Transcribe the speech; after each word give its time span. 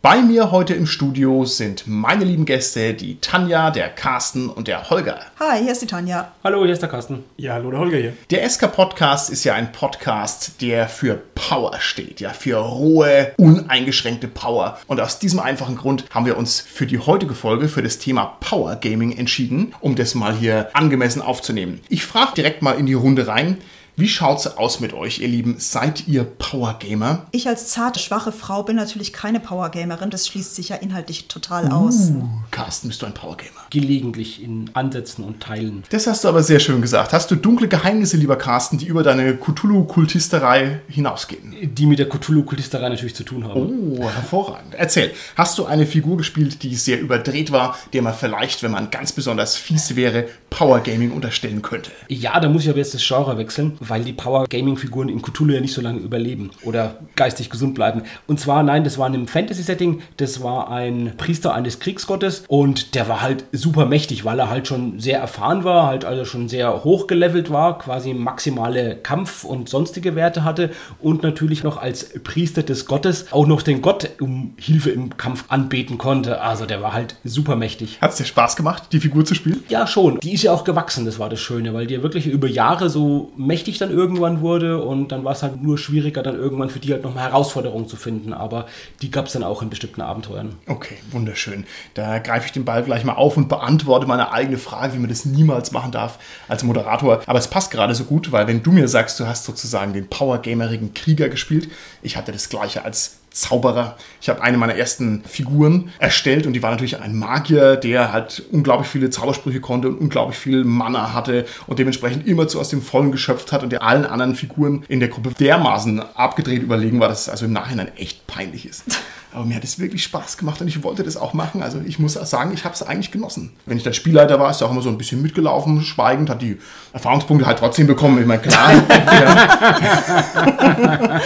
Bei 0.00 0.22
mir 0.22 0.52
heute 0.52 0.74
im 0.74 0.86
Studio 0.86 1.44
sind 1.44 1.88
meine 1.88 2.24
lieben 2.24 2.44
Gäste, 2.44 2.94
die 2.94 3.18
Tanja, 3.20 3.72
der 3.72 3.88
Carsten 3.88 4.48
und 4.48 4.68
der 4.68 4.90
Holger. 4.90 5.18
Hi, 5.40 5.60
hier 5.60 5.72
ist 5.72 5.82
die 5.82 5.88
Tanja. 5.88 6.30
Hallo, 6.44 6.62
hier 6.62 6.72
ist 6.72 6.82
der 6.82 6.88
Carsten. 6.88 7.24
Ja, 7.36 7.54
hallo, 7.54 7.72
der 7.72 7.80
Holger 7.80 7.96
hier. 7.96 8.12
Der 8.30 8.48
SK 8.48 8.70
Podcast 8.70 9.28
ist 9.28 9.42
ja 9.42 9.54
ein 9.54 9.72
Podcast, 9.72 10.62
der 10.62 10.88
für 10.88 11.20
Power 11.34 11.80
steht, 11.80 12.20
ja, 12.20 12.30
für 12.30 12.58
rohe, 12.58 13.32
uneingeschränkte 13.38 14.28
Power. 14.28 14.78
Und 14.86 15.00
aus 15.00 15.18
diesem 15.18 15.40
einfachen 15.40 15.76
Grund 15.76 16.04
haben 16.10 16.26
wir 16.26 16.36
uns 16.36 16.60
für 16.60 16.86
die 16.86 17.00
heutige 17.00 17.34
Folge 17.34 17.68
für 17.68 17.82
das 17.82 17.98
Thema 17.98 18.36
Power 18.38 18.76
Gaming 18.76 19.10
entschieden, 19.18 19.74
um 19.80 19.96
das 19.96 20.14
mal 20.14 20.32
hier 20.32 20.68
angemessen 20.74 21.22
aufzunehmen. 21.22 21.80
Ich 21.88 22.04
frage 22.04 22.34
direkt 22.36 22.62
mal 22.62 22.78
in 22.78 22.86
die 22.86 22.94
Runde 22.94 23.26
rein. 23.26 23.58
Wie 23.98 24.06
schaut's 24.06 24.46
aus 24.46 24.78
mit 24.78 24.92
euch, 24.92 25.18
ihr 25.18 25.26
Lieben? 25.26 25.56
Seid 25.58 26.06
ihr 26.06 26.22
Powergamer? 26.22 27.26
Ich 27.32 27.48
als 27.48 27.66
zarte, 27.66 27.98
schwache 27.98 28.30
Frau 28.30 28.62
bin 28.62 28.76
natürlich 28.76 29.12
keine 29.12 29.40
Powergamerin. 29.40 30.10
Das 30.10 30.28
schließt 30.28 30.54
sich 30.54 30.68
ja 30.68 30.76
inhaltlich 30.76 31.26
total 31.26 31.72
aus. 31.72 32.10
Uh, 32.10 32.28
Carsten, 32.52 32.86
bist 32.86 33.02
du 33.02 33.06
ein 33.06 33.12
Powergamer? 33.12 33.50
Gelegentlich 33.70 34.40
in 34.40 34.70
Ansätzen 34.74 35.24
und 35.24 35.40
Teilen. 35.40 35.82
Das 35.90 36.06
hast 36.06 36.22
du 36.22 36.28
aber 36.28 36.44
sehr 36.44 36.60
schön 36.60 36.80
gesagt. 36.80 37.12
Hast 37.12 37.28
du 37.32 37.34
dunkle 37.34 37.66
Geheimnisse, 37.66 38.16
lieber 38.16 38.36
Carsten, 38.36 38.78
die 38.78 38.86
über 38.86 39.02
deine 39.02 39.34
Cthulhu-Kultisterei 39.34 40.80
hinausgehen? 40.86 41.56
Die 41.60 41.86
mit 41.86 41.98
der 41.98 42.08
Cthulhu-Kultisterei 42.08 42.90
natürlich 42.90 43.16
zu 43.16 43.24
tun 43.24 43.48
haben. 43.48 43.98
Oh, 43.98 44.08
hervorragend. 44.08 44.76
Erzähl, 44.76 45.10
hast 45.34 45.58
du 45.58 45.64
eine 45.64 45.86
Figur 45.86 46.16
gespielt, 46.18 46.62
die 46.62 46.76
sehr 46.76 47.00
überdreht 47.00 47.50
war, 47.50 47.76
der 47.92 48.02
man 48.02 48.14
vielleicht, 48.14 48.62
wenn 48.62 48.70
man 48.70 48.92
ganz 48.92 49.10
besonders 49.10 49.56
fies 49.56 49.96
wäre, 49.96 50.26
Powergaming 50.50 51.10
unterstellen 51.10 51.62
könnte? 51.62 51.90
Ja, 52.06 52.38
da 52.38 52.48
muss 52.48 52.62
ich 52.62 52.68
aber 52.68 52.78
jetzt 52.78 52.94
das 52.94 53.04
Genre 53.04 53.36
wechseln, 53.38 53.76
weil 53.88 54.04
die 54.04 54.12
Power-Gaming-Figuren 54.12 55.08
in 55.08 55.22
Cthulhu 55.22 55.54
ja 55.54 55.60
nicht 55.60 55.74
so 55.74 55.80
lange 55.80 56.00
überleben 56.00 56.50
oder 56.62 56.96
geistig 57.16 57.50
gesund 57.50 57.74
bleiben. 57.74 58.02
Und 58.26 58.40
zwar, 58.40 58.62
nein, 58.62 58.84
das 58.84 58.98
war 58.98 59.06
in 59.06 59.14
einem 59.14 59.28
Fantasy-Setting, 59.28 60.02
das 60.16 60.42
war 60.42 60.70
ein 60.70 61.14
Priester 61.16 61.54
eines 61.54 61.80
Kriegsgottes 61.80 62.44
und 62.48 62.94
der 62.94 63.08
war 63.08 63.22
halt 63.22 63.44
super 63.52 63.86
mächtig, 63.86 64.24
weil 64.24 64.38
er 64.38 64.50
halt 64.50 64.66
schon 64.66 65.00
sehr 65.00 65.18
erfahren 65.18 65.64
war, 65.64 65.86
halt 65.86 66.04
also 66.04 66.24
schon 66.24 66.48
sehr 66.48 66.84
hoch 66.84 67.06
gelevelt 67.06 67.50
war, 67.50 67.78
quasi 67.78 68.14
maximale 68.14 68.96
Kampf- 68.96 69.44
und 69.44 69.68
sonstige 69.68 70.14
Werte 70.14 70.44
hatte 70.44 70.70
und 71.00 71.22
natürlich 71.22 71.62
noch 71.62 71.76
als 71.76 72.10
Priester 72.22 72.62
des 72.62 72.86
Gottes 72.86 73.32
auch 73.32 73.46
noch 73.46 73.62
den 73.62 73.82
Gott 73.82 74.10
um 74.20 74.54
Hilfe 74.58 74.90
im 74.90 75.16
Kampf 75.16 75.44
anbeten 75.48 75.98
konnte. 75.98 76.40
Also 76.40 76.66
der 76.66 76.82
war 76.82 76.92
halt 76.92 77.16
super 77.24 77.56
mächtig. 77.56 77.98
Hat 78.00 78.10
es 78.10 78.16
dir 78.16 78.24
Spaß 78.24 78.56
gemacht, 78.56 78.84
die 78.92 79.00
Figur 79.00 79.24
zu 79.24 79.34
spielen? 79.34 79.62
Ja, 79.68 79.86
schon. 79.86 80.20
Die 80.20 80.34
ist 80.34 80.42
ja 80.42 80.52
auch 80.52 80.64
gewachsen, 80.64 81.04
das 81.04 81.18
war 81.18 81.28
das 81.28 81.40
Schöne, 81.40 81.74
weil 81.74 81.86
die 81.86 81.94
ja 81.94 82.02
wirklich 82.02 82.26
über 82.26 82.48
Jahre 82.48 82.90
so 82.90 83.32
mächtig 83.36 83.77
dann 83.78 83.90
irgendwann 83.90 84.40
wurde 84.40 84.82
und 84.82 85.12
dann 85.12 85.24
war 85.24 85.32
es 85.32 85.42
halt 85.42 85.62
nur 85.62 85.78
schwieriger, 85.78 86.22
dann 86.22 86.36
irgendwann 86.36 86.70
für 86.70 86.78
die 86.78 86.92
halt 86.92 87.02
nochmal 87.02 87.24
Herausforderungen 87.24 87.88
zu 87.88 87.96
finden. 87.96 88.32
Aber 88.32 88.66
die 89.02 89.10
gab 89.10 89.26
es 89.26 89.32
dann 89.32 89.42
auch 89.42 89.62
in 89.62 89.70
bestimmten 89.70 90.00
Abenteuern. 90.00 90.56
Okay, 90.66 90.96
wunderschön. 91.10 91.64
Da 91.94 92.18
greife 92.18 92.46
ich 92.46 92.52
den 92.52 92.64
Ball 92.64 92.82
gleich 92.82 93.04
mal 93.04 93.14
auf 93.14 93.36
und 93.36 93.48
beantworte 93.48 94.06
meine 94.06 94.32
eigene 94.32 94.58
Frage, 94.58 94.94
wie 94.94 94.98
man 94.98 95.08
das 95.08 95.24
niemals 95.24 95.72
machen 95.72 95.92
darf 95.92 96.18
als 96.48 96.64
Moderator. 96.64 97.22
Aber 97.26 97.38
es 97.38 97.48
passt 97.48 97.70
gerade 97.70 97.94
so 97.94 98.04
gut, 98.04 98.32
weil 98.32 98.46
wenn 98.46 98.62
du 98.62 98.72
mir 98.72 98.88
sagst, 98.88 99.18
du 99.20 99.26
hast 99.26 99.44
sozusagen 99.44 99.92
den 99.92 100.08
powergamerigen 100.08 100.94
Krieger 100.94 101.28
gespielt, 101.28 101.68
ich 102.02 102.16
hatte 102.16 102.32
das 102.32 102.48
gleiche 102.48 102.84
als 102.84 103.18
Zauberer. 103.40 103.96
Ich 104.20 104.28
habe 104.28 104.42
eine 104.42 104.58
meiner 104.58 104.74
ersten 104.74 105.22
Figuren 105.24 105.90
erstellt 105.98 106.46
und 106.46 106.52
die 106.52 106.62
war 106.62 106.70
natürlich 106.70 107.00
ein 107.00 107.16
Magier, 107.16 107.76
der 107.76 108.12
halt 108.12 108.42
unglaublich 108.50 108.88
viele 108.88 109.10
Zaubersprüche 109.10 109.60
konnte 109.60 109.88
und 109.88 109.98
unglaublich 109.98 110.38
viel 110.38 110.64
Mana 110.64 111.12
hatte 111.12 111.46
und 111.66 111.78
dementsprechend 111.78 112.26
immer 112.26 112.48
zu 112.48 112.60
aus 112.60 112.68
dem 112.68 112.82
Vollen 112.82 113.12
geschöpft 113.12 113.52
hat 113.52 113.62
und 113.62 113.70
der 113.70 113.82
allen 113.82 114.04
anderen 114.04 114.34
Figuren 114.34 114.84
in 114.88 115.00
der 115.00 115.08
Gruppe 115.08 115.30
dermaßen 115.38 116.00
abgedreht 116.14 116.62
überlegen 116.62 117.00
war, 117.00 117.08
dass 117.08 117.22
es 117.22 117.28
also 117.28 117.46
im 117.46 117.52
Nachhinein 117.52 117.90
echt 117.96 118.26
peinlich 118.26 118.66
ist. 118.66 118.84
Aber 119.32 119.44
mir 119.44 119.56
hat 119.56 119.64
es 119.64 119.78
wirklich 119.78 120.02
Spaß 120.04 120.38
gemacht 120.38 120.62
und 120.62 120.68
ich 120.68 120.82
wollte 120.82 121.02
das 121.02 121.18
auch 121.18 121.34
machen. 121.34 121.62
Also 121.62 121.82
ich 121.84 121.98
muss 121.98 122.14
sagen, 122.14 122.52
ich 122.54 122.64
habe 122.64 122.74
es 122.74 122.82
eigentlich 122.82 123.10
genossen. 123.10 123.52
Wenn 123.66 123.76
ich 123.76 123.82
dann 123.82 123.92
Spielleiter 123.92 124.40
war, 124.40 124.50
ist 124.50 124.62
er 124.62 124.68
auch 124.68 124.72
immer 124.72 124.80
so 124.80 124.88
ein 124.88 124.96
bisschen 124.96 125.20
mitgelaufen, 125.20 125.82
schweigend, 125.82 126.30
hat 126.30 126.40
die 126.40 126.56
Erfahrungspunkte 126.94 127.46
halt 127.46 127.58
trotzdem 127.58 127.86
bekommen. 127.86 128.18
Ich 128.20 128.26
meine, 128.26 128.40
klar. 128.40 128.72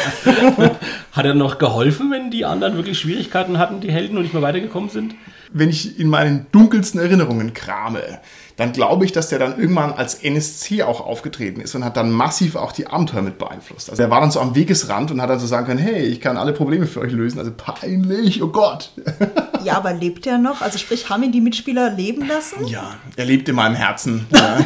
Hat 1.12 1.26
er 1.26 1.34
noch 1.34 1.58
geholfen, 1.58 2.10
wenn 2.10 2.30
die 2.30 2.44
anderen 2.44 2.74
wirklich 2.74 2.98
Schwierigkeiten 2.98 3.58
hatten, 3.58 3.80
die 3.80 3.92
Helden, 3.92 4.16
und 4.16 4.22
nicht 4.22 4.32
mehr 4.32 4.42
weitergekommen 4.42 4.88
sind? 4.88 5.14
Wenn 5.52 5.68
ich 5.68 6.00
in 6.00 6.08
meinen 6.08 6.46
dunkelsten 6.52 6.98
Erinnerungen 6.98 7.52
krame, 7.52 8.20
dann 8.56 8.72
glaube 8.72 9.04
ich, 9.04 9.12
dass 9.12 9.28
der 9.28 9.38
dann 9.38 9.58
irgendwann 9.58 9.92
als 9.92 10.14
NSC 10.14 10.82
auch 10.82 11.00
aufgetreten 11.00 11.60
ist 11.60 11.74
und 11.74 11.84
hat 11.84 11.96
dann 11.96 12.10
massiv 12.10 12.56
auch 12.56 12.72
die 12.72 12.86
Abenteuer 12.86 13.22
mit 13.22 13.38
beeinflusst. 13.38 13.90
Also 13.90 14.02
er 14.02 14.10
war 14.10 14.20
dann 14.20 14.30
so 14.30 14.40
am 14.40 14.54
Wegesrand 14.54 15.10
und 15.10 15.22
hat 15.22 15.30
dann 15.30 15.38
so 15.38 15.46
sagen 15.46 15.66
können, 15.66 15.78
hey, 15.78 16.02
ich 16.02 16.20
kann 16.20 16.36
alle 16.36 16.52
Probleme 16.52 16.86
für 16.86 17.00
euch 17.00 17.12
lösen. 17.12 17.38
Also 17.38 17.52
peinlich, 17.56 18.42
oh 18.42 18.48
Gott. 18.48 18.92
Ja, 19.64 19.76
aber 19.76 19.92
lebt 19.92 20.26
er 20.26 20.38
noch? 20.38 20.60
Also 20.60 20.76
sprich, 20.76 21.08
haben 21.08 21.22
ihn 21.22 21.30
die 21.30 21.40
Mitspieler 21.40 21.90
leben 21.90 22.26
lassen? 22.26 22.66
Ja, 22.66 22.96
er 23.14 23.24
lebt 23.24 23.48
in 23.48 23.54
meinem 23.54 23.76
Herzen. 23.76 24.26
Ja. 24.32 24.58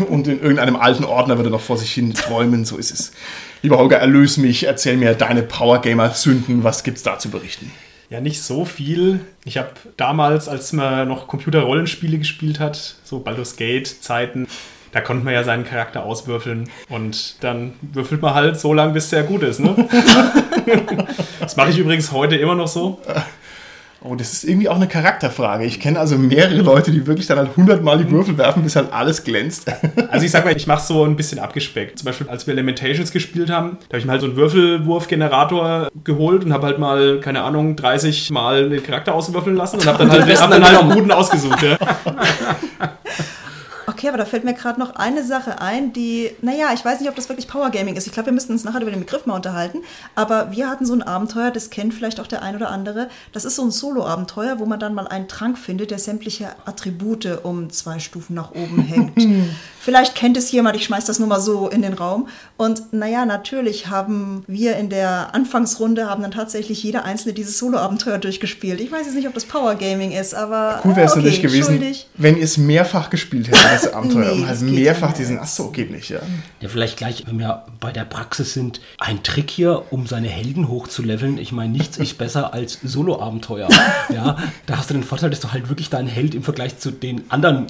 und 0.08 0.26
in 0.26 0.40
irgendeinem 0.40 0.74
alten 0.74 1.04
Ordner 1.04 1.36
wird 1.36 1.46
er 1.46 1.50
noch 1.50 1.60
vor 1.60 1.76
sich 1.76 1.92
hin 1.92 2.12
träumen, 2.12 2.64
so 2.64 2.76
ist 2.76 2.90
es. 2.90 3.12
Lieber 3.62 3.78
Holger, 3.78 3.98
erlös 3.98 4.36
mich, 4.36 4.66
erzähl 4.66 4.96
mir 4.96 5.14
deine 5.14 5.44
Powergamer-Sünden. 5.44 6.64
Was 6.64 6.82
gibt's 6.82 7.04
da 7.04 7.20
zu 7.20 7.30
berichten? 7.30 7.70
Ja, 8.10 8.22
nicht 8.22 8.42
so 8.42 8.64
viel. 8.64 9.20
Ich 9.44 9.58
habe 9.58 9.68
damals, 9.98 10.48
als 10.48 10.72
man 10.72 11.08
noch 11.08 11.28
Computerrollenspiele 11.28 12.18
gespielt 12.18 12.58
hat, 12.58 12.96
so 13.04 13.20
Baldur's 13.20 13.56
Gate-Zeiten, 13.56 14.46
da 14.92 15.02
konnte 15.02 15.24
man 15.24 15.34
ja 15.34 15.44
seinen 15.44 15.64
Charakter 15.64 16.04
auswürfeln 16.04 16.70
und 16.88 17.42
dann 17.44 17.74
würfelt 17.82 18.22
man 18.22 18.32
halt 18.32 18.58
so 18.58 18.72
lange, 18.72 18.94
bis 18.94 19.10
der 19.10 19.24
gut 19.24 19.42
ist. 19.42 19.60
Ne? 19.60 19.74
das 21.40 21.56
mache 21.56 21.68
ich 21.70 21.78
übrigens 21.78 22.10
heute 22.10 22.36
immer 22.36 22.54
noch 22.54 22.68
so. 22.68 22.98
Oh, 24.00 24.14
das 24.14 24.32
ist 24.32 24.44
irgendwie 24.44 24.68
auch 24.68 24.76
eine 24.76 24.86
Charakterfrage. 24.86 25.64
Ich 25.64 25.80
kenne 25.80 25.98
also 25.98 26.16
mehrere 26.16 26.62
Leute, 26.62 26.92
die 26.92 27.06
wirklich 27.08 27.26
dann 27.26 27.38
halt 27.38 27.56
hundertmal 27.56 27.98
die 27.98 28.08
Würfel 28.08 28.38
werfen, 28.38 28.62
bis 28.62 28.76
halt 28.76 28.92
alles 28.92 29.24
glänzt. 29.24 29.70
Also 30.10 30.24
ich 30.24 30.30
sag 30.30 30.44
mal, 30.44 30.56
ich 30.56 30.66
mache 30.66 30.84
so 30.84 31.04
ein 31.04 31.16
bisschen 31.16 31.38
abgespeckt. 31.38 31.98
Zum 31.98 32.06
Beispiel, 32.06 32.28
als 32.28 32.46
wir 32.46 32.54
Elementations 32.54 33.10
gespielt 33.12 33.50
haben, 33.50 33.78
da 33.80 33.88
habe 33.88 33.98
ich 33.98 34.04
mir 34.06 34.12
halt 34.12 34.20
so 34.20 34.26
einen 34.26 34.36
Würfelwurfgenerator 34.36 35.88
geholt 36.02 36.44
und 36.44 36.52
habe 36.52 36.66
halt 36.66 36.78
mal, 36.78 37.20
keine 37.20 37.42
Ahnung, 37.42 37.76
30 37.76 38.30
Mal 38.30 38.70
den 38.70 38.82
Charakter 38.82 39.14
auswürfeln 39.14 39.56
lassen 39.56 39.76
und 39.76 39.86
habe 39.86 39.98
dann 39.98 40.10
halt, 40.10 40.40
hab 40.40 40.50
dann 40.50 40.64
halt 40.64 40.78
einen 40.80 40.90
guten 40.90 41.10
ausgesucht. 41.10 41.62
Ja. 41.62 41.76
Okay, 44.08 44.14
aber 44.14 44.24
da 44.24 44.30
fällt 44.30 44.44
mir 44.44 44.54
gerade 44.54 44.80
noch 44.80 44.94
eine 44.94 45.22
Sache 45.22 45.60
ein, 45.60 45.92
die, 45.92 46.30
naja, 46.40 46.70
ich 46.72 46.82
weiß 46.82 46.98
nicht, 47.00 47.10
ob 47.10 47.14
das 47.14 47.28
wirklich 47.28 47.46
Powergaming 47.46 47.94
ist. 47.94 48.06
Ich 48.06 48.12
glaube, 48.14 48.28
wir 48.28 48.32
müssten 48.32 48.52
uns 48.52 48.64
nachher 48.64 48.80
über 48.80 48.90
den 48.90 49.00
Begriff 49.00 49.26
mal 49.26 49.34
unterhalten. 49.34 49.82
Aber 50.14 50.50
wir 50.50 50.70
hatten 50.70 50.86
so 50.86 50.94
ein 50.94 51.02
Abenteuer, 51.02 51.50
das 51.50 51.68
kennt 51.68 51.92
vielleicht 51.92 52.18
auch 52.18 52.26
der 52.26 52.40
ein 52.40 52.56
oder 52.56 52.70
andere. 52.70 53.10
Das 53.32 53.44
ist 53.44 53.56
so 53.56 53.64
ein 53.64 53.70
Solo-Abenteuer, 53.70 54.60
wo 54.60 54.64
man 54.64 54.80
dann 54.80 54.94
mal 54.94 55.06
einen 55.06 55.28
Trank 55.28 55.58
findet, 55.58 55.90
der 55.90 55.98
sämtliche 55.98 56.52
Attribute 56.64 57.44
um 57.44 57.68
zwei 57.68 57.98
Stufen 57.98 58.34
nach 58.34 58.52
oben 58.52 58.80
hängt. 58.80 59.18
vielleicht 59.88 60.14
kennt 60.14 60.36
es 60.36 60.52
jemand, 60.52 60.76
ich 60.76 60.84
schmeiß 60.84 61.06
das 61.06 61.18
nur 61.18 61.28
mal 61.28 61.40
so 61.40 61.66
in 61.66 61.80
den 61.80 61.94
Raum. 61.94 62.28
Und 62.58 62.92
naja, 62.92 63.24
natürlich 63.24 63.86
haben 63.86 64.44
wir 64.46 64.76
in 64.76 64.90
der 64.90 65.34
Anfangsrunde, 65.34 66.10
haben 66.10 66.20
dann 66.20 66.30
tatsächlich 66.30 66.82
jeder 66.82 67.06
Einzelne 67.06 67.32
dieses 67.32 67.56
Solo-Abenteuer 67.56 68.18
durchgespielt. 68.18 68.82
Ich 68.82 68.92
weiß 68.92 69.06
jetzt 69.06 69.14
nicht, 69.14 69.26
ob 69.26 69.32
das 69.32 69.46
Powergaming 69.46 70.12
ist, 70.12 70.34
aber. 70.34 70.82
Cool 70.84 70.94
wäre 70.94 71.06
es 71.06 71.12
okay, 71.12 71.20
natürlich 71.20 71.40
gewesen, 71.40 71.82
wenn 72.18 72.36
ihr 72.36 72.44
es 72.44 72.58
mehrfach 72.58 73.08
gespielt 73.08 73.48
hättet, 73.48 73.64
das 73.64 73.90
Abenteuer. 73.94 74.34
Nee, 74.34 74.42
geht 74.42 74.84
mehrfach 74.84 75.08
nicht. 75.08 75.20
diesen, 75.20 75.38
ach 75.38 75.46
so, 75.46 75.70
geht 75.70 75.90
nicht, 75.90 76.10
ja. 76.10 76.18
Ja, 76.60 76.68
vielleicht 76.68 76.98
gleich, 76.98 77.24
wenn 77.26 77.38
wir 77.38 77.64
bei 77.80 77.90
der 77.90 78.04
Praxis 78.04 78.52
sind, 78.52 78.82
ein 78.98 79.22
Trick 79.22 79.50
hier, 79.50 79.84
um 79.88 80.06
seine 80.06 80.28
Helden 80.28 80.68
hochzuleveln. 80.68 81.38
Ich 81.38 81.52
meine, 81.52 81.72
nichts 81.72 81.96
ist 81.96 82.18
besser 82.18 82.52
als 82.52 82.78
Solo-Abenteuer. 82.82 83.68
Ja, 84.10 84.38
da 84.66 84.78
hast 84.78 84.90
du 84.90 84.94
den 84.94 85.02
Vorteil, 85.02 85.28
dass 85.30 85.40
du 85.40 85.52
halt 85.52 85.68
wirklich 85.68 85.90
deinen 85.90 86.08
Held 86.08 86.34
im 86.34 86.42
Vergleich 86.42 86.78
zu 86.78 86.90
den 86.90 87.30
anderen 87.30 87.66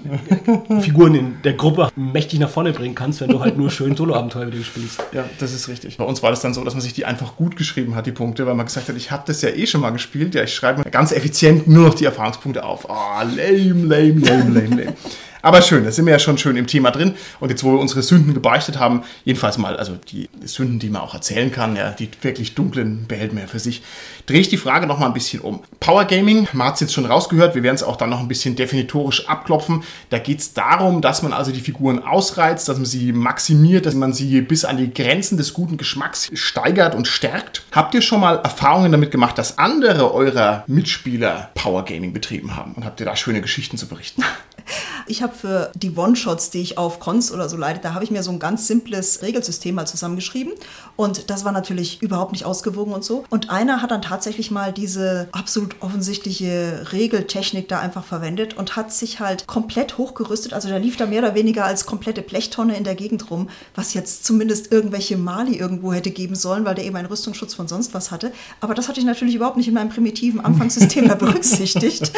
Figuren 0.80 1.14
in 1.14 1.42
der 1.42 1.54
Gruppe 1.54 1.90
mächtig 2.12 2.38
nach 2.38 2.50
vorne 2.50 2.72
bringen 2.72 2.94
kannst, 2.94 3.20
wenn 3.20 3.30
du 3.30 3.40
halt 3.40 3.56
nur 3.56 3.70
schön 3.70 3.96
Solo-Abenteuer 3.96 4.46
wieder 4.46 4.64
spielst. 4.64 5.02
Ja, 5.12 5.24
das 5.38 5.52
ist 5.52 5.68
richtig. 5.68 5.96
Bei 5.96 6.04
uns 6.04 6.22
war 6.22 6.30
das 6.30 6.40
dann 6.40 6.54
so, 6.54 6.64
dass 6.64 6.74
man 6.74 6.80
sich 6.80 6.92
die 6.92 7.04
einfach 7.04 7.36
gut 7.36 7.56
geschrieben 7.56 7.94
hat, 7.94 8.06
die 8.06 8.12
Punkte, 8.12 8.46
weil 8.46 8.54
man 8.54 8.66
gesagt 8.66 8.88
hat, 8.88 8.96
ich 8.96 9.10
habe 9.10 9.22
das 9.26 9.42
ja 9.42 9.50
eh 9.50 9.66
schon 9.66 9.80
mal 9.80 9.90
gespielt. 9.90 10.34
Ja, 10.34 10.42
ich 10.42 10.54
schreibe 10.54 10.82
mir 10.82 10.90
ganz 10.90 11.12
effizient 11.12 11.68
nur 11.68 11.88
noch 11.88 11.94
die 11.94 12.04
Erfahrungspunkte 12.04 12.64
auf. 12.64 12.90
Ah, 12.90 13.22
lame, 13.22 13.84
lame, 13.84 14.20
lame, 14.20 14.50
lame, 14.50 14.68
lame. 14.68 14.94
Aber 15.42 15.62
schön, 15.62 15.84
da 15.84 15.90
sind 15.90 16.06
wir 16.06 16.12
ja 16.12 16.18
schon 16.18 16.38
schön 16.38 16.56
im 16.56 16.66
Thema 16.66 16.90
drin. 16.90 17.14
Und 17.40 17.50
jetzt, 17.50 17.64
wo 17.64 17.72
wir 17.72 17.78
unsere 17.78 18.02
Sünden 18.02 18.34
gebeichtet 18.34 18.78
haben, 18.78 19.02
jedenfalls 19.24 19.58
mal, 19.58 19.76
also 19.76 19.96
die 19.96 20.28
Sünden, 20.44 20.78
die 20.78 20.90
man 20.90 21.02
auch 21.02 21.14
erzählen 21.14 21.50
kann, 21.52 21.76
ja, 21.76 21.90
die 21.90 22.08
wirklich 22.22 22.54
dunklen 22.54 23.06
behält 23.06 23.32
man 23.32 23.42
ja 23.42 23.48
für 23.48 23.58
sich, 23.58 23.82
drehe 24.26 24.40
ich 24.40 24.48
die 24.48 24.56
Frage 24.56 24.86
noch 24.86 24.98
mal 24.98 25.06
ein 25.06 25.14
bisschen 25.14 25.40
um. 25.40 25.60
Power 25.80 26.04
Gaming, 26.04 26.48
man 26.52 26.68
hat 26.68 26.74
es 26.74 26.80
jetzt 26.80 26.92
schon 26.92 27.06
rausgehört, 27.06 27.54
wir 27.54 27.62
werden 27.62 27.76
es 27.76 27.82
auch 27.82 27.96
dann 27.96 28.10
noch 28.10 28.20
ein 28.20 28.28
bisschen 28.28 28.56
definitorisch 28.56 29.28
abklopfen. 29.28 29.82
Da 30.10 30.18
geht 30.18 30.40
es 30.40 30.54
darum, 30.54 31.00
dass 31.00 31.22
man 31.22 31.32
also 31.32 31.52
die 31.52 31.60
Figuren 31.60 32.02
ausreizt, 32.02 32.68
dass 32.68 32.76
man 32.76 32.86
sie 32.86 33.12
maximiert, 33.12 33.86
dass 33.86 33.94
man 33.94 34.12
sie 34.12 34.40
bis 34.40 34.64
an 34.64 34.76
die 34.76 34.92
Grenzen 34.92 35.38
des 35.38 35.54
guten 35.54 35.76
Geschmacks 35.76 36.30
steigert 36.34 36.94
und 36.94 37.06
stärkt. 37.06 37.62
Habt 37.72 37.94
ihr 37.94 38.02
schon 38.02 38.20
mal 38.20 38.36
Erfahrungen 38.38 38.92
damit 38.92 39.10
gemacht, 39.10 39.38
dass 39.38 39.58
andere 39.58 40.12
eurer 40.12 40.64
Mitspieler 40.66 41.50
Power 41.54 41.84
Gaming 41.84 42.12
betrieben 42.12 42.56
haben? 42.56 42.72
Und 42.72 42.84
habt 42.84 43.00
ihr 43.00 43.06
da 43.06 43.16
schöne 43.16 43.40
Geschichten 43.40 43.76
zu 43.76 43.86
berichten? 43.86 44.22
Ich 45.06 45.22
habe 45.22 45.34
für 45.34 45.72
die 45.74 45.94
One-Shots, 45.94 46.50
die 46.50 46.60
ich 46.60 46.78
auf 46.78 47.00
Cons 47.00 47.32
oder 47.32 47.48
so 47.48 47.56
leite, 47.56 47.80
da 47.80 47.94
habe 47.94 48.04
ich 48.04 48.10
mir 48.10 48.22
so 48.22 48.30
ein 48.30 48.38
ganz 48.38 48.66
simples 48.66 49.22
Regelsystem 49.22 49.74
mal 49.74 49.86
zusammengeschrieben. 49.86 50.52
Und 50.98 51.30
das 51.30 51.44
war 51.44 51.52
natürlich 51.52 52.02
überhaupt 52.02 52.32
nicht 52.32 52.44
ausgewogen 52.44 52.92
und 52.92 53.04
so. 53.04 53.24
Und 53.30 53.50
einer 53.50 53.82
hat 53.82 53.92
dann 53.92 54.02
tatsächlich 54.02 54.50
mal 54.50 54.72
diese 54.72 55.28
absolut 55.30 55.76
offensichtliche 55.78 56.86
Regeltechnik 56.90 57.68
da 57.68 57.78
einfach 57.78 58.02
verwendet 58.02 58.56
und 58.56 58.74
hat 58.74 58.92
sich 58.92 59.20
halt 59.20 59.46
komplett 59.46 59.96
hochgerüstet. 59.96 60.54
Also 60.54 60.66
der 60.66 60.80
lief 60.80 60.96
da 60.96 61.06
mehr 61.06 61.22
oder 61.22 61.36
weniger 61.36 61.64
als 61.64 61.86
komplette 61.86 62.20
Blechtonne 62.20 62.76
in 62.76 62.82
der 62.82 62.96
Gegend 62.96 63.30
rum, 63.30 63.48
was 63.76 63.94
jetzt 63.94 64.24
zumindest 64.24 64.72
irgendwelche 64.72 65.16
Mali 65.16 65.56
irgendwo 65.56 65.92
hätte 65.92 66.10
geben 66.10 66.34
sollen, 66.34 66.64
weil 66.64 66.74
der 66.74 66.84
eben 66.84 66.96
einen 66.96 67.06
Rüstungsschutz 67.06 67.54
von 67.54 67.68
sonst 67.68 67.94
was 67.94 68.10
hatte. 68.10 68.32
Aber 68.60 68.74
das 68.74 68.88
hatte 68.88 68.98
ich 68.98 69.06
natürlich 69.06 69.36
überhaupt 69.36 69.56
nicht 69.56 69.68
in 69.68 69.74
meinem 69.74 69.90
primitiven 69.90 70.44
Anfangssystem 70.44 71.06
da 71.08 71.14
berücksichtigt. 71.14 72.10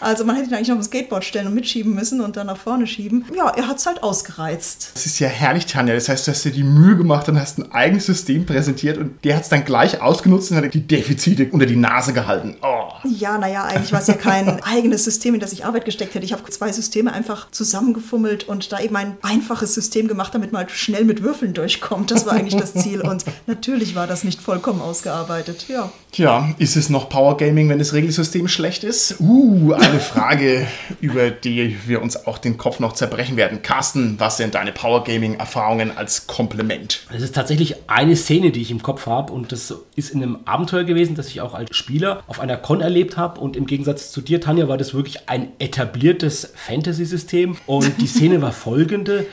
Also 0.00 0.24
man 0.24 0.36
hätte 0.36 0.48
ihn 0.48 0.54
eigentlich 0.54 0.68
noch 0.68 0.76
auf 0.76 0.80
ein 0.80 0.84
Skateboard 0.84 1.26
stellen 1.26 1.48
und 1.48 1.54
mitschieben 1.54 1.94
müssen 1.94 2.22
und 2.22 2.38
dann 2.38 2.46
nach 2.46 2.56
vorne 2.56 2.86
schieben. 2.86 3.26
Ja, 3.36 3.50
er 3.50 3.68
hat 3.68 3.76
es 3.76 3.84
halt 3.84 4.02
ausgereizt. 4.02 4.92
Das 4.94 5.04
ist 5.04 5.18
ja 5.18 5.28
herrlich, 5.28 5.66
Tanja. 5.66 5.92
Das 5.92 6.08
heißt, 6.08 6.26
du 6.26 6.30
hast 6.30 6.46
dir 6.46 6.50
die 6.50 6.64
Mühe 6.64 6.96
gemacht 6.96 7.28
und 7.28 7.38
hast 7.38 7.58
ein 7.58 7.70
eigenes 7.72 8.06
System 8.06 8.21
präsentiert 8.46 8.98
und 8.98 9.24
der 9.24 9.36
hat 9.36 9.42
es 9.42 9.48
dann 9.48 9.64
gleich 9.64 10.00
ausgenutzt 10.00 10.50
und 10.50 10.58
hat 10.58 10.74
die 10.74 10.86
Defizite 10.86 11.48
unter 11.50 11.66
die 11.66 11.76
Nase 11.76 12.12
gehalten. 12.12 12.56
Oh. 12.62 12.82
Ja, 13.04 13.38
naja, 13.38 13.64
eigentlich 13.64 13.92
war 13.92 14.00
es 14.00 14.06
ja 14.06 14.14
kein 14.14 14.62
eigenes 14.62 15.04
System, 15.04 15.34
in 15.34 15.40
das 15.40 15.52
ich 15.52 15.64
Arbeit 15.64 15.84
gesteckt 15.84 16.14
hätte. 16.14 16.24
Ich 16.24 16.32
habe 16.32 16.42
zwei 16.50 16.70
Systeme 16.72 17.12
einfach 17.12 17.50
zusammengefummelt 17.50 18.44
und 18.48 18.72
da 18.72 18.80
eben 18.80 18.96
ein 18.96 19.16
einfaches 19.22 19.74
System 19.74 20.08
gemacht, 20.08 20.34
damit 20.34 20.52
man 20.52 20.62
halt 20.62 20.70
schnell 20.70 21.04
mit 21.04 21.22
Würfeln 21.22 21.54
durchkommt. 21.54 22.10
Das 22.10 22.26
war 22.26 22.34
eigentlich 22.34 22.56
das 22.56 22.74
Ziel. 22.74 23.00
Und 23.00 23.24
natürlich 23.46 23.94
war 23.94 24.06
das 24.06 24.24
nicht 24.24 24.40
vollkommen 24.40 24.80
ausgearbeitet. 24.80 25.66
Ja. 25.68 25.90
Tja, 26.12 26.54
ist 26.58 26.76
es 26.76 26.90
noch 26.90 27.08
Power 27.08 27.36
Gaming, 27.38 27.68
wenn 27.70 27.78
das 27.78 27.94
Regelsystem 27.94 28.46
schlecht 28.46 28.84
ist? 28.84 29.16
Uh, 29.18 29.72
eine 29.72 29.98
Frage, 29.98 30.66
über 31.00 31.30
die 31.30 31.76
wir 31.86 32.02
uns 32.02 32.26
auch 32.26 32.38
den 32.38 32.58
Kopf 32.58 32.80
noch 32.80 32.92
zerbrechen 32.92 33.36
werden. 33.36 33.62
Carsten, 33.62 34.16
was 34.18 34.36
sind 34.36 34.54
deine 34.54 34.72
Power 34.72 35.04
Gaming 35.04 35.34
Erfahrungen 35.34 35.96
als 35.96 36.26
Komplement? 36.26 37.06
Es 37.14 37.22
ist 37.22 37.34
tatsächlich 37.34 37.76
eine 37.86 38.11
Szene, 38.16 38.50
die 38.50 38.62
ich 38.62 38.70
im 38.70 38.82
Kopf 38.82 39.06
habe 39.06 39.32
und 39.32 39.52
das 39.52 39.74
ist 39.96 40.10
in 40.10 40.22
einem 40.22 40.38
Abenteuer 40.44 40.84
gewesen, 40.84 41.14
das 41.14 41.28
ich 41.28 41.40
auch 41.40 41.54
als 41.54 41.76
Spieler 41.76 42.22
auf 42.26 42.40
einer 42.40 42.56
Con 42.56 42.80
erlebt 42.80 43.16
habe 43.16 43.40
und 43.40 43.56
im 43.56 43.66
Gegensatz 43.66 44.12
zu 44.12 44.20
dir, 44.20 44.40
Tanja, 44.40 44.68
war 44.68 44.78
das 44.78 44.94
wirklich 44.94 45.28
ein 45.28 45.52
etabliertes 45.58 46.52
Fantasy-System. 46.54 47.56
Und 47.66 48.00
die 48.00 48.06
Szene 48.06 48.42
war 48.42 48.52
folgende 48.52 49.26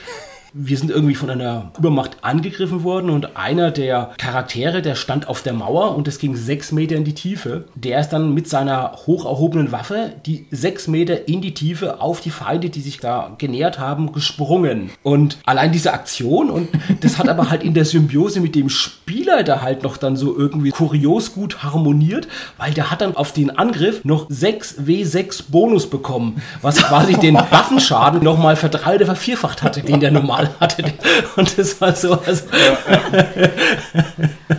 wir 0.54 0.78
sind 0.78 0.92
irgendwie 0.92 1.16
von 1.16 1.30
einer 1.30 1.72
Übermacht 1.78 2.18
angegriffen 2.22 2.84
worden 2.84 3.10
und 3.10 3.38
einer 3.38 3.72
der 3.72 4.12
Charaktere, 4.18 4.82
der 4.82 4.96
stand 4.96 5.28
auf 5.28 5.42
der 5.42 5.54
Mauer 5.54 5.96
und 5.96 6.08
es 6.08 6.20
ging 6.20 6.36
sechs 6.36 6.72
Meter 6.72 6.96
in 6.96 7.04
die 7.04 7.14
Tiefe. 7.14 7.66
Der 7.76 8.00
ist 8.00 8.10
dann 8.10 8.34
mit 8.34 8.48
seiner 8.48 8.94
hoch 9.06 9.26
erhobenen 9.26 9.72
Waffe 9.72 10.14
die 10.26 10.48
sechs 10.52 10.88
Meter 10.88 11.28
in 11.28 11.42
die 11.42 11.54
Tiefe 11.54 12.02
auf 12.02 12.22
die 12.22 12.30
Feinde, 12.30 12.70
die 12.70 12.82
sich 12.82 13.00
da 13.00 13.36
genähert 13.38 13.80
haben, 13.80 14.12
gesprungen. 14.12 14.90
Und 15.04 15.38
allein 15.46 15.72
diese 15.72 15.94
Aktion 15.94 16.50
und 16.50 16.70
das 17.02 17.18
hat 17.18 17.30
aber 17.30 17.50
halt 17.50 17.64
in 17.64 17.74
der 17.74 17.86
Symbiose 17.86 18.42
mit 18.42 18.56
dem 18.56 18.70
Spieler 18.70 19.44
da 19.44 19.62
halt 19.62 19.84
noch 19.84 19.98
dann 19.98 20.16
so 20.16 20.36
irgendwie 20.38 20.72
kurios 20.72 21.34
gut 21.34 21.64
harmoniert, 21.64 22.28
weil 22.58 22.74
der 22.74 22.92
hat 22.92 23.02
dann 23.02 23.16
auf 23.16 23.34
den 23.34 23.58
Angriff 23.58 24.04
noch 24.04 24.26
6 24.30 24.80
W6 24.82 25.44
Bonus 25.50 25.90
bekommen, 25.90 26.42
was 26.62 26.78
quasi 26.78 27.14
den 27.14 27.36
Waffenschaden 27.36 28.24
nochmal 28.24 28.56
verdreifacht 28.56 28.90
vervierfacht 29.06 29.64
hatte, 29.64 29.82
den 29.82 30.00
der 30.00 30.12
normal 30.12 30.39
Mal 30.40 30.50
hatte. 30.60 30.84
Und 31.36 31.58
das 31.58 31.80
war 31.82 31.96
so. 31.96 32.14
Also 32.14 32.46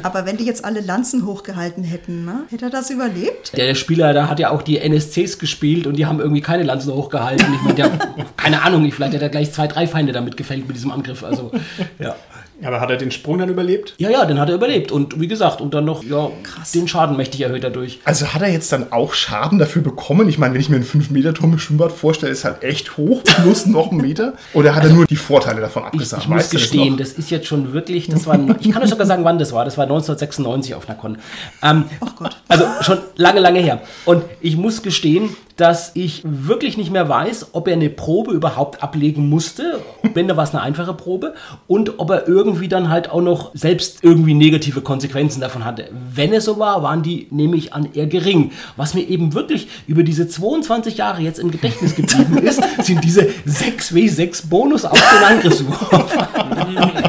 Aber 0.02 0.26
wenn 0.26 0.36
die 0.36 0.44
jetzt 0.44 0.64
alle 0.64 0.80
Lanzen 0.80 1.26
hochgehalten 1.26 1.84
hätten, 1.84 2.24
ne? 2.24 2.44
hätte 2.50 2.66
er 2.66 2.70
das 2.70 2.90
überlebt? 2.90 3.56
Der 3.56 3.74
Spieler, 3.74 4.12
da 4.12 4.28
hat 4.28 4.38
ja 4.38 4.50
auch 4.50 4.62
die 4.62 4.78
NSCs 4.78 5.38
gespielt 5.38 5.86
und 5.86 5.96
die 5.96 6.06
haben 6.06 6.20
irgendwie 6.20 6.40
keine 6.40 6.62
Lanzen 6.62 6.92
hochgehalten. 6.92 7.46
Ich 7.54 7.62
meine, 7.62 7.74
der, 7.74 7.90
keine 8.36 8.62
Ahnung, 8.62 8.90
vielleicht 8.92 9.14
hat 9.14 9.22
er 9.22 9.28
gleich 9.28 9.52
zwei, 9.52 9.66
drei 9.66 9.86
Feinde 9.86 10.12
damit 10.12 10.36
gefällt 10.36 10.66
mit 10.66 10.76
diesem 10.76 10.90
Angriff. 10.90 11.24
Also, 11.24 11.50
ja. 11.98 12.16
Aber 12.62 12.80
hat 12.80 12.90
er 12.90 12.96
den 12.96 13.10
Sprung 13.10 13.38
dann 13.38 13.48
überlebt? 13.48 13.94
Ja, 13.98 14.10
ja, 14.10 14.24
den 14.24 14.38
hat 14.38 14.48
er 14.48 14.54
überlebt. 14.54 14.92
Und 14.92 15.20
wie 15.20 15.28
gesagt, 15.28 15.60
und 15.60 15.72
dann 15.74 15.84
noch 15.84 16.02
ja, 16.04 16.30
Krass. 16.42 16.72
den 16.72 16.88
Schaden 16.88 17.16
mächtig 17.16 17.40
erhöht 17.40 17.64
dadurch. 17.64 18.00
Also 18.04 18.26
hat 18.34 18.42
er 18.42 18.48
jetzt 18.48 18.70
dann 18.72 18.92
auch 18.92 19.14
Schaden 19.14 19.58
dafür 19.58 19.82
bekommen? 19.82 20.28
Ich 20.28 20.38
meine, 20.38 20.54
wenn 20.54 20.60
ich 20.60 20.68
mir 20.68 20.76
einen 20.76 20.84
5-Meter-Turm 20.84 21.52
im 21.52 21.58
Schwimmbad 21.58 21.92
vorstelle, 21.92 22.32
ist 22.32 22.44
halt 22.44 22.62
echt 22.62 22.96
hoch, 22.96 23.22
plus 23.24 23.66
noch 23.66 23.90
einen 23.90 24.00
Meter. 24.00 24.34
Oder 24.52 24.74
hat 24.74 24.82
also, 24.82 24.94
er 24.94 24.96
nur 24.96 25.06
die 25.06 25.16
Vorteile 25.16 25.60
davon 25.60 25.84
abgesagt? 25.84 26.22
Ich, 26.22 26.28
ich 26.28 26.34
muss 26.34 26.50
gestehen, 26.50 26.96
das, 26.96 27.10
das, 27.10 27.18
ist 27.18 27.30
jetzt 27.30 27.46
schon 27.46 27.72
wirklich, 27.72 28.08
das 28.08 28.26
war, 28.26 28.38
ich 28.60 28.70
kann 28.70 28.82
euch 28.82 28.90
sogar 28.90 29.06
sagen, 29.06 29.24
wann 29.24 29.38
das 29.38 29.52
war. 29.52 29.64
Das 29.64 29.78
war 29.78 29.84
1996 29.84 30.74
auf 30.74 30.88
einer 30.88 30.98
Con. 30.98 31.18
Ähm, 31.62 31.84
oh 32.00 32.08
Gott. 32.16 32.36
Also 32.48 32.64
schon 32.82 32.98
lange, 33.16 33.40
lange 33.40 33.60
her. 33.60 33.80
Und 34.04 34.24
ich 34.40 34.56
muss 34.56 34.82
gestehen, 34.82 35.36
dass 35.60 35.90
ich 35.92 36.22
wirklich 36.24 36.78
nicht 36.78 36.90
mehr 36.90 37.08
weiß, 37.08 37.48
ob 37.52 37.68
er 37.68 37.74
eine 37.74 37.90
Probe 37.90 38.32
überhaupt 38.32 38.82
ablegen 38.82 39.28
musste, 39.28 39.80
wenn 40.14 40.26
da 40.26 40.36
war 40.36 40.44
es 40.44 40.54
eine 40.54 40.62
einfache 40.62 40.94
Probe, 40.94 41.34
und 41.66 41.98
ob 41.98 42.10
er 42.10 42.26
irgendwie 42.26 42.68
dann 42.68 42.88
halt 42.88 43.10
auch 43.10 43.20
noch 43.20 43.50
selbst 43.54 43.98
irgendwie 44.02 44.32
negative 44.32 44.80
Konsequenzen 44.80 45.42
davon 45.42 45.66
hatte. 45.66 45.90
Wenn 46.14 46.32
es 46.32 46.46
so 46.46 46.58
war, 46.58 46.82
waren 46.82 47.02
die, 47.02 47.26
nehme 47.30 47.56
ich 47.56 47.74
an, 47.74 47.90
eher 47.92 48.06
gering. 48.06 48.52
Was 48.76 48.94
mir 48.94 49.02
eben 49.02 49.34
wirklich 49.34 49.68
über 49.86 50.02
diese 50.02 50.26
22 50.26 50.96
Jahre 50.96 51.20
jetzt 51.20 51.38
im 51.38 51.50
Gedächtnis 51.50 51.94
geblieben 51.94 52.38
ist, 52.38 52.62
sind 52.82 53.04
diese 53.04 53.28
6W6 53.46 54.48
Bonus 54.48 54.86
auf 54.86 54.98
den 54.98 55.36
Angriffswurf. 55.36 56.16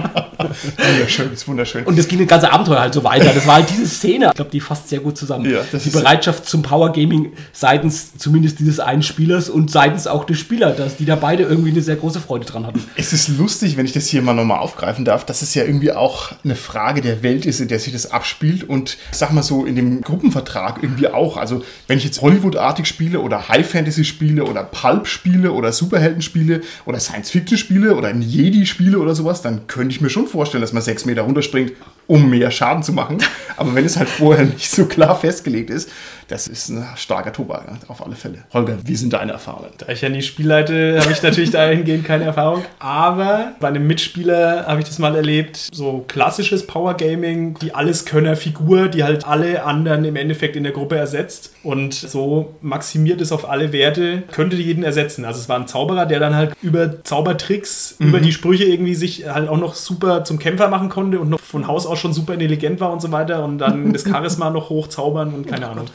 Wunderschön, 0.78 1.34
ist 1.34 1.48
wunderschön. 1.48 1.84
Und 1.86 1.98
es 1.98 2.08
ging 2.08 2.20
das 2.20 2.28
ganze 2.28 2.52
Abenteuer 2.52 2.80
halt 2.80 2.94
so 2.94 3.04
weiter. 3.04 3.32
Das 3.34 3.48
war 3.48 3.56
halt 3.56 3.70
diese 3.70 3.88
Szene, 3.88 4.28
ich 4.28 4.34
glaube, 4.36 4.52
die 4.52 4.60
fasst 4.60 4.90
sehr 4.90 5.00
gut 5.00 5.18
zusammen. 5.18 5.50
Ja, 5.50 5.62
die 5.74 5.90
Bereitschaft 5.90 6.48
zum 6.48 6.62
Power 6.62 6.92
Gaming 6.92 7.34
seitens 7.54 8.18
zumindest 8.18 8.60
dieses 8.60 8.80
einen 8.80 9.04
Spielers 9.04 9.50
und 9.50 9.72
seitens 9.72 10.08
auch 10.08 10.26
des 10.26 10.40
Spielers, 10.40 10.78
dass 10.78 10.98
die 10.98 11.06
da 11.06 11.16
beide 11.16 11.44
irgendwie 11.44 11.72
eine 11.72 11.82
sehr 11.82 11.96
große 11.96 12.20
Freude 12.20 12.46
dran 12.46 12.66
hatten. 12.66 12.84
Es 12.96 13.14
ist 13.14 13.28
lustig, 13.30 13.78
wenn 13.78 13.86
ich 13.86 13.94
das 13.94 14.08
hier 14.08 14.22
mal 14.22 14.34
nochmal 14.34 14.60
aufgreifen 14.60 15.06
darf, 15.06 15.26
dass 15.26 15.42
es 15.42 15.56
ja 15.56 15.64
irgendwie 15.64 15.92
auch 15.92 16.32
eine 16.44 16.56
Frage 16.56 17.02
der 17.02 17.24
Welt 17.24 17.46
ist, 17.46 17.60
in 17.60 17.68
der 17.68 17.80
sich 17.80 17.94
das 17.94 18.12
abspielt 18.12 18.68
und 18.68 18.98
sag 19.12 19.32
mal 19.32 19.44
so 19.44 19.66
in 19.66 19.76
dem 19.76 20.02
Gruppenvertrag 20.02 20.82
irgendwie 20.82 21.08
auch. 21.08 21.38
Also 21.38 21.64
wenn 21.88 21.98
ich 21.98 22.04
jetzt 22.04 22.22
Hollywood-artig 22.22 22.86
spiele 22.86 23.20
oder 23.20 23.48
High-Fantasy 23.50 24.04
spiele 24.04 24.44
oder 24.46 24.64
Pulp 24.64 25.08
spiele 25.08 25.52
oder 25.52 25.72
Superhelden 25.72 26.22
spiele 26.22 26.62
oder 26.86 27.00
Science-Fiction 27.00 27.58
spiele 27.58 27.96
oder 27.96 28.10
ein 28.10 28.22
Jedi 28.22 28.66
spiele 28.66 29.00
oder 29.00 29.16
sowas, 29.16 29.42
dann 29.42 29.68
könnte 29.68 29.94
ich 29.94 30.02
mir 30.02 30.10
schon 30.10 30.28
vorstellen, 30.28 30.41
dass 30.50 30.74
man 30.74 30.82
sechs 30.82 31.06
Meter 31.06 31.22
runterspringt, 31.24 31.74
um 32.12 32.30
mehr 32.30 32.52
Schaden 32.52 32.84
zu 32.84 32.92
machen. 32.92 33.20
Aber 33.56 33.74
wenn 33.74 33.86
es 33.86 33.96
halt 33.96 34.10
vorher 34.10 34.44
nicht 34.44 34.70
so 34.70 34.86
klar 34.86 35.18
festgelegt 35.18 35.70
ist, 35.70 35.90
das 36.28 36.48
ist 36.48 36.70
ein 36.70 36.86
starker 36.96 37.34
Tobak, 37.34 37.66
auf 37.88 38.06
alle 38.06 38.16
Fälle. 38.16 38.40
Holger, 38.54 38.78
wie 38.86 38.96
sind 38.96 39.14
deine 39.14 39.34
Erfahrungen? 39.34 39.70
Da 39.78 39.90
ich 39.90 40.02
ja 40.02 40.10
nie 40.10 40.22
Spielleite, 40.22 41.00
habe 41.02 41.12
ich 41.12 41.22
natürlich 41.22 41.52
dahingehend 41.52 42.06
keine 42.06 42.24
Erfahrung. 42.26 42.64
Aber 42.80 43.54
bei 43.60 43.68
einem 43.68 43.86
Mitspieler 43.88 44.66
habe 44.68 44.82
ich 44.82 44.88
das 44.88 45.00
mal 45.00 45.16
erlebt, 45.16 45.70
so 45.74 46.06
klassisches 46.08 46.68
Power 46.68 46.96
Gaming, 46.96 47.58
die 47.62 47.74
Alleskönner-Figur, 47.74 48.88
die 48.88 49.04
halt 49.04 49.26
alle 49.26 49.64
anderen 49.64 50.06
im 50.06 50.16
Endeffekt 50.16 50.56
in 50.56 50.64
der 50.64 50.72
Gruppe 50.72 50.98
ersetzt 50.98 51.54
und 51.64 51.94
so 51.94 52.56
maximiert 52.62 53.22
es 53.22 53.32
auf 53.32 53.50
alle 53.50 53.72
Werte, 53.74 54.24
könnte 54.32 54.56
jeden 54.58 54.84
ersetzen. 54.84 55.26
Also 55.26 55.40
es 55.40 55.50
war 55.50 55.60
ein 55.60 55.68
Zauberer, 55.68 56.06
der 56.06 56.20
dann 56.20 56.36
halt 56.36 56.54
über 56.62 57.04
Zaubertricks, 57.04 57.96
mhm. 58.00 58.08
über 58.08 58.20
die 58.20 58.32
Sprüche 58.32 58.66
irgendwie 58.66 58.96
sich 58.96 59.28
halt 59.30 59.50
auch 59.50 59.58
noch 59.58 59.76
super 59.76 60.24
zum 60.24 60.40
Kämpfer 60.40 60.70
machen 60.70 60.90
konnte 60.90 61.20
und 61.20 61.30
noch 61.30 61.40
von 61.40 61.68
Haus 61.68 61.86
aus 61.86 62.01
schon 62.02 62.14
super 62.14 62.34
intelligent 62.34 62.80
war 62.80 62.92
und 62.92 63.02
so 63.02 63.12
weiter 63.12 63.44
und 63.44 63.60
dann 63.60 63.94
das 64.02 64.04
Charisma 64.04 64.50
noch 64.50 64.70
hochzaubern 64.70 65.34
und 65.34 65.48
keine 65.48 65.70
Ahnung. 65.70 65.86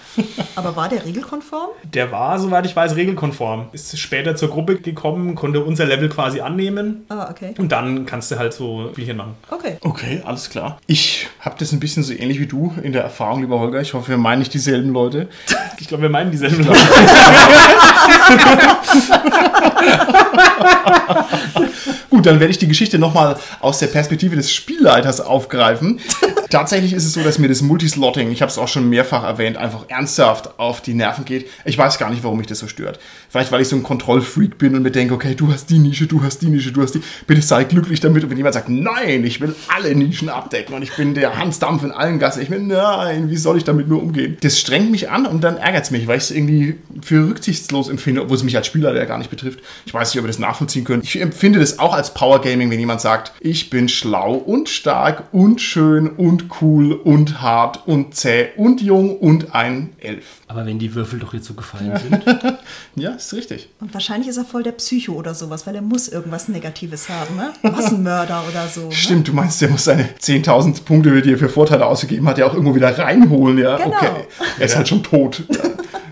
Aber 0.55 0.77
war 0.77 0.89
der 0.89 1.05
regelkonform? 1.05 1.71
Der 1.85 2.11
war, 2.13 2.39
soweit 2.39 2.65
ich 2.65 2.75
weiß, 2.75 2.97
regelkonform. 2.97 3.67
Ist 3.73 3.99
später 3.99 4.37
zur 4.37 4.51
Gruppe 4.51 4.77
gekommen, 4.77 5.35
konnte 5.35 5.63
unser 5.63 5.85
Level 5.85 6.09
quasi 6.09 6.41
annehmen. 6.41 7.05
Ah, 7.09 7.29
okay. 7.31 7.55
Und 7.59 7.73
dann 7.73 8.07
kannst 8.07 8.31
du 8.31 8.39
halt 8.39 8.55
so 8.55 8.91
Spielchen 8.93 9.17
machen. 9.17 9.35
Okay. 9.51 9.77
Okay, 9.83 10.23
alles 10.25 10.49
klar. 10.49 10.79
Ich 10.87 11.29
habe 11.41 11.57
das 11.59 11.73
ein 11.73 11.81
bisschen 11.81 12.03
so 12.03 12.13
ähnlich 12.13 12.41
wie 12.41 12.47
du 12.47 12.73
in 12.83 12.93
der 12.93 13.03
Erfahrung, 13.03 13.41
lieber 13.41 13.61
Holger. 13.61 13.81
Ich 13.81 13.95
hoffe, 13.95 14.11
wir 14.11 14.19
meinen 14.19 14.39
nicht 14.39 14.55
dieselben 14.55 14.93
Leute. 14.93 15.29
Ich 15.79 15.89
glaube, 15.89 16.05
wir 16.05 16.09
meinen 16.09 16.31
dieselben 16.31 16.65
Leute. 16.65 16.81
Gut, 22.11 22.27
dann 22.27 22.41
werde 22.41 22.51
ich 22.51 22.59
die 22.59 22.69
Geschichte 22.69 22.99
nochmal 22.99 23.37
aus 23.61 23.79
der 23.79 23.89
Perspektive 23.89 24.37
des 24.37 24.53
Spielleiters 24.53 25.21
aufgreifen. 25.21 26.01
Tatsächlich 26.57 26.95
ist 26.95 27.05
es 27.05 27.13
so, 27.13 27.23
dass 27.23 27.39
mir 27.39 27.49
das 27.49 27.61
Multislotting, 27.61 28.31
ich 28.31 28.41
habe 28.41 28.51
es 28.51 28.57
auch 28.57 28.67
schon 28.67 28.89
mehrfach 28.89 29.25
erwähnt, 29.25 29.59
einfach 29.59 29.89
ernsthaft 29.89 30.59
auf 30.59 30.81
die 30.81 30.95
Nerven 30.95 31.27
geht. 31.27 31.51
Ich 31.67 31.77
weiß 31.77 31.99
gar 31.99 32.09
nicht, 32.09 32.25
warum 32.25 32.39
mich 32.39 32.47
das 32.47 32.61
so 32.61 32.67
stört. 32.67 32.99
Vielleicht, 33.29 33.53
weil 33.53 33.61
ich 33.61 33.69
so 33.69 33.77
ein 33.77 33.83
Kontrollfreak 33.83 34.57
bin 34.57 34.75
und 34.75 34.83
mir 34.83 34.91
denke, 34.91 35.13
okay, 35.13 35.35
du 35.35 35.53
hast 35.53 35.69
die 35.69 35.79
Nische, 35.79 36.07
du 36.07 36.23
hast 36.23 36.41
die 36.41 36.47
Nische, 36.47 36.73
du 36.73 36.81
hast 36.81 36.95
die. 36.95 37.03
Bitte 37.27 37.43
sei 37.43 37.65
glücklich 37.65 38.01
damit. 38.01 38.25
Und 38.25 38.31
wenn 38.31 38.39
jemand 38.39 38.55
sagt, 38.55 38.71
nein, 38.71 39.23
ich 39.25 39.43
will 39.43 39.55
alle 39.69 39.95
Nischen 39.95 40.31
abdecken 40.31 40.75
und 40.75 40.81
ich 40.81 40.97
bin 40.97 41.13
der 41.13 41.37
Hans 41.37 41.59
Dampf 41.59 41.83
in 41.83 41.93
allen 41.93 42.19
Gassen, 42.19 42.41
ich 42.41 42.49
bin, 42.49 42.69
nein, 42.69 43.29
wie 43.29 43.37
soll 43.37 43.59
ich 43.59 43.65
damit 43.65 43.89
nur 43.89 44.03
umgehen? 44.03 44.39
Das 44.41 44.59
strengt 44.59 44.91
mich 44.91 45.11
an 45.11 45.27
und 45.27 45.45
dann 45.45 45.59
ärgert 45.59 45.85
es 45.85 45.91
mich, 45.91 46.07
weil 46.07 46.17
ich 46.17 46.25
es 46.25 46.31
irgendwie 46.31 46.77
für 47.03 47.29
rücksichtslos 47.29 47.91
empfinde, 47.91 48.23
obwohl 48.23 48.39
es 48.39 48.45
mich 48.45 48.57
als 48.57 48.67
Spieler 48.67 48.97
ja 48.97 49.05
gar 49.05 49.19
nicht 49.19 49.29
betrifft. 49.29 49.61
Ich 49.85 49.93
weiß 49.93 50.15
nicht, 50.15 50.21
ob 50.21 50.25
ihr 50.25 50.29
das 50.29 50.39
nachvollziehen 50.39 50.85
könnt. 50.85 51.05
Ich 51.05 51.21
empfinde 51.21 51.59
das 51.59 51.79
auch 51.79 51.93
als 51.93 52.15
Power 52.15 52.41
Gaming, 52.41 52.71
wenn 52.71 52.81
jemand 52.81 53.03
sagt, 53.03 53.33
ich 53.41 53.69
bin 53.69 53.91
schlau 53.91 54.35
und 54.35 54.71
stark 54.71 55.25
und 55.33 55.61
schön 55.61 56.09
und 56.09 56.46
cool 56.61 56.93
und 56.93 57.41
hart 57.41 57.87
und 57.87 58.15
zäh 58.15 58.49
und 58.57 58.81
jung 58.81 59.19
und 59.19 59.55
ein 59.55 59.93
Elf. 59.99 60.43
Aber 60.49 60.65
wenn 60.65 60.79
die 60.79 60.95
Würfel 60.95 61.19
doch 61.19 61.35
jetzt 61.35 61.47
so 61.47 61.55
gefallen 61.55 61.93
sind. 61.97 62.25
Ja, 62.99 63.11
ist 63.11 63.35
richtig. 63.35 63.69
Und 63.81 63.93
wahrscheinlich 63.93 64.29
ist 64.29 64.39
er 64.39 64.45
voll 64.47 64.63
der 64.63 64.73
Psycho 64.73 65.13
oder 65.13 65.35
sowas, 65.35 65.67
weil 65.67 65.75
er 65.75 65.83
muss 65.83 66.09
irgendwas 66.09 66.49
Negatives 66.49 67.09
haben, 67.11 67.37
ne? 67.37 67.53
Massenmörder 67.63 68.43
oder 68.49 68.67
so. 68.69 68.87
Ne? 68.87 68.93
Stimmt, 68.93 69.29
du 69.29 69.35
meinst, 69.35 69.61
der 69.61 69.69
muss 69.69 69.85
seine 69.85 70.05
10.000 70.19 70.83
Punkte, 70.85 71.21
die 71.21 71.33
er 71.33 71.39
für 71.39 71.51
Vorteile 71.51 71.85
ausgegeben 71.85 72.27
hat, 72.27 72.39
ja 72.39 72.47
auch 72.47 72.55
irgendwo 72.55 72.75
wieder 72.75 72.97
reinholen, 72.99 73.59
ja? 73.59 73.77
Genau. 73.77 73.97
Okay. 73.97 74.27
Er 74.59 74.65
ist 74.65 74.77
halt 74.77 74.89
schon 74.89 75.03
tot. 75.03 75.43
Ja. 75.51 75.61